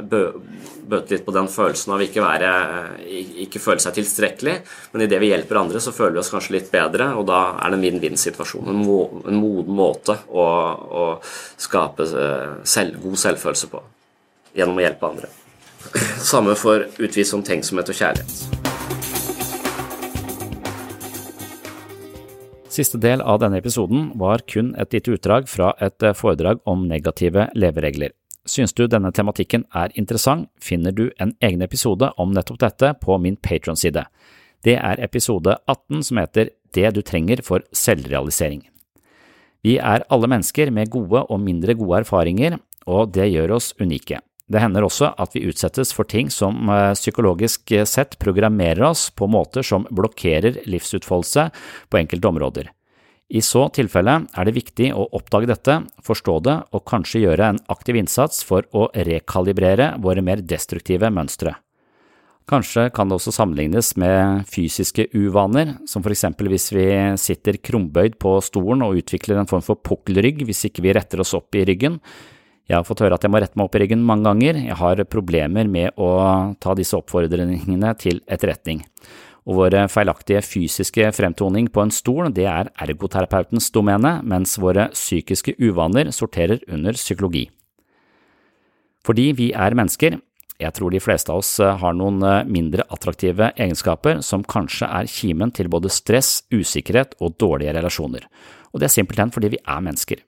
bøte 0.89 1.15
litt 1.15 1.25
på 1.25 1.33
den 1.35 1.47
følelsen 1.51 1.93
av 1.95 2.03
ikke, 2.03 2.23
være, 2.23 2.51
ikke 3.45 3.61
føle 3.61 3.83
seg 3.83 3.97
tilstrekkelig. 3.97 4.55
Men 4.93 5.05
idet 5.05 5.21
vi 5.21 5.31
hjelper 5.31 5.61
andre, 5.61 5.81
så 5.83 5.93
føler 5.95 6.17
vi 6.17 6.21
oss 6.23 6.31
kanskje 6.33 6.57
litt 6.57 6.69
bedre, 6.73 7.11
og 7.17 7.27
da 7.29 7.41
er 7.59 7.73
det 7.73 7.79
en 7.79 7.85
vinn-vinn-situasjon. 7.87 8.69
En, 8.71 8.83
en, 8.83 9.39
moden 9.39 9.77
måte 9.77 10.17
å, 10.29 10.45
å 10.45 11.05
skape 11.61 12.09
eh, 12.09 12.59
selv, 12.67 12.99
god 13.03 13.21
selvfølelse 13.25 13.71
på 13.73 13.83
gjennom 14.55 14.79
å 14.79 14.85
hjelpe 14.85 15.09
andre. 15.09 15.31
Samme 16.33 16.55
for 16.59 16.87
utvis 16.97 17.33
omtenksomhet 17.37 17.91
og 17.91 17.99
kjærlighet. 17.99 18.63
Siste 22.75 22.99
del 22.99 23.21
av 23.23 23.39
denne 23.39 23.61
episoden 23.61 24.09
var 24.19 24.43
kun 24.51 24.73
et 24.81 24.91
lite 24.91 25.15
utdrag 25.15 25.47
fra 25.47 25.71
et 25.79 26.03
eh, 26.03 26.15
foredrag 26.17 26.59
om 26.67 26.87
negative 26.89 27.47
leveregler. 27.55 28.11
Syns 28.45 28.75
du 28.77 28.85
denne 28.85 29.09
tematikken 29.09 29.63
er 29.73 29.93
interessant, 29.97 30.51
finner 30.61 30.93
du 30.93 31.07
en 31.17 31.33
egen 31.41 31.65
episode 31.65 32.11
om 32.21 32.33
nettopp 32.33 32.59
dette 32.61 32.91
på 33.01 33.17
min 33.17 33.37
Patron-side. 33.41 34.05
Det 34.65 34.75
er 34.77 35.01
episode 35.01 35.57
18 35.65 36.05
som 36.05 36.21
heter 36.21 36.53
Det 36.73 36.91
du 36.93 37.01
trenger 37.01 37.41
for 37.45 37.65
selvrealisering. 37.73 38.61
Vi 39.65 39.79
er 39.81 40.05
alle 40.13 40.29
mennesker 40.29 40.69
med 40.69 40.91
gode 40.93 41.23
og 41.25 41.41
mindre 41.41 41.73
gode 41.73 42.03
erfaringer, 42.03 42.59
og 42.85 43.15
det 43.17 43.31
gjør 43.31 43.55
oss 43.57 43.73
unike. 43.81 44.21
Det 44.45 44.61
hender 44.61 44.85
også 44.85 45.09
at 45.17 45.33
vi 45.33 45.47
utsettes 45.49 45.89
for 45.95 46.05
ting 46.05 46.29
som 46.29 46.69
eh, 46.69 46.93
psykologisk 46.93 47.73
sett 47.89 48.19
programmerer 48.21 48.85
oss 48.91 49.07
på 49.09 49.25
måter 49.25 49.65
som 49.65 49.87
blokkerer 49.89 50.61
livsutfoldelse 50.69 51.49
på 51.89 52.03
enkelte 52.03 52.29
områder. 52.29 52.74
I 53.25 53.41
så 53.41 53.65
tilfelle 53.73 54.19
er 54.37 54.45
det 54.45 54.53
viktig 54.53 54.91
å 54.93 55.07
oppdage 55.17 55.49
dette, 55.49 55.79
forstå 56.05 56.33
det 56.45 56.55
og 56.77 56.83
kanskje 56.85 57.23
gjøre 57.23 57.47
en 57.51 57.61
aktiv 57.73 57.97
innsats 57.97 58.43
for 58.45 58.67
å 58.77 58.87
rekalibrere 58.93 59.95
våre 60.01 60.21
mer 60.21 60.43
destruktive 60.45 61.09
mønstre. 61.09 61.55
Kanskje 62.45 62.91
kan 62.93 63.09
det 63.09 63.17
også 63.17 63.33
sammenlignes 63.33 63.95
med 63.97 64.45
fysiske 64.45 65.07
uvaner, 65.17 65.79
som 65.89 66.05
for 66.05 66.13
eksempel 66.13 66.51
hvis 66.53 66.69
vi 66.75 66.85
sitter 67.17 67.57
krumbøyd 67.57 68.19
på 68.21 68.35
stolen 68.45 68.85
og 68.85 69.01
utvikler 69.01 69.41
en 69.41 69.49
form 69.49 69.65
for 69.65 69.81
pukkelrygg 69.81 70.45
hvis 70.45 70.67
ikke 70.69 70.85
vi 70.85 70.93
retter 70.93 71.23
oss 71.25 71.33
opp 71.33 71.57
i 71.57 71.65
ryggen. 71.65 71.97
Jeg 72.69 72.77
har 72.77 72.85
fått 72.85 73.01
høre 73.01 73.17
at 73.17 73.25
jeg 73.25 73.33
må 73.33 73.41
rette 73.41 73.57
meg 73.57 73.65
opp 73.65 73.77
i 73.77 73.81
ryggen 73.81 74.05
mange 74.05 74.29
ganger, 74.29 74.61
jeg 74.69 74.77
har 74.77 75.01
problemer 75.09 75.65
med 75.69 75.97
å 75.97 76.11
ta 76.61 76.77
disse 76.77 76.97
oppfordringene 76.97 77.97
til 77.97 78.21
etterretning. 78.29 78.85
Og 79.45 79.59
våre 79.59 79.83
feilaktige 79.93 80.41
fysiske 80.41 81.11
fremtoning 81.13 81.67
på 81.69 81.83
en 81.83 81.93
stol, 81.93 82.31
det 82.33 82.47
er 82.49 82.71
ergoterapeutens 82.81 83.69
domene, 83.73 84.17
mens 84.25 84.57
våre 84.61 84.87
psykiske 84.93 85.53
uvaner 85.61 86.09
sorterer 86.15 86.63
under 86.65 86.97
psykologi. 86.97 87.45
Fordi 89.05 89.29
vi 89.37 89.51
er 89.53 89.77
mennesker, 89.77 90.17
jeg 90.55 90.71
tror 90.71 90.93
de 90.93 91.01
fleste 91.03 91.33
av 91.33 91.41
oss 91.41 91.57
eh, 91.59 91.77
har 91.81 91.95
noen 91.97 92.21
eh, 92.23 92.45
mindre 92.47 92.85
attraktive 92.95 93.51
egenskaper 93.59 94.21
som 94.23 94.45
kanskje 94.47 94.87
er 94.87 95.09
kimen 95.11 95.51
til 95.55 95.67
både 95.71 95.91
stress, 95.91 96.45
usikkerhet 96.53 97.17
og 97.19 97.35
dårlige 97.41 97.73
relasjoner, 97.75 98.23
og 98.71 98.79
det 98.79 98.87
er 98.87 98.95
simpelthen 98.95 99.33
fordi 99.35 99.51
vi 99.57 99.59
er 99.59 99.83
mennesker. 99.83 100.23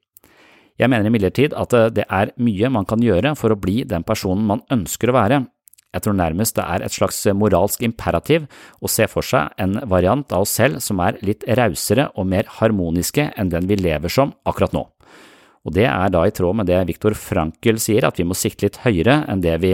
Jeg 0.77 0.91
mener 0.91 1.07
imidlertid 1.09 1.55
at 1.57 1.73
eh, 1.73 1.89
det 1.95 2.05
er 2.11 2.33
mye 2.43 2.73
man 2.75 2.87
kan 2.89 3.01
gjøre 3.01 3.33
for 3.39 3.55
å 3.55 3.59
bli 3.59 3.85
den 3.87 4.03
personen 4.07 4.43
man 4.49 4.65
ønsker 4.73 5.09
å 5.09 5.15
være. 5.15 5.45
Jeg 5.95 6.03
tror 6.03 6.17
nærmest 6.19 6.57
det 6.57 6.65
er 6.67 6.83
et 6.83 6.93
slags 6.93 7.21
moralsk 7.33 7.81
imperativ 7.87 8.45
å 8.83 8.91
se 8.91 9.07
for 9.09 9.25
seg 9.25 9.55
en 9.61 9.79
variant 9.89 10.35
av 10.35 10.43
oss 10.43 10.57
selv 10.59 10.81
som 10.83 10.99
er 11.03 11.17
litt 11.25 11.45
rausere 11.47 12.09
og 12.15 12.27
mer 12.29 12.49
harmoniske 12.59 13.31
enn 13.39 13.53
den 13.53 13.69
vi 13.69 13.79
lever 13.79 14.11
som 14.11 14.35
akkurat 14.45 14.75
nå. 14.75 14.83
Og 15.67 15.73
det 15.75 15.87
er 15.89 16.13
da 16.13 16.23
i 16.27 16.31
tråd 16.35 16.61
med 16.61 16.69
det 16.69 16.79
Viktor 16.87 17.15
Frankel 17.17 17.79
sier, 17.83 18.07
at 18.07 18.19
vi 18.19 18.27
må 18.27 18.37
sikte 18.37 18.67
litt 18.67 18.81
høyere 18.85 19.23
enn 19.27 19.43
det 19.43 19.57
vi 19.63 19.73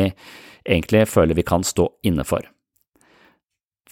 egentlig 0.64 1.06
føler 1.11 1.38
vi 1.38 1.45
kan 1.45 1.65
stå 1.65 1.90
inne 2.07 2.26
for. 2.26 2.45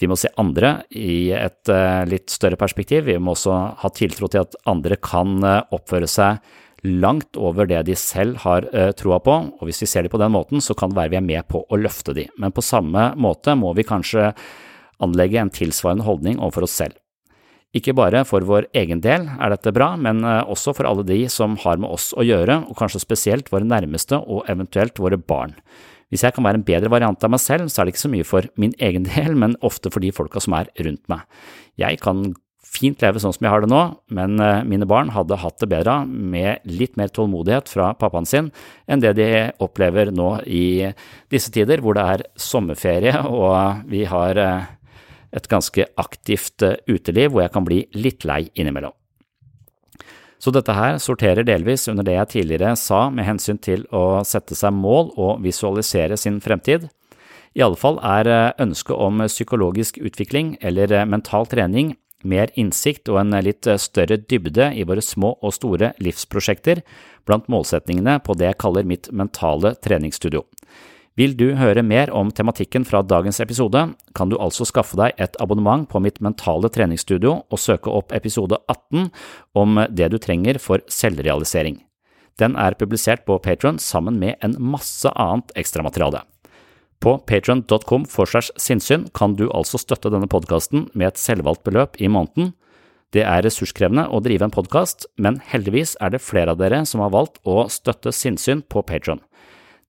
Vi 0.02 0.10
må 0.10 0.18
se 0.18 0.32
andre 0.42 0.80
i 0.98 1.30
et 1.36 1.70
uh, 1.70 2.02
litt 2.10 2.32
større 2.34 2.58
perspektiv, 2.58 3.06
vi 3.06 3.20
må 3.22 3.36
også 3.36 3.58
ha 3.84 3.92
tiltro 3.94 4.32
til 4.32 4.42
at 4.42 4.58
andre 4.70 4.98
kan 4.98 5.38
uh, 5.46 5.62
oppføre 5.76 6.10
seg 6.10 6.42
langt 6.88 7.38
over 7.38 7.68
det 7.70 7.84
de 7.88 7.96
selv 8.00 8.42
har 8.44 8.66
uh, 8.74 8.90
troa 8.98 9.20
på, 9.24 9.38
og 9.60 9.68
hvis 9.68 9.84
vi 9.84 9.90
ser 9.90 10.06
dem 10.06 10.14
på 10.14 10.22
den 10.22 10.34
måten, 10.34 10.64
så 10.64 10.76
kan 10.78 10.92
det 10.92 10.98
være 10.98 11.14
vi 11.14 11.20
er 11.20 11.28
med 11.28 11.48
på 11.52 11.64
å 11.64 11.80
løfte 11.80 12.16
de, 12.18 12.28
men 12.42 12.54
på 12.56 12.66
samme 12.66 13.12
måte 13.22 13.56
må 13.58 13.74
vi 13.78 13.88
kanskje 13.88 14.32
anlegge 15.02 15.42
en 15.42 15.54
tilsvarende 15.54 16.06
holdning 16.06 16.40
overfor 16.40 16.68
oss 16.68 16.80
selv. 16.84 16.98
Ikke 17.74 17.96
bare 17.96 18.26
for 18.28 18.44
vår 18.44 18.68
egen 18.76 19.00
del 19.02 19.30
er 19.32 19.54
dette 19.54 19.72
bra, 19.72 19.94
men 19.96 20.20
også 20.28 20.74
for 20.76 20.90
alle 20.90 21.06
de 21.08 21.22
som 21.32 21.56
har 21.64 21.80
med 21.80 21.88
oss 21.88 22.10
å 22.12 22.26
gjøre, 22.28 22.58
og 22.68 22.76
kanskje 22.78 23.00
spesielt 23.00 23.48
våre 23.54 23.66
nærmeste 23.66 24.20
og 24.20 24.44
eventuelt 24.52 25.00
våre 25.00 25.18
barn. 25.18 25.56
Hvis 26.12 26.26
jeg 26.26 26.36
kan 26.36 26.44
være 26.44 26.60
en 26.60 26.68
bedre 26.68 26.92
variant 26.92 27.24
av 27.24 27.32
meg 27.32 27.40
selv, 27.40 27.70
så 27.72 27.82
er 27.82 27.88
det 27.88 27.96
ikke 27.96 28.04
så 28.04 28.12
mye 28.12 28.28
for 28.28 28.48
min 28.60 28.74
egen 28.84 29.08
del, 29.08 29.38
men 29.40 29.56
ofte 29.64 29.90
for 29.94 30.04
de 30.04 30.12
folka 30.12 30.44
som 30.44 30.58
er 30.60 30.68
rundt 30.84 31.06
meg. 31.12 31.24
Jeg 31.80 32.02
kan 32.04 32.34
fint 32.72 33.02
leve 33.04 33.20
sånn 33.20 33.34
som 33.36 33.46
jeg 33.46 33.52
har 33.52 33.64
det 33.64 33.72
nå, 33.72 33.82
men 34.16 34.40
eh, 34.40 34.64
mine 34.68 34.88
barn 34.88 35.12
hadde 35.12 35.40
hatt 35.42 35.60
det 35.60 35.70
bedre 35.74 36.02
med 36.08 36.64
litt 36.70 36.96
mer 37.00 37.12
tålmodighet 37.12 37.70
fra 37.72 37.92
pappaen 38.00 38.28
sin 38.30 38.50
enn 38.88 39.04
det 39.04 39.14
de 39.20 39.28
opplever 39.64 40.14
nå 40.16 40.38
i 40.48 40.92
disse 41.32 41.52
tider, 41.52 41.84
hvor 41.84 41.98
det 41.98 42.06
er 42.16 42.24
sommerferie 42.40 43.18
og 43.28 43.84
vi 43.92 44.06
har 44.08 44.40
eh, 44.40 44.72
et 45.36 45.52
ganske 45.52 45.88
aktivt 46.00 46.64
eh, 46.68 46.80
uteliv 46.88 47.34
hvor 47.34 47.46
jeg 47.46 47.56
kan 47.58 47.68
bli 47.68 47.84
litt 47.98 48.28
lei 48.28 48.46
innimellom. 48.56 48.96
Så 50.42 50.50
dette 50.50 50.74
her 50.74 50.96
sorterer 50.98 51.46
delvis 51.46 51.86
under 51.92 52.08
det 52.08 52.16
jeg 52.16 52.30
tidligere 52.32 52.74
sa 52.80 53.12
med 53.14 53.28
hensyn 53.28 53.60
til 53.62 53.84
å 53.94 54.24
sette 54.26 54.56
seg 54.58 54.74
mål 54.74 55.12
og 55.14 55.44
visualisere 55.44 56.18
sin 56.18 56.40
fremtid. 56.42 56.88
I 57.54 57.62
alle 57.62 57.78
fall 57.78 58.00
er 58.02 58.56
ønsket 58.64 58.96
om 58.96 59.22
psykologisk 59.28 60.00
utvikling 60.02 60.56
eller 60.64 61.04
mental 61.06 61.46
trening 61.52 61.92
mer 62.24 62.52
innsikt 62.60 63.10
og 63.12 63.20
en 63.22 63.36
litt 63.44 63.68
eh, 63.68 63.80
større 63.82 64.20
dybde 64.22 64.72
i 64.78 64.86
våre 64.88 65.04
små 65.04 65.36
og 65.42 65.56
store 65.56 65.94
livsprosjekter 66.04 66.84
blant 67.30 67.50
målsetningene 67.52 68.20
på 68.26 68.36
det 68.38 68.50
jeg 68.50 68.62
kaller 68.64 68.88
mitt 68.88 69.12
mentale 69.12 69.76
treningsstudio. 69.84 70.46
Vil 71.20 71.36
du 71.36 71.52
høre 71.60 71.84
mer 71.84 72.10
om 72.16 72.32
tematikken 72.32 72.86
fra 72.88 73.02
dagens 73.04 73.42
episode, 73.44 73.84
kan 74.16 74.32
du 74.32 74.38
altså 74.40 74.64
skaffe 74.66 74.96
deg 74.96 75.18
et 75.20 75.36
abonnement 75.44 75.84
på 75.92 76.00
mitt 76.00 76.22
mentale 76.24 76.72
treningsstudio 76.72 77.36
og 77.52 77.60
søke 77.60 77.92
opp 77.92 78.16
episode 78.16 78.62
18 78.72 79.10
om 79.60 79.84
det 79.92 80.08
du 80.14 80.18
trenger 80.24 80.62
for 80.64 80.84
selvrealisering. 80.88 81.82
Den 82.40 82.56
er 82.56 82.80
publisert 82.80 83.26
på 83.28 83.38
Patron 83.44 83.78
sammen 83.78 84.18
med 84.24 84.40
en 84.42 84.56
masse 84.58 85.12
annet 85.20 85.52
ekstramateriale. 85.60 86.24
På 87.02 87.16
patron.com 87.18 88.04
forslags 88.06 88.52
sinnssyn 88.62 89.08
kan 89.18 89.34
du 89.34 89.48
altså 89.50 89.80
støtte 89.82 90.12
denne 90.14 90.30
podkasten 90.30 90.84
med 90.94 91.08
et 91.08 91.22
selvvalgt 91.22 91.64
beløp 91.66 91.98
i 91.98 92.10
måneden. 92.12 92.52
Det 93.12 93.24
er 93.26 93.42
ressurskrevende 93.42 94.04
å 94.14 94.20
drive 94.22 94.46
en 94.46 94.54
podkast, 94.54 95.08
men 95.18 95.40
heldigvis 95.50 95.96
er 96.00 96.14
det 96.14 96.22
flere 96.22 96.54
av 96.54 96.60
dere 96.62 96.84
som 96.86 97.02
har 97.02 97.10
valgt 97.16 97.42
å 97.42 97.66
støtte 97.74 98.14
sinnssyn 98.14 98.62
på 98.70 98.86
Patron. 98.86 99.20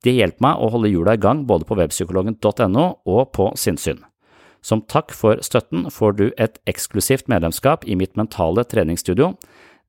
Det 0.02 0.16
hjelper 0.16 0.43
meg 0.43 0.59
å 0.64 0.70
holde 0.72 0.89
hjula 0.89 1.14
i 1.14 1.20
gang 1.20 1.44
både 1.47 1.68
på 1.68 1.76
webpsykologen.no 1.78 2.86
og 3.05 3.22
på 3.36 3.51
sinnssyn. 3.60 4.01
Som 4.64 4.80
takk 4.89 5.12
for 5.12 5.43
støtten 5.44 5.90
får 5.93 6.16
du 6.16 6.26
et 6.40 6.56
eksklusivt 6.70 7.28
medlemskap 7.28 7.84
i 7.84 7.98
mitt 7.98 8.16
mentale 8.16 8.64
treningsstudio. 8.64 9.34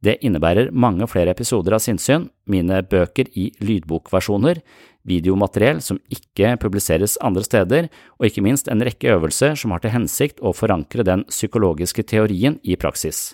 Det 0.03 0.17
innebærer 0.19 0.73
mange 0.75 1.07
flere 1.07 1.31
episoder 1.31 1.77
av 1.77 1.83
sinnssyn, 1.83 2.25
mine 2.49 2.81
bøker 2.83 3.29
i 3.39 3.51
lydbokversjoner, 3.63 4.59
videomateriell 5.07 5.79
som 5.83 6.01
ikke 6.11 6.57
publiseres 6.59 7.15
andre 7.23 7.43
steder, 7.47 7.87
og 8.19 8.27
ikke 8.27 8.43
minst 8.43 8.67
en 8.71 8.83
rekke 8.83 9.13
øvelser 9.15 9.55
som 9.59 9.71
har 9.71 9.83
til 9.83 9.93
hensikt 9.95 10.43
å 10.43 10.51
forankre 10.55 11.05
den 11.07 11.23
psykologiske 11.31 12.03
teorien 12.11 12.59
i 12.63 12.75
praksis. 12.79 13.31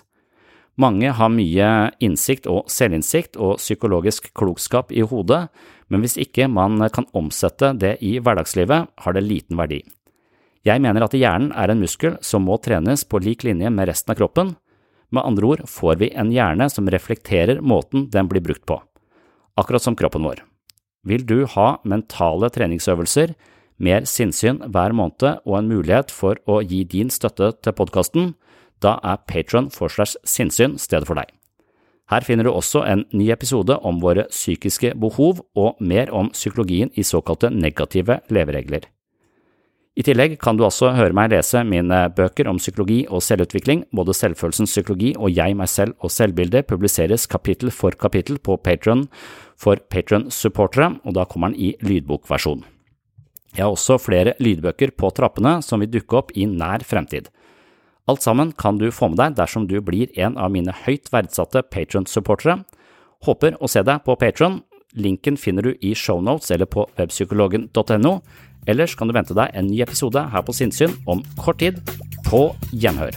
Mange 0.80 1.10
har 1.12 1.32
mye 1.34 1.90
innsikt 2.00 2.46
og 2.48 2.70
selvinnsikt 2.70 3.34
og 3.36 3.58
psykologisk 3.58 4.30
klokskap 4.38 4.94
i 4.94 5.02
hodet, 5.02 5.48
men 5.90 6.04
hvis 6.04 6.16
ikke 6.22 6.46
man 6.48 6.78
kan 6.94 7.08
omsette 7.18 7.74
det 7.76 7.96
i 7.98 8.18
hverdagslivet, 8.22 8.86
har 8.94 9.16
det 9.16 9.26
liten 9.26 9.58
verdi. 9.58 9.82
Jeg 10.64 10.80
mener 10.84 11.02
at 11.02 11.16
hjernen 11.16 11.50
er 11.56 11.72
en 11.72 11.82
muskel 11.82 12.18
som 12.24 12.46
må 12.46 12.60
trenes 12.62 13.02
på 13.08 13.18
lik 13.24 13.44
linje 13.48 13.70
med 13.72 13.90
resten 13.90 14.14
av 14.14 14.20
kroppen. 14.20 14.54
Med 15.10 15.26
andre 15.26 15.46
ord 15.46 15.64
får 15.68 15.98
vi 16.02 16.10
en 16.14 16.30
hjerne 16.30 16.68
som 16.70 16.88
reflekterer 16.90 17.60
måten 17.60 18.06
den 18.10 18.28
blir 18.30 18.44
brukt 18.44 18.66
på, 18.66 18.78
akkurat 19.58 19.82
som 19.82 19.96
kroppen 19.98 20.22
vår. 20.26 20.44
Vil 21.06 21.24
du 21.26 21.46
ha 21.48 21.80
mentale 21.88 22.50
treningsøvelser, 22.52 23.34
mer 23.80 24.04
sinnssyn 24.04 24.60
hver 24.68 24.92
måned 24.92 25.40
og 25.46 25.56
en 25.56 25.70
mulighet 25.70 26.12
for 26.12 26.38
å 26.46 26.60
gi 26.60 26.84
din 26.84 27.10
støtte 27.10 27.54
til 27.64 27.76
podkasten, 27.76 28.34
da 28.80 28.98
er 29.04 29.20
Patron 29.28 29.70
forslags 29.72 30.16
sinnssyn 30.24 30.78
stedet 30.80 31.08
for 31.08 31.18
deg. 31.18 31.32
Her 32.10 32.26
finner 32.26 32.46
du 32.46 32.50
også 32.50 32.82
en 32.90 33.04
ny 33.14 33.28
episode 33.30 33.76
om 33.86 34.00
våre 34.02 34.26
psykiske 34.32 34.96
behov 34.98 35.44
og 35.54 35.78
mer 35.80 36.10
om 36.10 36.32
psykologien 36.34 36.90
i 36.98 37.06
såkalte 37.06 37.52
negative 37.54 38.18
leveregler. 38.34 38.88
I 39.98 40.04
tillegg 40.06 40.36
kan 40.38 40.54
du 40.54 40.62
også 40.62 40.92
høre 40.94 41.14
meg 41.16 41.32
lese 41.32 41.64
mine 41.66 41.96
bøker 42.14 42.46
om 42.46 42.60
psykologi 42.62 43.00
og 43.10 43.24
selvutvikling. 43.26 43.82
Både 43.90 44.14
Selvfølelsens 44.14 44.70
psykologi 44.70 45.16
og 45.18 45.32
Jeg, 45.34 45.56
meg 45.58 45.68
selv 45.68 45.96
og 45.98 46.12
selvbildet 46.14 46.68
publiseres 46.70 47.26
kapittel 47.26 47.72
for 47.74 47.96
kapittel 47.98 48.38
på 48.38 48.54
Patron 48.62 49.08
for 49.58 49.82
Patron-supportere, 49.90 50.94
og 51.04 51.18
da 51.18 51.26
kommer 51.26 51.50
den 51.50 51.58
i 51.58 51.72
lydbokversjon. 51.82 52.62
Jeg 53.56 53.64
har 53.64 53.74
også 53.74 53.98
flere 53.98 54.36
lydbøker 54.38 54.94
på 54.94 55.10
trappene 55.10 55.58
som 55.66 55.82
vil 55.82 55.90
dukke 55.90 56.20
opp 56.22 56.30
i 56.38 56.46
nær 56.46 56.86
fremtid. 56.86 57.26
Alt 58.06 58.22
sammen 58.22 58.54
kan 58.54 58.78
du 58.78 58.88
få 58.94 59.10
med 59.10 59.18
deg 59.18 59.36
dersom 59.42 59.66
du 59.66 59.80
blir 59.82 60.14
en 60.16 60.38
av 60.38 60.54
mine 60.54 60.72
høyt 60.86 61.10
verdsatte 61.10 61.64
Patron-supportere. 61.66 62.60
Håper 63.26 63.58
å 63.58 63.68
se 63.68 63.82
deg 63.84 64.06
på 64.06 64.14
Patron. 64.22 64.62
Linken 64.92 65.36
finner 65.36 65.62
du 65.62 65.74
i 65.80 65.94
shownotes 65.94 66.50
eller 66.50 66.66
på 66.66 66.86
webpsykologen.no. 66.98 68.14
Ellers 68.66 68.94
kan 68.94 69.08
du 69.08 69.16
vente 69.16 69.36
deg 69.36 69.54
en 69.56 69.70
ny 69.70 69.80
episode 69.84 70.26
her 70.32 70.44
på 70.44 70.54
Sinnsyn 70.56 70.96
om 71.06 71.22
kort 71.40 71.62
tid. 71.62 71.80
På 72.26 72.50
gjenhør. 72.72 73.16